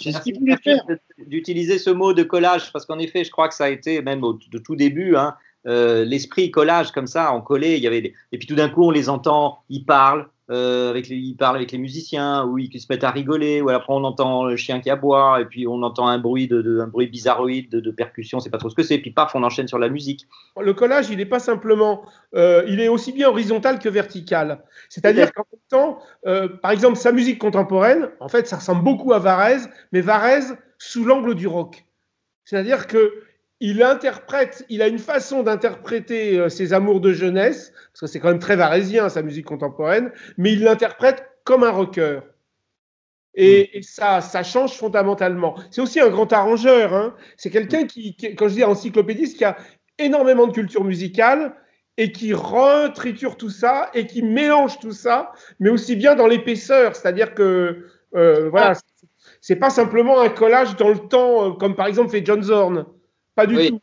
C'est 0.00 0.12
ce 0.12 0.20
qu'il 0.20 0.38
voulait 0.38 0.56
faire. 0.56 0.82
D'utiliser 1.26 1.78
ce 1.78 1.90
mot 1.90 2.12
de 2.12 2.22
collage, 2.22 2.72
parce 2.72 2.86
qu'en 2.86 2.98
effet, 2.98 3.24
je 3.24 3.30
crois 3.30 3.48
que 3.48 3.54
ça 3.54 3.64
a 3.64 3.68
été, 3.68 4.02
même 4.02 4.24
au 4.24 4.38
de 4.50 4.58
tout 4.58 4.74
début, 4.74 5.16
hein, 5.16 5.34
euh, 5.66 6.04
l'esprit 6.04 6.50
collage 6.50 6.90
comme 6.90 7.06
ça, 7.06 7.32
en 7.32 7.40
collé. 7.40 7.76
Il 7.76 7.82
y 7.82 7.86
avait 7.86 8.12
Et 8.32 8.38
puis 8.38 8.46
tout 8.46 8.56
d'un 8.56 8.68
coup, 8.68 8.84
on 8.84 8.90
les 8.90 9.08
entend, 9.08 9.62
ils 9.68 9.84
parlent, 9.84 10.28
euh, 10.50 10.90
avec 10.90 11.08
les, 11.08 11.16
ils 11.16 11.36
parlent 11.36 11.56
avec 11.56 11.72
les 11.72 11.78
musiciens, 11.78 12.44
ou 12.44 12.58
ils 12.58 12.80
se 12.80 12.86
mettent 12.90 13.04
à 13.04 13.10
rigoler, 13.10 13.60
ou 13.60 13.70
après 13.70 13.92
on 13.92 14.04
entend 14.04 14.44
le 14.44 14.56
chien 14.56 14.80
qui 14.80 14.90
aboie, 14.90 15.40
et 15.40 15.44
puis 15.44 15.66
on 15.66 15.82
entend 15.82 16.08
un 16.08 16.18
bruit, 16.18 16.48
de, 16.48 16.80
un 16.80 16.88
bruit 16.88 17.06
bizarroïde 17.06 17.70
de, 17.70 17.80
de 17.80 17.90
percussion, 17.90 18.40
c'est 18.40 18.50
pas 18.50 18.58
trop 18.58 18.68
ce 18.68 18.74
que 18.74 18.82
c'est, 18.82 18.98
puis 18.98 19.12
paf, 19.12 19.34
on 19.34 19.42
enchaîne 19.42 19.68
sur 19.68 19.78
la 19.78 19.88
musique. 19.88 20.26
Le 20.60 20.74
collage, 20.74 21.10
il 21.10 21.18
n'est 21.18 21.26
pas 21.26 21.38
simplement, 21.38 22.02
euh, 22.34 22.64
il 22.66 22.80
est 22.80 22.88
aussi 22.88 23.12
bien 23.12 23.28
horizontal 23.28 23.78
que 23.78 23.88
vertical. 23.88 24.64
C'est-à-dire 24.88 25.32
qu'en 25.32 25.44
même 25.52 25.60
temps, 25.68 25.98
euh, 26.26 26.48
par 26.48 26.72
exemple, 26.72 26.96
sa 26.96 27.12
musique 27.12 27.38
contemporaine, 27.38 28.10
en 28.20 28.28
fait, 28.28 28.46
ça 28.46 28.56
ressemble 28.56 28.82
beaucoup 28.82 29.12
à 29.12 29.18
Varese, 29.18 29.68
mais 29.92 30.00
Varese 30.00 30.56
sous 30.78 31.04
l'angle 31.04 31.34
du 31.34 31.46
rock. 31.46 31.84
C'est-à-dire 32.44 32.86
que 32.88 33.12
il 33.62 33.80
interprète, 33.84 34.66
il 34.68 34.82
a 34.82 34.88
une 34.88 34.98
façon 34.98 35.44
d'interpréter 35.44 36.36
euh, 36.36 36.48
ses 36.48 36.72
amours 36.72 37.00
de 37.00 37.12
jeunesse, 37.12 37.72
parce 37.92 38.00
que 38.00 38.06
c'est 38.08 38.18
quand 38.18 38.28
même 38.28 38.40
très 38.40 38.56
varésien 38.56 39.08
sa 39.08 39.22
musique 39.22 39.46
contemporaine, 39.46 40.10
mais 40.36 40.52
il 40.52 40.64
l'interprète 40.64 41.22
comme 41.44 41.62
un 41.62 41.70
rocker. 41.70 42.20
Et, 43.34 43.70
mm. 43.72 43.78
et, 43.78 43.82
ça, 43.82 44.20
ça 44.20 44.42
change 44.42 44.72
fondamentalement. 44.72 45.54
C'est 45.70 45.80
aussi 45.80 46.00
un 46.00 46.08
grand 46.08 46.32
arrangeur. 46.32 46.92
Hein. 46.92 47.14
C'est 47.36 47.50
quelqu'un 47.50 47.86
qui, 47.86 48.16
qui, 48.16 48.34
quand 48.34 48.48
je 48.48 48.54
dis 48.54 48.64
encyclopédiste, 48.64 49.38
qui 49.38 49.44
a 49.44 49.56
énormément 49.96 50.48
de 50.48 50.52
culture 50.52 50.82
musicale 50.82 51.54
et 51.98 52.10
qui 52.10 52.34
retriture 52.34 53.36
tout 53.36 53.50
ça 53.50 53.90
et 53.94 54.08
qui 54.08 54.22
mélange 54.22 54.80
tout 54.80 54.92
ça, 54.92 55.30
mais 55.60 55.70
aussi 55.70 55.94
bien 55.94 56.16
dans 56.16 56.26
l'épaisseur. 56.26 56.96
C'est-à-dire 56.96 57.32
que, 57.32 57.86
euh, 58.16 58.50
voilà, 58.50 58.72
c'est 59.40 59.56
pas 59.56 59.70
simplement 59.70 60.20
un 60.20 60.30
collage 60.30 60.74
dans 60.74 60.88
le 60.88 60.98
temps, 60.98 61.46
euh, 61.46 61.52
comme 61.52 61.76
par 61.76 61.86
exemple 61.86 62.10
fait 62.10 62.26
John 62.26 62.42
Zorn. 62.42 62.86
Pas 63.34 63.46
du 63.46 63.68
tout. 63.68 63.80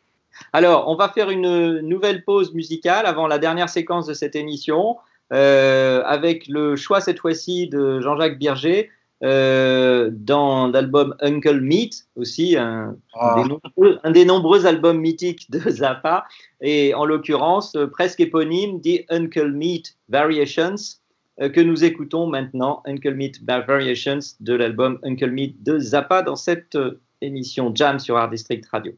Alors, 0.53 0.87
on 0.87 0.95
va 0.95 1.09
faire 1.09 1.29
une 1.29 1.79
nouvelle 1.81 2.23
pause 2.23 2.53
musicale 2.53 3.05
avant 3.05 3.27
la 3.27 3.39
dernière 3.39 3.69
séquence 3.69 4.07
de 4.07 4.13
cette 4.13 4.35
émission, 4.35 4.97
euh, 5.33 6.01
avec 6.05 6.47
le 6.47 6.75
choix 6.75 7.01
cette 7.01 7.19
fois-ci 7.19 7.67
de 7.67 7.99
Jean-Jacques 8.01 8.39
Birger 8.39 8.89
euh, 9.21 10.09
dans 10.11 10.67
l'album 10.67 11.15
Uncle 11.21 11.59
Meat, 11.59 12.07
aussi 12.15 12.55
un, 12.57 12.95
ah. 13.13 13.35
des 13.37 13.49
nombreux, 13.49 13.99
un, 14.03 14.11
des 14.11 14.25
nombreux, 14.25 14.65
albums 14.65 14.99
mythiques 14.99 15.51
de 15.51 15.59
Zappa, 15.69 16.25
et 16.61 16.93
en 16.93 17.05
l'occurrence 17.05 17.75
euh, 17.75 17.87
presque 17.87 18.21
éponyme, 18.21 18.81
The 18.81 19.05
Uncle 19.09 19.51
Meat 19.51 19.97
Variations, 20.07 20.75
que 21.41 21.61
nous 21.61 21.85
écoutons 21.85 22.27
maintenant, 22.27 22.83
Uncle 22.85 23.13
Meat 23.13 23.41
Variations 23.45 24.19
de 24.41 24.55
l'album 24.55 24.99
Uncle 25.03 25.31
Meat 25.31 25.63
de 25.63 25.79
Zappa 25.79 26.21
dans 26.21 26.35
cette 26.35 26.77
émission 27.21 27.71
Jam 27.73 27.97
sur 27.97 28.17
Art 28.17 28.29
District 28.29 28.65
Radio. 28.69 28.91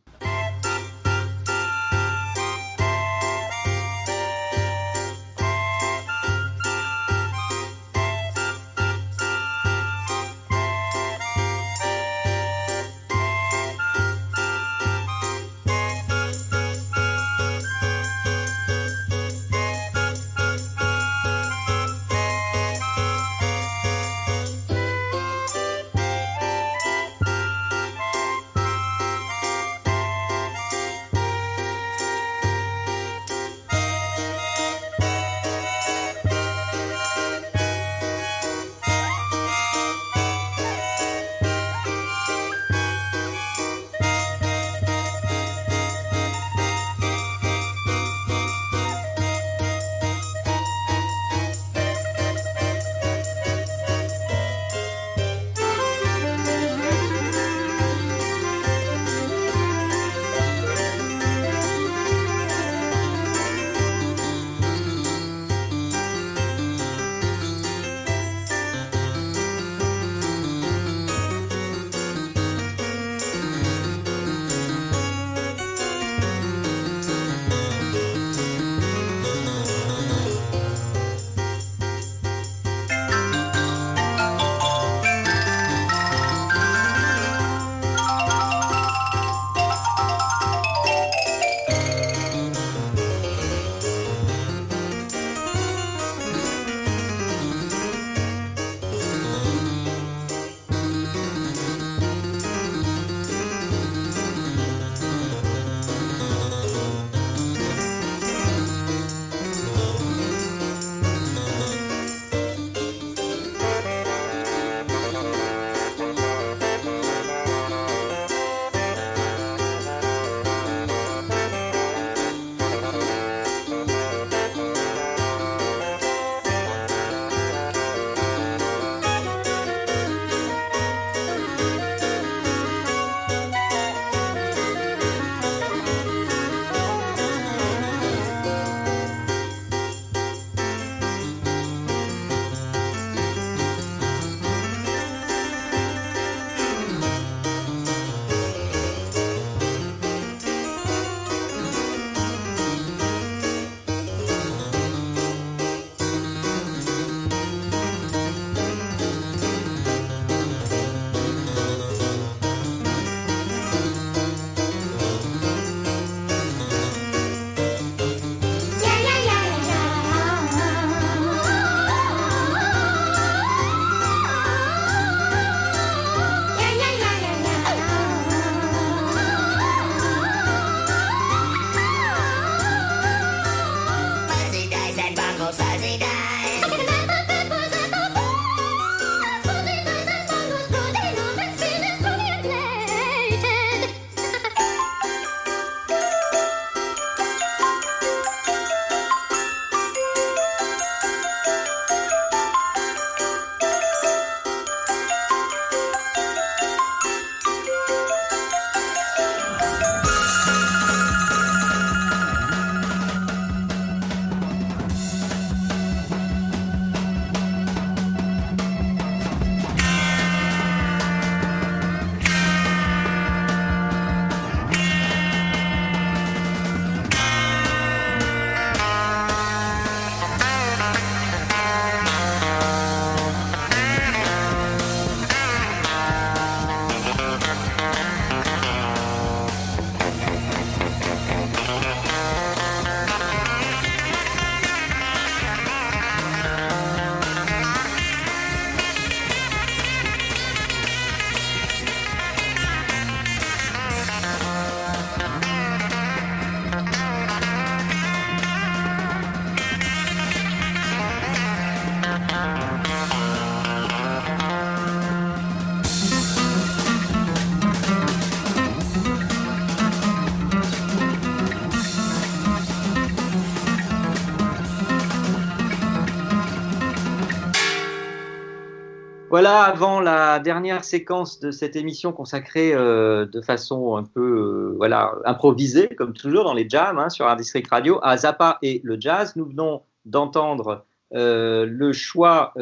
Avant 279.72 280.02
la 280.02 280.40
dernière 280.40 280.84
séquence 280.84 281.40
de 281.40 281.50
cette 281.50 281.78
émission 281.78 282.12
consacrée 282.12 282.74
euh, 282.74 283.26
de 283.26 283.40
façon 283.40 283.96
un 283.96 284.04
peu 284.04 284.20
euh, 284.22 284.74
voilà, 284.76 285.14
improvisée, 285.24 285.88
comme 285.88 286.12
toujours 286.12 286.44
dans 286.44 286.54
les 286.54 286.68
jams 286.68 287.00
hein, 287.00 287.10
sur 287.10 287.26
Art 287.26 287.38
District 287.38 287.70
Radio, 287.70 287.98
à 288.04 288.18
Zappa 288.18 288.58
et 288.62 288.82
le 288.84 289.00
jazz. 289.00 289.38
Nous 289.38 289.46
venons 289.46 289.84
d'entendre 290.04 290.84
euh, 291.14 291.66
le 291.66 291.94
choix 291.94 292.54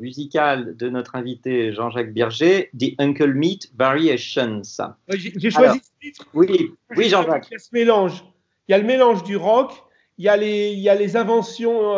musical 0.00 0.76
de 0.76 0.88
notre 0.88 1.14
invité 1.14 1.72
Jean-Jacques 1.72 2.12
Birger, 2.12 2.68
The 2.76 2.94
Uncle 2.98 3.32
Meat 3.32 3.70
Variations. 3.78 4.62
J'ai 5.08 5.50
choisi 5.52 5.78
ce 5.78 5.90
titre. 6.00 6.26
Oui, 6.34 6.72
oui 6.96 7.08
Jean-Jacques. 7.08 7.46
Il 7.50 7.52
y 7.52 7.56
a 7.56 7.58
ce 7.60 7.70
mélange. 7.72 8.24
Il 8.66 8.72
y 8.72 8.74
a 8.74 8.78
le 8.78 8.86
mélange 8.86 9.22
du 9.22 9.36
rock, 9.36 9.72
il 10.18 10.24
y 10.24 10.28
a 10.28 10.36
les, 10.36 10.72
il 10.72 10.80
y 10.80 10.88
a 10.88 10.96
les 10.96 11.16
inventions 11.16 11.94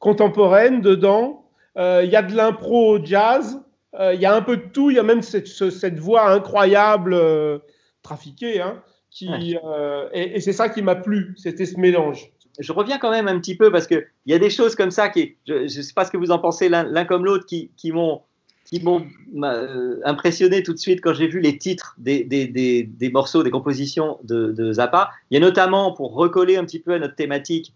contemporaines 0.00 0.80
dedans. 0.80 1.41
Euh, 1.78 2.02
il 2.04 2.10
y 2.10 2.16
a 2.16 2.22
de 2.22 2.34
l'impro 2.34 3.02
jazz, 3.02 3.60
euh, 3.98 4.14
il 4.14 4.20
y 4.20 4.26
a 4.26 4.34
un 4.34 4.42
peu 4.42 4.56
de 4.56 4.66
tout, 4.72 4.90
il 4.90 4.96
y 4.96 4.98
a 4.98 5.02
même 5.02 5.22
cette, 5.22 5.46
cette 5.46 5.98
voix 5.98 6.30
incroyable, 6.30 7.14
euh, 7.14 7.58
trafiquée, 8.02 8.60
hein, 8.60 8.82
qui, 9.10 9.56
et, 10.12 10.40
c'est 10.40 10.52
ça 10.52 10.68
qui 10.68 10.82
m'a 10.82 10.96
plu, 10.96 11.34
c'était 11.36 11.66
ce 11.66 11.78
mélange. 11.78 12.30
Je 12.58 12.72
reviens 12.72 12.98
quand 12.98 13.10
même 13.10 13.28
un 13.28 13.38
petit 13.38 13.56
peu 13.56 13.70
parce 13.70 13.86
qu'il 13.86 14.06
y 14.26 14.34
a 14.34 14.38
des 14.38 14.50
choses 14.50 14.74
comme 14.74 14.90
ça 14.90 15.08
qui, 15.08 15.36
je 15.46 15.62
ne 15.62 15.68
sais 15.68 15.94
pas 15.94 16.04
ce 16.04 16.10
que 16.10 16.18
vous 16.18 16.30
en 16.30 16.38
pensez 16.38 16.68
l'un 16.68 17.04
comme 17.06 17.24
l'autre, 17.24 17.46
qui, 17.46 17.70
qui 17.76 17.92
m'ont 17.92 18.22
impressionné 20.04 20.62
tout 20.62 20.72
de 20.72 20.78
suite 20.78 21.00
quand 21.00 21.14
j'ai 21.14 21.28
vu 21.28 21.40
les 21.40 21.56
titres 21.56 21.94
des, 21.98 22.24
des, 22.24 22.46
des, 22.46 22.82
des, 22.84 23.10
morceaux, 23.10 23.42
des 23.42 23.50
compositions 23.50 24.18
de, 24.24 24.52
de, 24.52 24.72
Zappa. 24.72 25.10
Il 25.30 25.34
y 25.34 25.36
a 25.38 25.40
notamment, 25.40 25.92
pour 25.92 26.14
recoller 26.14 26.56
un 26.56 26.64
petit 26.64 26.78
peu 26.78 26.92
à 26.92 26.98
notre 26.98 27.14
thématique 27.14 27.74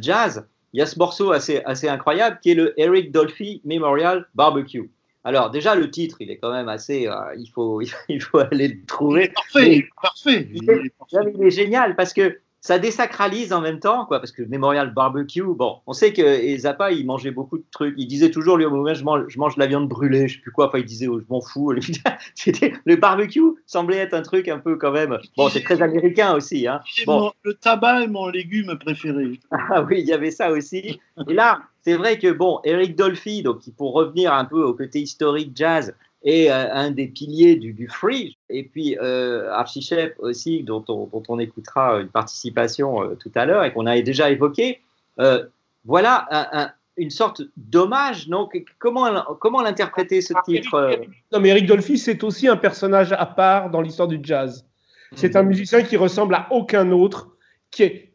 jazz, 0.00 0.46
il 0.74 0.78
y 0.78 0.82
a 0.82 0.86
ce 0.86 0.98
morceau 0.98 1.30
assez, 1.30 1.62
assez 1.64 1.88
incroyable 1.88 2.38
qui 2.42 2.50
est 2.50 2.54
le 2.54 2.78
Eric 2.78 3.12
Dolphy 3.12 3.62
Memorial 3.64 4.26
Barbecue. 4.34 4.90
Alors 5.22 5.50
déjà 5.50 5.76
le 5.76 5.88
titre, 5.88 6.16
il 6.18 6.32
est 6.32 6.36
quand 6.36 6.52
même 6.52 6.68
assez, 6.68 7.06
euh, 7.06 7.14
il 7.38 7.46
faut 7.46 7.80
il 8.08 8.20
faut 8.20 8.38
aller 8.38 8.68
le 8.68 8.84
trouver. 8.84 9.28
Parfait, 9.28 9.86
parfait. 10.02 10.48
Il 10.52 10.90
il 11.38 11.46
est 11.46 11.50
génial 11.50 11.94
parce 11.94 12.12
que 12.12 12.40
ça 12.64 12.78
désacralise 12.78 13.52
en 13.52 13.60
même 13.60 13.78
temps, 13.78 14.06
quoi, 14.06 14.20
parce 14.20 14.32
que 14.32 14.42
Memorial 14.42 14.94
Barbecue, 14.94 15.42
bon, 15.42 15.80
on 15.86 15.92
sait 15.92 16.14
que 16.14 16.56
Zappa, 16.56 16.92
il 16.92 17.04
mangeait 17.04 17.30
beaucoup 17.30 17.58
de 17.58 17.64
trucs. 17.70 17.94
Il 17.98 18.06
disait 18.06 18.30
toujours, 18.30 18.56
lui, 18.56 18.64
au 18.64 18.70
moment, 18.70 18.94
je 18.94 19.04
mange, 19.04 19.24
je 19.28 19.38
mange 19.38 19.56
de 19.56 19.60
la 19.60 19.66
viande 19.66 19.86
brûlée, 19.86 20.28
je 20.28 20.36
sais 20.36 20.40
plus 20.40 20.50
quoi. 20.50 20.68
Enfin, 20.68 20.78
il 20.78 20.86
disait, 20.86 21.06
oh, 21.06 21.20
je 21.20 21.26
m'en 21.28 21.42
fous. 21.42 21.72
le 21.72 22.96
barbecue 22.96 23.42
semblait 23.66 23.98
être 23.98 24.14
un 24.14 24.22
truc 24.22 24.48
un 24.48 24.60
peu 24.60 24.76
quand 24.76 24.92
même. 24.92 25.18
Bon, 25.36 25.50
c'est 25.50 25.60
très 25.60 25.82
américain 25.82 26.34
aussi. 26.34 26.66
Hein. 26.66 26.80
Bon. 27.04 27.32
le 27.42 27.52
tabac 27.52 28.04
est 28.04 28.08
mon 28.08 28.28
légume 28.28 28.78
préféré. 28.78 29.40
Ah 29.50 29.82
oui, 29.82 30.00
il 30.00 30.06
y 30.06 30.14
avait 30.14 30.30
ça 30.30 30.50
aussi. 30.50 31.00
Et 31.28 31.34
là, 31.34 31.60
c'est 31.82 31.96
vrai 31.96 32.18
que, 32.18 32.32
bon, 32.32 32.60
Eric 32.64 32.96
Dolphy, 32.96 33.42
donc, 33.42 33.60
pour 33.76 33.92
revenir 33.92 34.32
un 34.32 34.46
peu 34.46 34.62
au 34.62 34.72
côté 34.72 35.00
historique 35.00 35.52
jazz, 35.54 35.94
et 36.24 36.50
euh, 36.50 36.72
un 36.72 36.90
des 36.90 37.06
piliers 37.06 37.56
du, 37.56 37.72
du 37.72 37.86
free. 37.86 38.36
Et 38.48 38.64
puis 38.64 38.98
euh, 38.98 39.52
Archie 39.52 39.82
Shep 39.82 40.14
aussi, 40.18 40.62
dont 40.62 40.84
on, 40.88 41.06
dont 41.06 41.22
on, 41.28 41.38
écoutera 41.38 42.00
une 42.00 42.08
participation 42.08 43.02
euh, 43.02 43.14
tout 43.14 43.30
à 43.34 43.44
l'heure 43.44 43.64
et 43.64 43.72
qu'on 43.72 43.86
a 43.86 44.00
déjà 44.00 44.30
évoqué. 44.30 44.80
Euh, 45.20 45.44
voilà 45.84 46.26
un, 46.30 46.70
une 46.96 47.10
sorte 47.10 47.42
d'hommage. 47.58 48.28
Donc, 48.28 48.64
comment, 48.78 49.22
comment 49.38 49.60
l'interpréter 49.60 50.22
ce 50.22 50.32
titre 50.46 50.98
Non, 51.30 51.40
mais 51.40 51.50
Eric 51.50 51.66
Dolphy, 51.66 51.98
c'est 51.98 52.24
aussi 52.24 52.48
un 52.48 52.56
personnage 52.56 53.12
à 53.12 53.26
part 53.26 53.68
dans 53.70 53.82
l'histoire 53.82 54.08
du 54.08 54.18
jazz. 54.22 54.66
C'est 55.14 55.36
un 55.36 55.42
mhm. 55.42 55.48
musicien 55.48 55.82
qui 55.82 55.98
ressemble 55.98 56.34
à 56.34 56.48
aucun 56.50 56.90
autre. 56.90 57.36
Qui 57.70 57.82
est, 57.82 58.12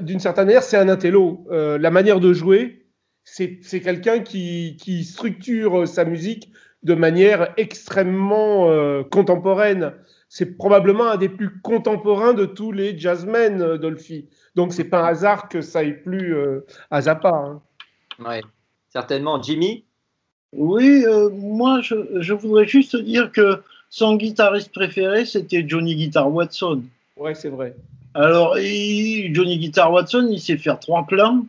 d'une 0.00 0.18
certaine 0.18 0.46
manière, 0.46 0.62
c'est 0.62 0.76
un 0.76 0.88
intello. 0.88 1.46
la 1.50 1.90
manière 1.90 2.18
de 2.18 2.32
jouer, 2.32 2.86
c'est 3.22 3.80
quelqu'un 3.80 4.18
qui, 4.18 4.76
qui, 4.80 5.04
structure 5.04 5.86
sa 5.86 6.04
musique 6.04 6.50
de 6.86 6.94
manière 6.94 7.52
extrêmement 7.56 8.70
euh, 8.70 9.02
contemporaine. 9.02 9.92
C'est 10.28 10.56
probablement 10.56 11.08
un 11.08 11.16
des 11.16 11.28
plus 11.28 11.60
contemporains 11.60 12.32
de 12.32 12.46
tous 12.46 12.70
les 12.70 12.96
jazzmen, 12.96 13.60
euh, 13.60 13.76
Dolphy. 13.76 14.28
Donc 14.54 14.72
c'est 14.72 14.84
pas 14.84 15.02
un 15.02 15.08
hasard 15.08 15.48
que 15.48 15.62
ça 15.62 15.82
ait 15.82 15.92
plu 15.92 16.32
euh, 16.32 16.64
à 16.92 17.02
Zappa. 17.02 17.30
Hein. 17.30 17.60
Oui, 18.20 18.36
certainement. 18.88 19.42
Jimmy? 19.42 19.84
Oui, 20.52 21.04
moi 21.32 21.80
je, 21.82 22.32
voudrais 22.32 22.68
juste 22.68 22.96
dire 22.96 23.32
que 23.32 23.60
son 23.90 24.14
guitariste 24.14 24.72
préféré 24.72 25.26
c'était 25.26 25.64
Johnny 25.66 25.96
Guitar 25.96 26.32
Watson. 26.32 26.82
Oui, 27.16 27.32
c'est 27.34 27.48
vrai. 27.48 27.74
Alors, 28.14 28.54
Johnny 28.56 29.58
Guitar 29.58 29.92
Watson, 29.92 30.28
il 30.30 30.40
sait 30.40 30.56
faire 30.56 30.78
trois 30.78 31.04
plans. 31.04 31.44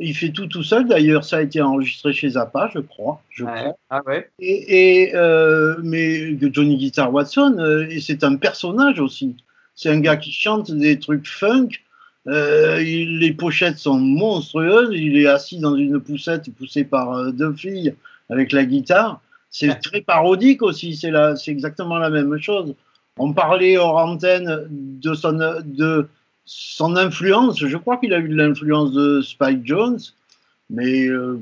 Il 0.00 0.14
fait 0.14 0.30
tout 0.30 0.46
tout 0.46 0.62
seul. 0.62 0.86
D'ailleurs, 0.86 1.24
ça 1.24 1.38
a 1.38 1.42
été 1.42 1.60
enregistré 1.60 2.12
chez 2.12 2.30
Zappa, 2.30 2.70
je 2.72 2.78
crois. 2.78 3.22
Je 3.30 3.44
crois. 3.44 3.76
Ah 3.90 4.02
ouais. 4.06 4.30
Et, 4.38 5.10
euh, 5.14 5.76
mais 5.82 6.36
Johnny 6.52 6.76
Guitar 6.76 7.12
Watson, 7.12 7.56
euh, 7.58 7.88
c'est 8.00 8.24
un 8.24 8.36
personnage 8.36 9.00
aussi. 9.00 9.36
C'est 9.74 9.90
un 9.90 10.00
gars 10.00 10.16
qui 10.16 10.32
chante 10.32 10.70
des 10.70 10.98
trucs 10.98 11.26
funk. 11.26 11.68
Euh, 12.26 12.78
les 12.80 13.32
pochettes 13.32 13.78
sont 13.78 13.98
monstrueuses. 13.98 14.90
Il 14.92 15.16
est 15.16 15.26
assis 15.26 15.58
dans 15.58 15.76
une 15.76 16.00
poussette 16.00 16.52
poussée 16.54 16.84
par 16.84 17.32
deux 17.32 17.52
filles 17.52 17.94
avec 18.28 18.52
la 18.52 18.64
guitare. 18.64 19.20
C'est 19.50 19.80
très 19.80 20.02
parodique 20.02 20.62
aussi. 20.62 20.94
C'est 20.94 21.12
c'est 21.36 21.50
exactement 21.50 21.98
la 21.98 22.10
même 22.10 22.38
chose. 22.38 22.74
On 23.16 23.32
parlait 23.32 23.76
hors 23.76 23.96
antenne 23.96 24.68
de 24.70 25.14
son, 25.14 25.32
de, 25.64 26.08
son 26.48 26.96
influence, 26.96 27.58
je 27.58 27.76
crois 27.76 27.98
qu'il 27.98 28.14
a 28.14 28.18
eu 28.18 28.28
de 28.28 28.34
l'influence 28.34 28.92
de 28.92 29.20
Spike 29.20 29.66
Jones, 29.66 29.98
mais. 30.70 31.06
Euh, 31.06 31.40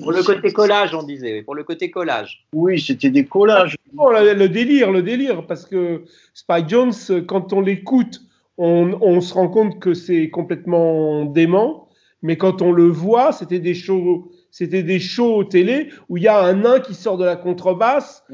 pour 0.00 0.10
le 0.10 0.22
côté 0.22 0.50
collage, 0.52 0.94
on 0.94 1.02
disait, 1.02 1.42
pour 1.42 1.54
le 1.54 1.62
côté 1.62 1.90
collage. 1.90 2.44
Oui, 2.52 2.80
c'était 2.80 3.10
des 3.10 3.26
collages. 3.26 3.76
Oh, 3.96 4.10
le, 4.10 4.48
délire, 4.48 4.90
le 4.90 5.02
délire, 5.02 5.46
parce 5.46 5.66
que 5.66 6.04
Spike 6.34 6.68
Jones, 6.68 6.92
quand 7.28 7.52
on 7.52 7.60
l'écoute, 7.60 8.22
on, 8.56 9.20
se 9.20 9.34
rend 9.34 9.48
compte 9.48 9.78
que 9.78 9.94
c'est 9.94 10.30
complètement 10.30 11.26
dément, 11.26 11.88
mais 12.22 12.36
quand 12.36 12.62
on 12.62 12.72
le 12.72 12.88
voit, 12.88 13.32
c'était 13.32 13.60
des 13.60 13.74
shows, 13.74 14.32
c'était 14.50 14.82
des 14.82 14.98
shows 14.98 15.44
télé 15.44 15.90
où 16.08 16.16
il 16.16 16.24
y 16.24 16.28
a 16.28 16.40
un 16.40 16.54
nain 16.54 16.80
qui 16.80 16.94
sort 16.94 17.18
de 17.18 17.24
la 17.24 17.36
contrebasse. 17.36 18.24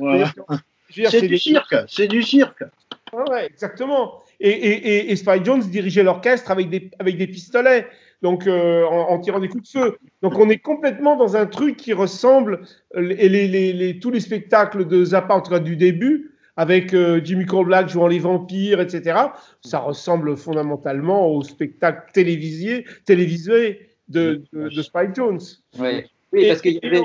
C'est 0.91 1.27
du 1.27 1.39
cirque, 1.39 1.75
c'est 1.89 2.09
du 2.09 2.23
cirque. 2.23 2.65
Ouais, 3.13 3.47
exactement. 3.47 4.23
Et, 4.41 4.51
et, 4.51 5.11
et, 5.11 5.17
Spike 5.17 5.45
Jones 5.45 5.63
dirigeait 5.63 6.03
l'orchestre 6.03 6.51
avec 6.51 6.71
des, 6.71 6.91
avec 6.99 7.17
des 7.17 7.27
pistolets, 7.27 7.87
donc 8.23 8.47
euh, 8.47 8.85
en, 8.85 9.19
tirant 9.19 9.41
des 9.41 9.49
coups 9.49 9.73
de 9.73 9.79
feu. 9.79 9.99
Donc 10.23 10.39
on 10.39 10.49
est 10.49 10.59
complètement 10.59 11.17
dans 11.17 11.37
un 11.37 11.47
truc 11.47 11.77
qui 11.77 11.93
ressemble, 11.93 12.61
et 12.95 13.29
les, 13.29 13.49
les, 13.49 13.99
tous 13.99 14.11
les 14.11 14.21
spectacles 14.21 14.87
de 14.87 15.05
Zappa, 15.05 15.35
en 15.35 15.41
tout 15.41 15.51
cas 15.51 15.61
du 15.61 15.77
début, 15.77 16.35
avec 16.57 16.93
euh, 16.93 17.21
Jimmy 17.23 17.45
Black 17.45 17.89
jouant 17.89 18.09
les 18.09 18.19
vampires, 18.19 18.81
etc., 18.81 19.17
ça 19.65 19.79
ressemble 19.79 20.37
fondamentalement 20.37 21.29
au 21.29 21.43
spectacle 21.43 22.11
télévisé, 22.13 22.85
télévisé 23.05 23.91
de, 24.09 24.43
de, 24.53 24.83
Spike 24.83 25.15
Jones. 25.15 25.41
Oui. 25.79 26.05
Oui, 26.33 26.47
parce 26.49 26.61
qu'il 26.61 26.75
y 26.75 26.87
avait... 26.87 27.03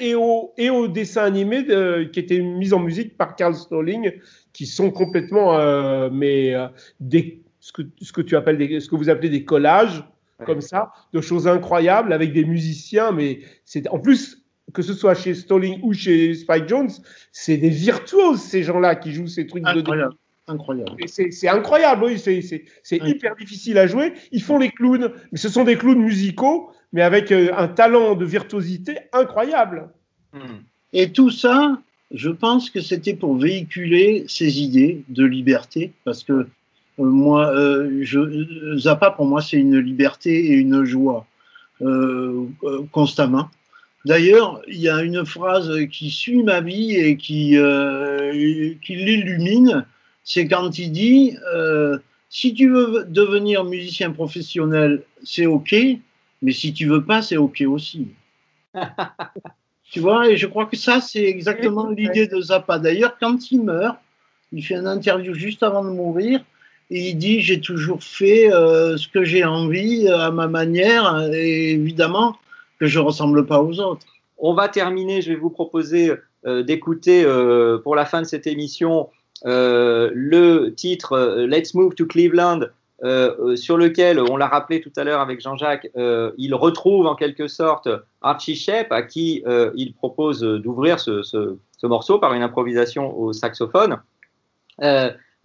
et, 0.00 0.14
au, 0.14 0.52
et 0.58 0.70
au 0.70 0.88
dessin 0.88 1.22
animé 1.22 1.62
de, 1.62 2.04
qui 2.04 2.18
était 2.18 2.40
mis 2.40 2.72
en 2.72 2.80
musique 2.80 3.16
par 3.16 3.36
Carl 3.36 3.54
Stalling, 3.54 4.12
qui 4.52 4.66
sont 4.66 4.90
complètement, 4.90 5.56
euh, 5.56 6.10
mais 6.12 6.54
euh, 6.54 6.66
des, 6.98 7.42
ce, 7.60 7.72
que, 7.72 7.82
ce, 8.00 8.12
que 8.12 8.22
tu 8.22 8.36
appelles 8.36 8.58
des, 8.58 8.80
ce 8.80 8.88
que 8.88 8.96
vous 8.96 9.08
appelez 9.08 9.30
des 9.30 9.44
collages, 9.44 10.02
comme 10.44 10.60
ça, 10.60 10.92
de 11.12 11.20
choses 11.20 11.48
incroyables 11.48 12.12
avec 12.12 12.32
des 12.32 12.44
musiciens, 12.44 13.12
mais 13.12 13.38
c'est 13.64 13.88
en 13.88 13.98
plus 13.98 14.44
que 14.72 14.82
ce 14.82 14.92
soit 14.92 15.14
chez 15.14 15.34
Stalling 15.34 15.80
ou 15.82 15.94
chez 15.94 16.34
Spike 16.34 16.68
Jones, 16.68 16.90
c'est 17.32 17.56
des 17.56 17.70
virtuoses 17.70 18.40
ces 18.40 18.62
gens-là 18.62 18.96
qui 18.96 19.12
jouent 19.12 19.28
ces 19.28 19.46
trucs 19.46 19.66
incroyable. 19.66 20.12
de 20.12 20.52
incroyable. 20.52 20.92
C'est 21.06 21.48
incroyable, 21.48 22.04
oui, 22.04 22.18
c'est 22.18 22.96
hyper 22.96 23.36
difficile 23.36 23.78
à 23.78 23.86
jouer. 23.86 24.12
Ils 24.32 24.42
font 24.42 24.58
les 24.58 24.70
clowns, 24.70 25.12
mais 25.32 25.38
ce 25.38 25.48
sont 25.48 25.64
des 25.64 25.76
clowns 25.76 26.02
musicaux, 26.02 26.70
mais 26.92 27.02
avec 27.02 27.32
euh, 27.32 27.50
un 27.56 27.68
talent 27.68 28.14
de 28.14 28.24
virtuosité 28.24 28.98
incroyable. 29.12 29.88
Et 30.92 31.12
tout 31.12 31.30
ça, 31.30 31.80
je 32.12 32.28
pense 32.28 32.68
que 32.68 32.80
c'était 32.80 33.14
pour 33.14 33.36
véhiculer 33.36 34.24
ces 34.28 34.60
idées 34.60 35.02
de 35.08 35.24
liberté, 35.24 35.92
parce 36.04 36.22
que 36.24 36.32
euh, 36.32 36.46
moi, 36.98 37.50
euh, 37.54 38.04
Zappa, 38.76 39.10
pour 39.10 39.24
moi, 39.24 39.40
c'est 39.40 39.56
une 39.56 39.78
liberté 39.78 40.52
et 40.52 40.54
une 40.54 40.84
joie 40.84 41.26
constamment. 42.90 43.50
D'ailleurs, 44.06 44.62
il 44.66 44.80
y 44.80 44.88
a 44.88 45.02
une 45.02 45.26
phrase 45.26 45.70
qui 45.92 46.10
suit 46.10 46.42
ma 46.42 46.62
vie 46.62 46.96
et 46.96 47.18
qui, 47.18 47.58
qui 48.82 48.94
l'illumine, 48.94 49.84
c'est 50.24 50.48
quand 50.48 50.78
il 50.78 50.90
dit 50.92 51.36
si 52.30 52.54
tu 52.54 52.70
veux 52.70 53.04
devenir 53.08 53.64
musicien 53.64 54.10
professionnel, 54.10 55.02
c'est 55.22 55.44
OK, 55.44 55.74
mais 56.42 56.52
si 56.52 56.72
tu 56.72 56.86
veux 56.86 57.04
pas, 57.04 57.22
c'est 57.22 57.36
OK 57.36 57.62
aussi. 57.66 58.08
Tu 59.88 60.00
vois, 60.00 60.28
et 60.28 60.36
je 60.36 60.46
crois 60.46 60.66
que 60.66 60.76
ça, 60.76 61.00
c'est 61.00 61.24
exactement 61.24 61.88
l'idée 61.88 62.26
de 62.26 62.40
Zappa. 62.40 62.78
D'ailleurs, 62.78 63.16
quand 63.20 63.52
il 63.52 63.62
meurt, 63.62 63.96
il 64.52 64.64
fait 64.64 64.74
une 64.74 64.88
interview 64.88 65.32
juste 65.32 65.62
avant 65.62 65.84
de 65.84 65.90
mourir 65.90 66.40
et 66.90 67.10
il 67.10 67.14
dit 67.14 67.40
J'ai 67.40 67.60
toujours 67.60 68.02
fait 68.02 68.52
euh, 68.52 68.96
ce 68.96 69.06
que 69.06 69.24
j'ai 69.24 69.44
envie 69.44 70.08
euh, 70.08 70.18
à 70.18 70.30
ma 70.32 70.48
manière, 70.48 71.30
et 71.32 71.70
évidemment 71.70 72.36
que 72.80 72.86
je 72.86 72.98
ressemble 72.98 73.46
pas 73.46 73.62
aux 73.62 73.78
autres. 73.78 74.06
On 74.38 74.54
va 74.54 74.68
terminer, 74.68 75.22
je 75.22 75.30
vais 75.30 75.38
vous 75.38 75.50
proposer 75.50 76.12
d'écouter 76.44 77.24
pour 77.82 77.96
la 77.96 78.04
fin 78.04 78.20
de 78.20 78.26
cette 78.26 78.46
émission 78.46 79.08
le 79.44 80.68
titre 80.68 81.46
Let's 81.48 81.74
Move 81.74 81.94
to 81.94 82.04
Cleveland 82.06 82.66
sur 83.02 83.76
lequel, 83.76 84.20
on 84.20 84.36
l'a 84.36 84.48
rappelé 84.48 84.80
tout 84.80 84.92
à 84.96 85.04
l'heure 85.04 85.20
avec 85.20 85.40
Jean-Jacques, 85.40 85.88
il 85.94 86.54
retrouve 86.54 87.06
en 87.06 87.14
quelque 87.14 87.48
sorte 87.48 87.88
Archie 88.22 88.56
Shep, 88.56 88.90
à 88.90 89.02
qui 89.02 89.42
il 89.74 89.94
propose 89.94 90.40
d'ouvrir 90.40 90.98
ce, 91.00 91.22
ce, 91.22 91.86
morceau 91.86 92.18
par 92.18 92.32
une 92.32 92.42
improvisation 92.42 93.16
au 93.18 93.32
saxophone. 93.32 93.98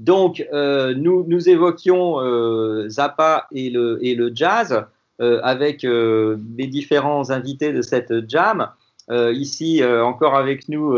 Donc, 0.01 0.43
euh, 0.51 0.95
nous, 0.95 1.47
évoquions 1.47 2.19
euh, 2.21 2.89
Zappa 2.89 3.45
et 3.51 3.69
le, 3.69 3.99
et 4.01 4.15
le 4.15 4.31
jazz 4.33 4.83
euh, 5.21 5.39
avec 5.43 5.83
les 5.83 6.67
différents 6.67 7.29
invités 7.29 7.71
de 7.71 7.83
cette 7.83 8.27
jam. 8.27 8.67
ici, 9.11 9.83
encore 9.83 10.35
avec 10.35 10.69
nous, 10.69 10.97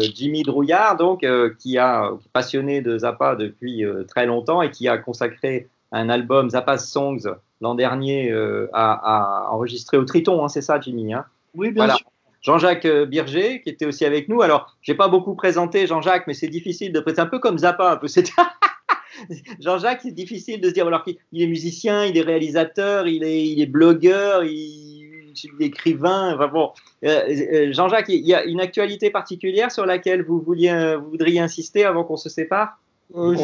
Jimmy 0.00 0.42
Drouillard, 0.42 0.96
donc, 0.96 1.26
qui 1.58 1.78
a 1.78 2.12
passionné 2.32 2.80
de 2.82 2.98
Zappa 2.98 3.34
depuis 3.34 3.84
très 4.06 4.26
longtemps 4.26 4.62
et 4.62 4.70
qui 4.70 4.86
a 4.86 4.98
consacré 4.98 5.68
un 5.94 6.08
album 6.08 6.50
Zappa's 6.50 6.90
Songs 6.90 7.22
l'an 7.60 7.74
dernier 7.74 8.32
à, 8.72 9.48
enregistrer 9.50 9.96
au 9.96 10.04
Triton, 10.04 10.44
hein, 10.44 10.48
c'est 10.48 10.60
ça, 10.60 10.80
Jimmy 10.80 11.14
hein? 11.14 11.24
Oui, 11.54 11.70
bien 11.70 11.88
sûr. 11.88 12.06
Jean-Jacques 12.44 12.86
Birger, 12.86 13.62
qui 13.62 13.70
était 13.70 13.86
aussi 13.86 14.04
avec 14.04 14.28
nous. 14.28 14.42
Alors, 14.42 14.76
j'ai 14.82 14.94
pas 14.94 15.08
beaucoup 15.08 15.34
présenté 15.34 15.86
Jean-Jacques, 15.86 16.26
mais 16.26 16.34
c'est 16.34 16.48
difficile 16.48 16.92
de 16.92 17.00
présenter, 17.00 17.22
un 17.22 17.26
peu 17.26 17.38
comme 17.38 17.56
Zappa, 17.56 17.92
un 17.92 17.96
peu. 17.96 18.06
Jean-Jacques, 19.60 20.00
c'est 20.02 20.12
difficile 20.12 20.60
de 20.60 20.68
se 20.68 20.74
dire, 20.74 20.86
alors 20.86 21.04
qu'il 21.04 21.16
est 21.32 21.46
musicien, 21.46 22.04
il 22.04 22.18
est 22.18 22.22
réalisateur, 22.22 23.06
il 23.06 23.24
est, 23.24 23.46
il 23.46 23.62
est 23.62 23.66
blogueur, 23.66 24.44
il, 24.44 25.32
est 25.60 25.64
écrivain. 25.64 26.34
Enfin 26.34 26.48
bon, 26.48 26.70
euh, 27.04 27.22
euh, 27.28 27.72
Jean-Jacques, 27.72 28.08
il 28.08 28.26
y 28.26 28.34
a 28.34 28.44
une 28.44 28.60
actualité 28.60 29.10
particulière 29.10 29.72
sur 29.72 29.86
laquelle 29.86 30.22
vous, 30.22 30.40
vouliez, 30.40 30.96
vous 31.00 31.10
voudriez 31.10 31.40
insister 31.40 31.84
avant 31.84 32.04
qu'on 32.04 32.16
se 32.16 32.28
sépare? 32.28 32.78
Euh, 33.14 33.36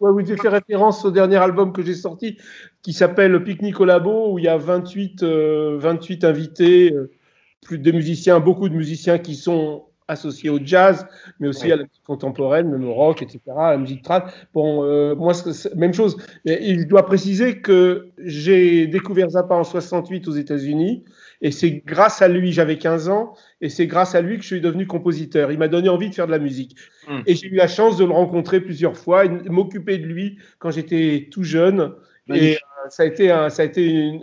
oui, 0.00 0.24
j'ai 0.26 0.36
fait 0.36 0.48
référence 0.48 1.04
au 1.04 1.10
dernier 1.10 1.36
album 1.36 1.72
que 1.72 1.82
j'ai 1.82 1.94
sorti 1.94 2.38
qui 2.82 2.92
s'appelle 2.92 3.42
Pique-Nique 3.42 3.80
au 3.80 3.84
Labo, 3.84 4.32
où 4.32 4.38
il 4.38 4.44
y 4.44 4.48
a 4.48 4.56
28, 4.56 5.22
28 5.22 6.24
invités 6.24 6.94
plus 7.62 7.78
de 7.78 7.92
musiciens, 7.92 8.40
beaucoup 8.40 8.68
de 8.68 8.74
musiciens 8.74 9.18
qui 9.18 9.34
sont 9.34 9.87
associés 10.08 10.50
au 10.50 10.58
jazz, 10.62 11.06
mais 11.38 11.48
aussi 11.48 11.70
à 11.70 11.76
la 11.76 11.82
musique 11.84 12.02
contemporaine, 12.04 12.70
même 12.70 12.84
au 12.84 12.94
rock, 12.94 13.22
etc., 13.22 13.40
à 13.56 13.72
la 13.72 13.76
musique 13.76 14.02
trad. 14.02 14.24
Bon, 14.54 14.82
euh, 14.84 15.14
moi, 15.14 15.34
même 15.76 15.92
chose. 15.92 16.16
il 16.44 16.88
doit 16.88 17.04
préciser 17.06 17.60
que 17.60 18.08
j'ai 18.18 18.86
découvert 18.86 19.30
Zappa 19.30 19.54
en 19.54 19.64
68 19.64 20.26
aux 20.28 20.32
États-Unis, 20.32 21.04
et 21.42 21.50
c'est 21.52 21.82
grâce 21.86 22.22
à 22.22 22.28
lui, 22.28 22.52
j'avais 22.52 22.78
15 22.78 23.10
ans, 23.10 23.34
et 23.60 23.68
c'est 23.68 23.86
grâce 23.86 24.14
à 24.14 24.22
lui 24.22 24.36
que 24.36 24.42
je 24.42 24.48
suis 24.48 24.60
devenu 24.60 24.86
compositeur. 24.86 25.52
Il 25.52 25.58
m'a 25.58 25.68
donné 25.68 25.88
envie 25.88 26.08
de 26.08 26.14
faire 26.14 26.26
de 26.26 26.32
la 26.32 26.38
musique. 26.38 26.74
Hmm. 27.06 27.20
Et 27.26 27.34
j'ai 27.34 27.46
eu 27.48 27.54
la 27.54 27.68
chance 27.68 27.96
de 27.96 28.04
le 28.04 28.12
rencontrer 28.12 28.60
plusieurs 28.60 28.96
fois, 28.96 29.26
et 29.26 29.28
m'occuper 29.28 29.98
de 29.98 30.06
lui 30.06 30.38
quand 30.58 30.70
j'étais 30.70 31.28
tout 31.30 31.44
jeune. 31.44 31.92
Et 32.34 32.58
ça 32.90 33.02
a 33.02 33.06
été 33.06 33.30
un, 33.30 33.48
ça 33.48 33.62
a 33.62 33.64
été 33.64 34.20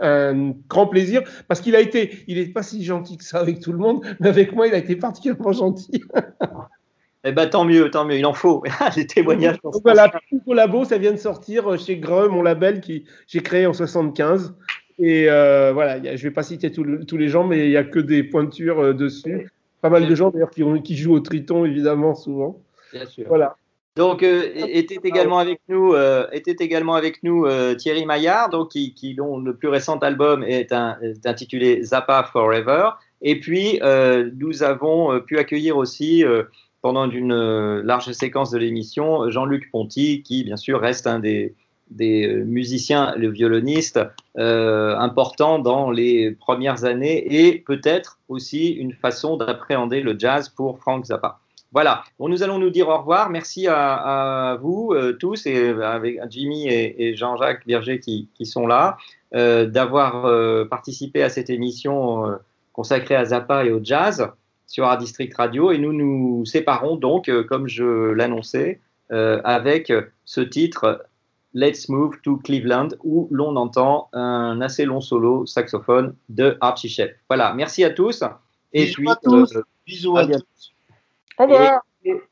un 0.00 0.52
grand 0.68 0.86
plaisir 0.86 1.22
parce 1.48 1.60
qu'il 1.60 1.76
a 1.76 1.80
été, 1.80 2.24
il 2.26 2.38
n'est 2.38 2.46
pas 2.46 2.62
si 2.62 2.84
gentil 2.84 3.16
que 3.16 3.24
ça 3.24 3.40
avec 3.40 3.60
tout 3.60 3.72
le 3.72 3.78
monde, 3.78 4.04
mais 4.20 4.28
avec 4.28 4.52
moi, 4.52 4.66
il 4.66 4.74
a 4.74 4.78
été 4.78 4.96
particulièrement 4.96 5.52
gentil. 5.52 6.02
eh 7.24 7.32
ben, 7.32 7.48
tant 7.48 7.64
mieux, 7.64 7.90
tant 7.90 8.04
mieux, 8.04 8.16
il 8.16 8.26
en 8.26 8.34
faut. 8.34 8.62
Les 8.96 9.06
témoignages. 9.06 9.60
Donc, 9.62 9.74
voilà, 9.82 10.10
Labo, 10.46 10.84
ça 10.84 10.98
vient 10.98 11.12
de 11.12 11.16
sortir 11.16 11.78
chez 11.78 11.98
Greux, 11.98 12.28
mon 12.28 12.42
label 12.42 12.80
qui 12.80 13.04
j'ai 13.26 13.40
créé 13.40 13.66
en 13.66 13.72
75. 13.72 14.54
Et 14.98 15.30
euh, 15.30 15.72
voilà, 15.72 16.02
je 16.02 16.10
ne 16.10 16.16
vais 16.16 16.30
pas 16.30 16.42
citer 16.42 16.72
tous 16.72 17.16
les 17.16 17.28
gens, 17.28 17.46
mais 17.46 17.66
il 17.66 17.70
n'y 17.70 17.76
a 17.76 17.84
que 17.84 18.00
des 18.00 18.24
pointures 18.24 18.80
euh, 18.80 18.94
dessus. 18.94 19.50
Pas 19.80 19.90
mal 19.90 20.08
de 20.08 20.14
gens 20.14 20.30
d'ailleurs 20.30 20.50
qui, 20.50 20.64
qui, 20.82 20.96
jouent 20.96 21.14
au 21.14 21.20
triton, 21.20 21.64
évidemment, 21.64 22.16
souvent. 22.16 22.60
Bien 22.92 23.06
sûr. 23.06 23.26
Voilà. 23.28 23.56
Donc 23.98 24.22
euh, 24.22 24.52
était 24.54 25.00
également 25.02 25.40
avec 25.40 25.60
nous, 25.68 25.92
euh, 25.92 26.28
était 26.30 26.64
également 26.64 26.94
avec 26.94 27.24
nous 27.24 27.46
euh, 27.46 27.74
Thierry 27.74 28.06
Maillard, 28.06 28.48
donc 28.48 28.68
qui, 28.68 29.14
dont 29.16 29.40
le 29.40 29.56
plus 29.56 29.66
récent 29.66 29.98
album 29.98 30.44
est, 30.44 30.72
intitulé 31.24 31.82
Zappa 31.82 32.22
Forever. 32.32 32.90
Et 33.22 33.40
puis 33.40 33.80
nous 34.36 34.62
avons 34.62 35.18
pu 35.20 35.38
accueillir 35.38 35.76
aussi 35.76 36.24
pendant 36.80 37.10
une 37.10 37.80
large 37.80 38.12
séquence 38.12 38.52
de 38.52 38.58
l'émission 38.58 39.28
Jean-Luc 39.30 39.68
Ponty, 39.72 40.22
qui 40.22 40.44
bien 40.44 40.56
sûr 40.56 40.80
reste 40.80 41.08
un 41.08 41.18
des, 41.18 41.56
des 41.90 42.28
musiciens, 42.44 43.16
le 43.16 43.30
violoniste 43.30 43.98
important 44.36 45.58
dans 45.58 45.90
les 45.90 46.30
premières 46.30 46.84
années 46.84 47.48
et 47.48 47.58
peut-être 47.58 48.20
aussi 48.28 48.68
une 48.68 48.92
façon 48.92 49.36
d'appréhender 49.36 50.02
le 50.02 50.16
jazz 50.16 50.48
pour 50.48 50.78
Frank 50.78 51.06
Zappa. 51.06 51.40
Voilà, 51.78 52.02
bon, 52.18 52.28
nous 52.28 52.42
allons 52.42 52.58
nous 52.58 52.70
dire 52.70 52.88
au 52.88 52.98
revoir. 52.98 53.30
Merci 53.30 53.68
à, 53.68 54.58
vous 54.60 54.90
euh, 54.92 55.12
tous 55.12 55.46
et 55.46 55.56
euh, 55.56 55.88
avec 55.88 56.18
Jimmy 56.28 56.66
et, 56.66 57.14
Jean-Jacques 57.14 57.64
Berger 57.68 58.00
qui, 58.00 58.28
sont 58.42 58.66
là, 58.66 58.96
euh, 59.36 59.64
d'avoir 59.64 60.26
participé 60.68 61.22
à 61.22 61.28
cette 61.28 61.50
émission 61.50 62.36
consacrée 62.72 63.14
à 63.14 63.26
Zappa 63.26 63.64
et 63.64 63.70
au 63.70 63.78
jazz 63.80 64.28
sur 64.66 64.86
Art 64.86 64.98
District 64.98 65.32
Radio. 65.36 65.70
Et 65.70 65.78
nous 65.78 65.92
nous 65.92 66.44
séparons 66.44 66.96
donc, 66.96 67.30
comme 67.46 67.68
je 67.68 68.10
l'annonçais, 68.10 68.80
avec 69.10 69.92
ce 70.24 70.40
titre 70.40 71.06
Let's 71.54 71.88
Move 71.88 72.20
to 72.24 72.38
Cleveland 72.38 72.88
où 73.04 73.28
l'on 73.30 73.54
entend 73.54 74.08
un 74.12 74.60
assez 74.62 74.84
long 74.84 75.00
solo 75.00 75.46
saxophone 75.46 76.16
de 76.28 76.58
Archie 76.60 76.88
Shepp. 76.88 77.16
Voilà, 77.28 77.54
merci 77.54 77.84
à 77.84 77.90
tous. 77.90 78.24
Et 78.72 78.86
Bisous 78.86 78.94
puis, 78.96 79.10
à 79.10 79.16
tous. 79.22 79.58
Bisous 79.86 80.16
à 80.16 80.26
tous. 80.26 80.74
Au 81.38 81.44
revoir. 81.44 81.82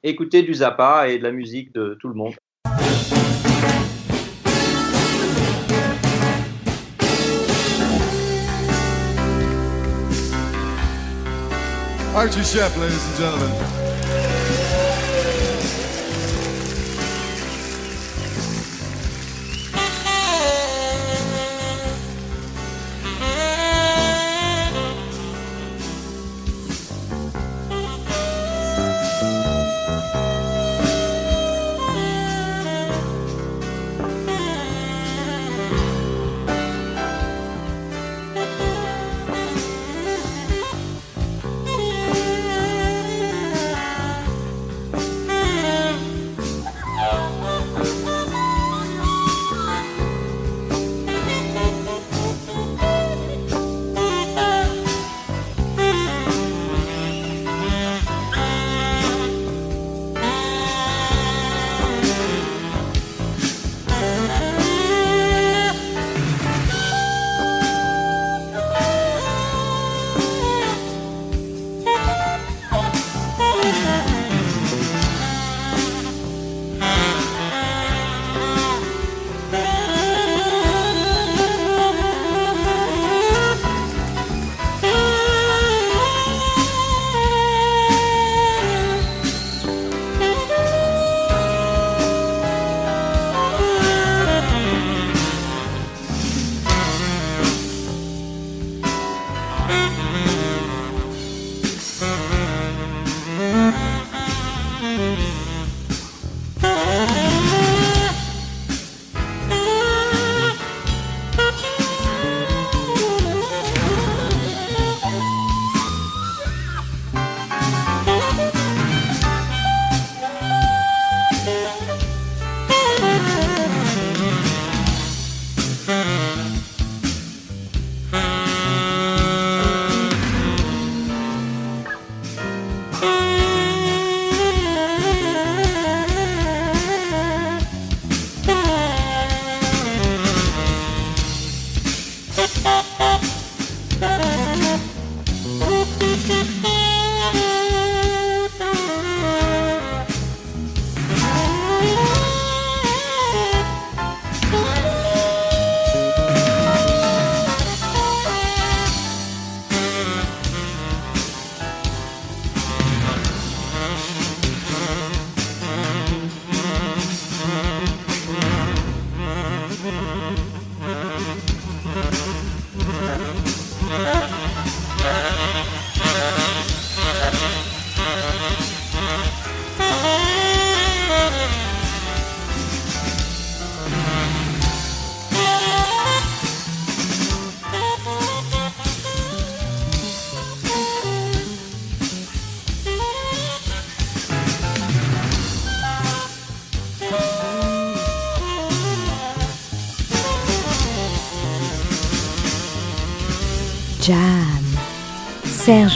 écoutez 0.03 0.43
du 0.43 0.53
Zappa 0.53 1.09
et 1.09 1.19
de 1.19 1.23
la 1.23 1.31
musique 1.31 1.73
de 1.73 1.97
tout 2.01 2.09
le 2.09 2.15
monde. 2.15 2.35
Archie 12.17 12.43
Shepp, 12.43 12.75
ladies 12.79 12.97
and 12.97 13.19
gentlemen. 13.19 13.86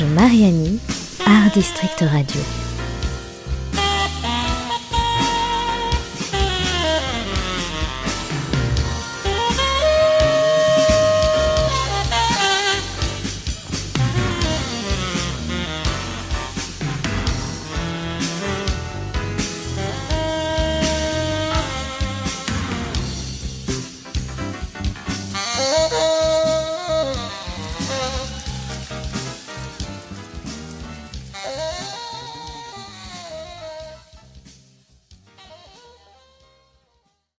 Mariani, 0.07 0.81
Art 1.27 1.55
District 1.55 2.01
Radio. 2.01 2.60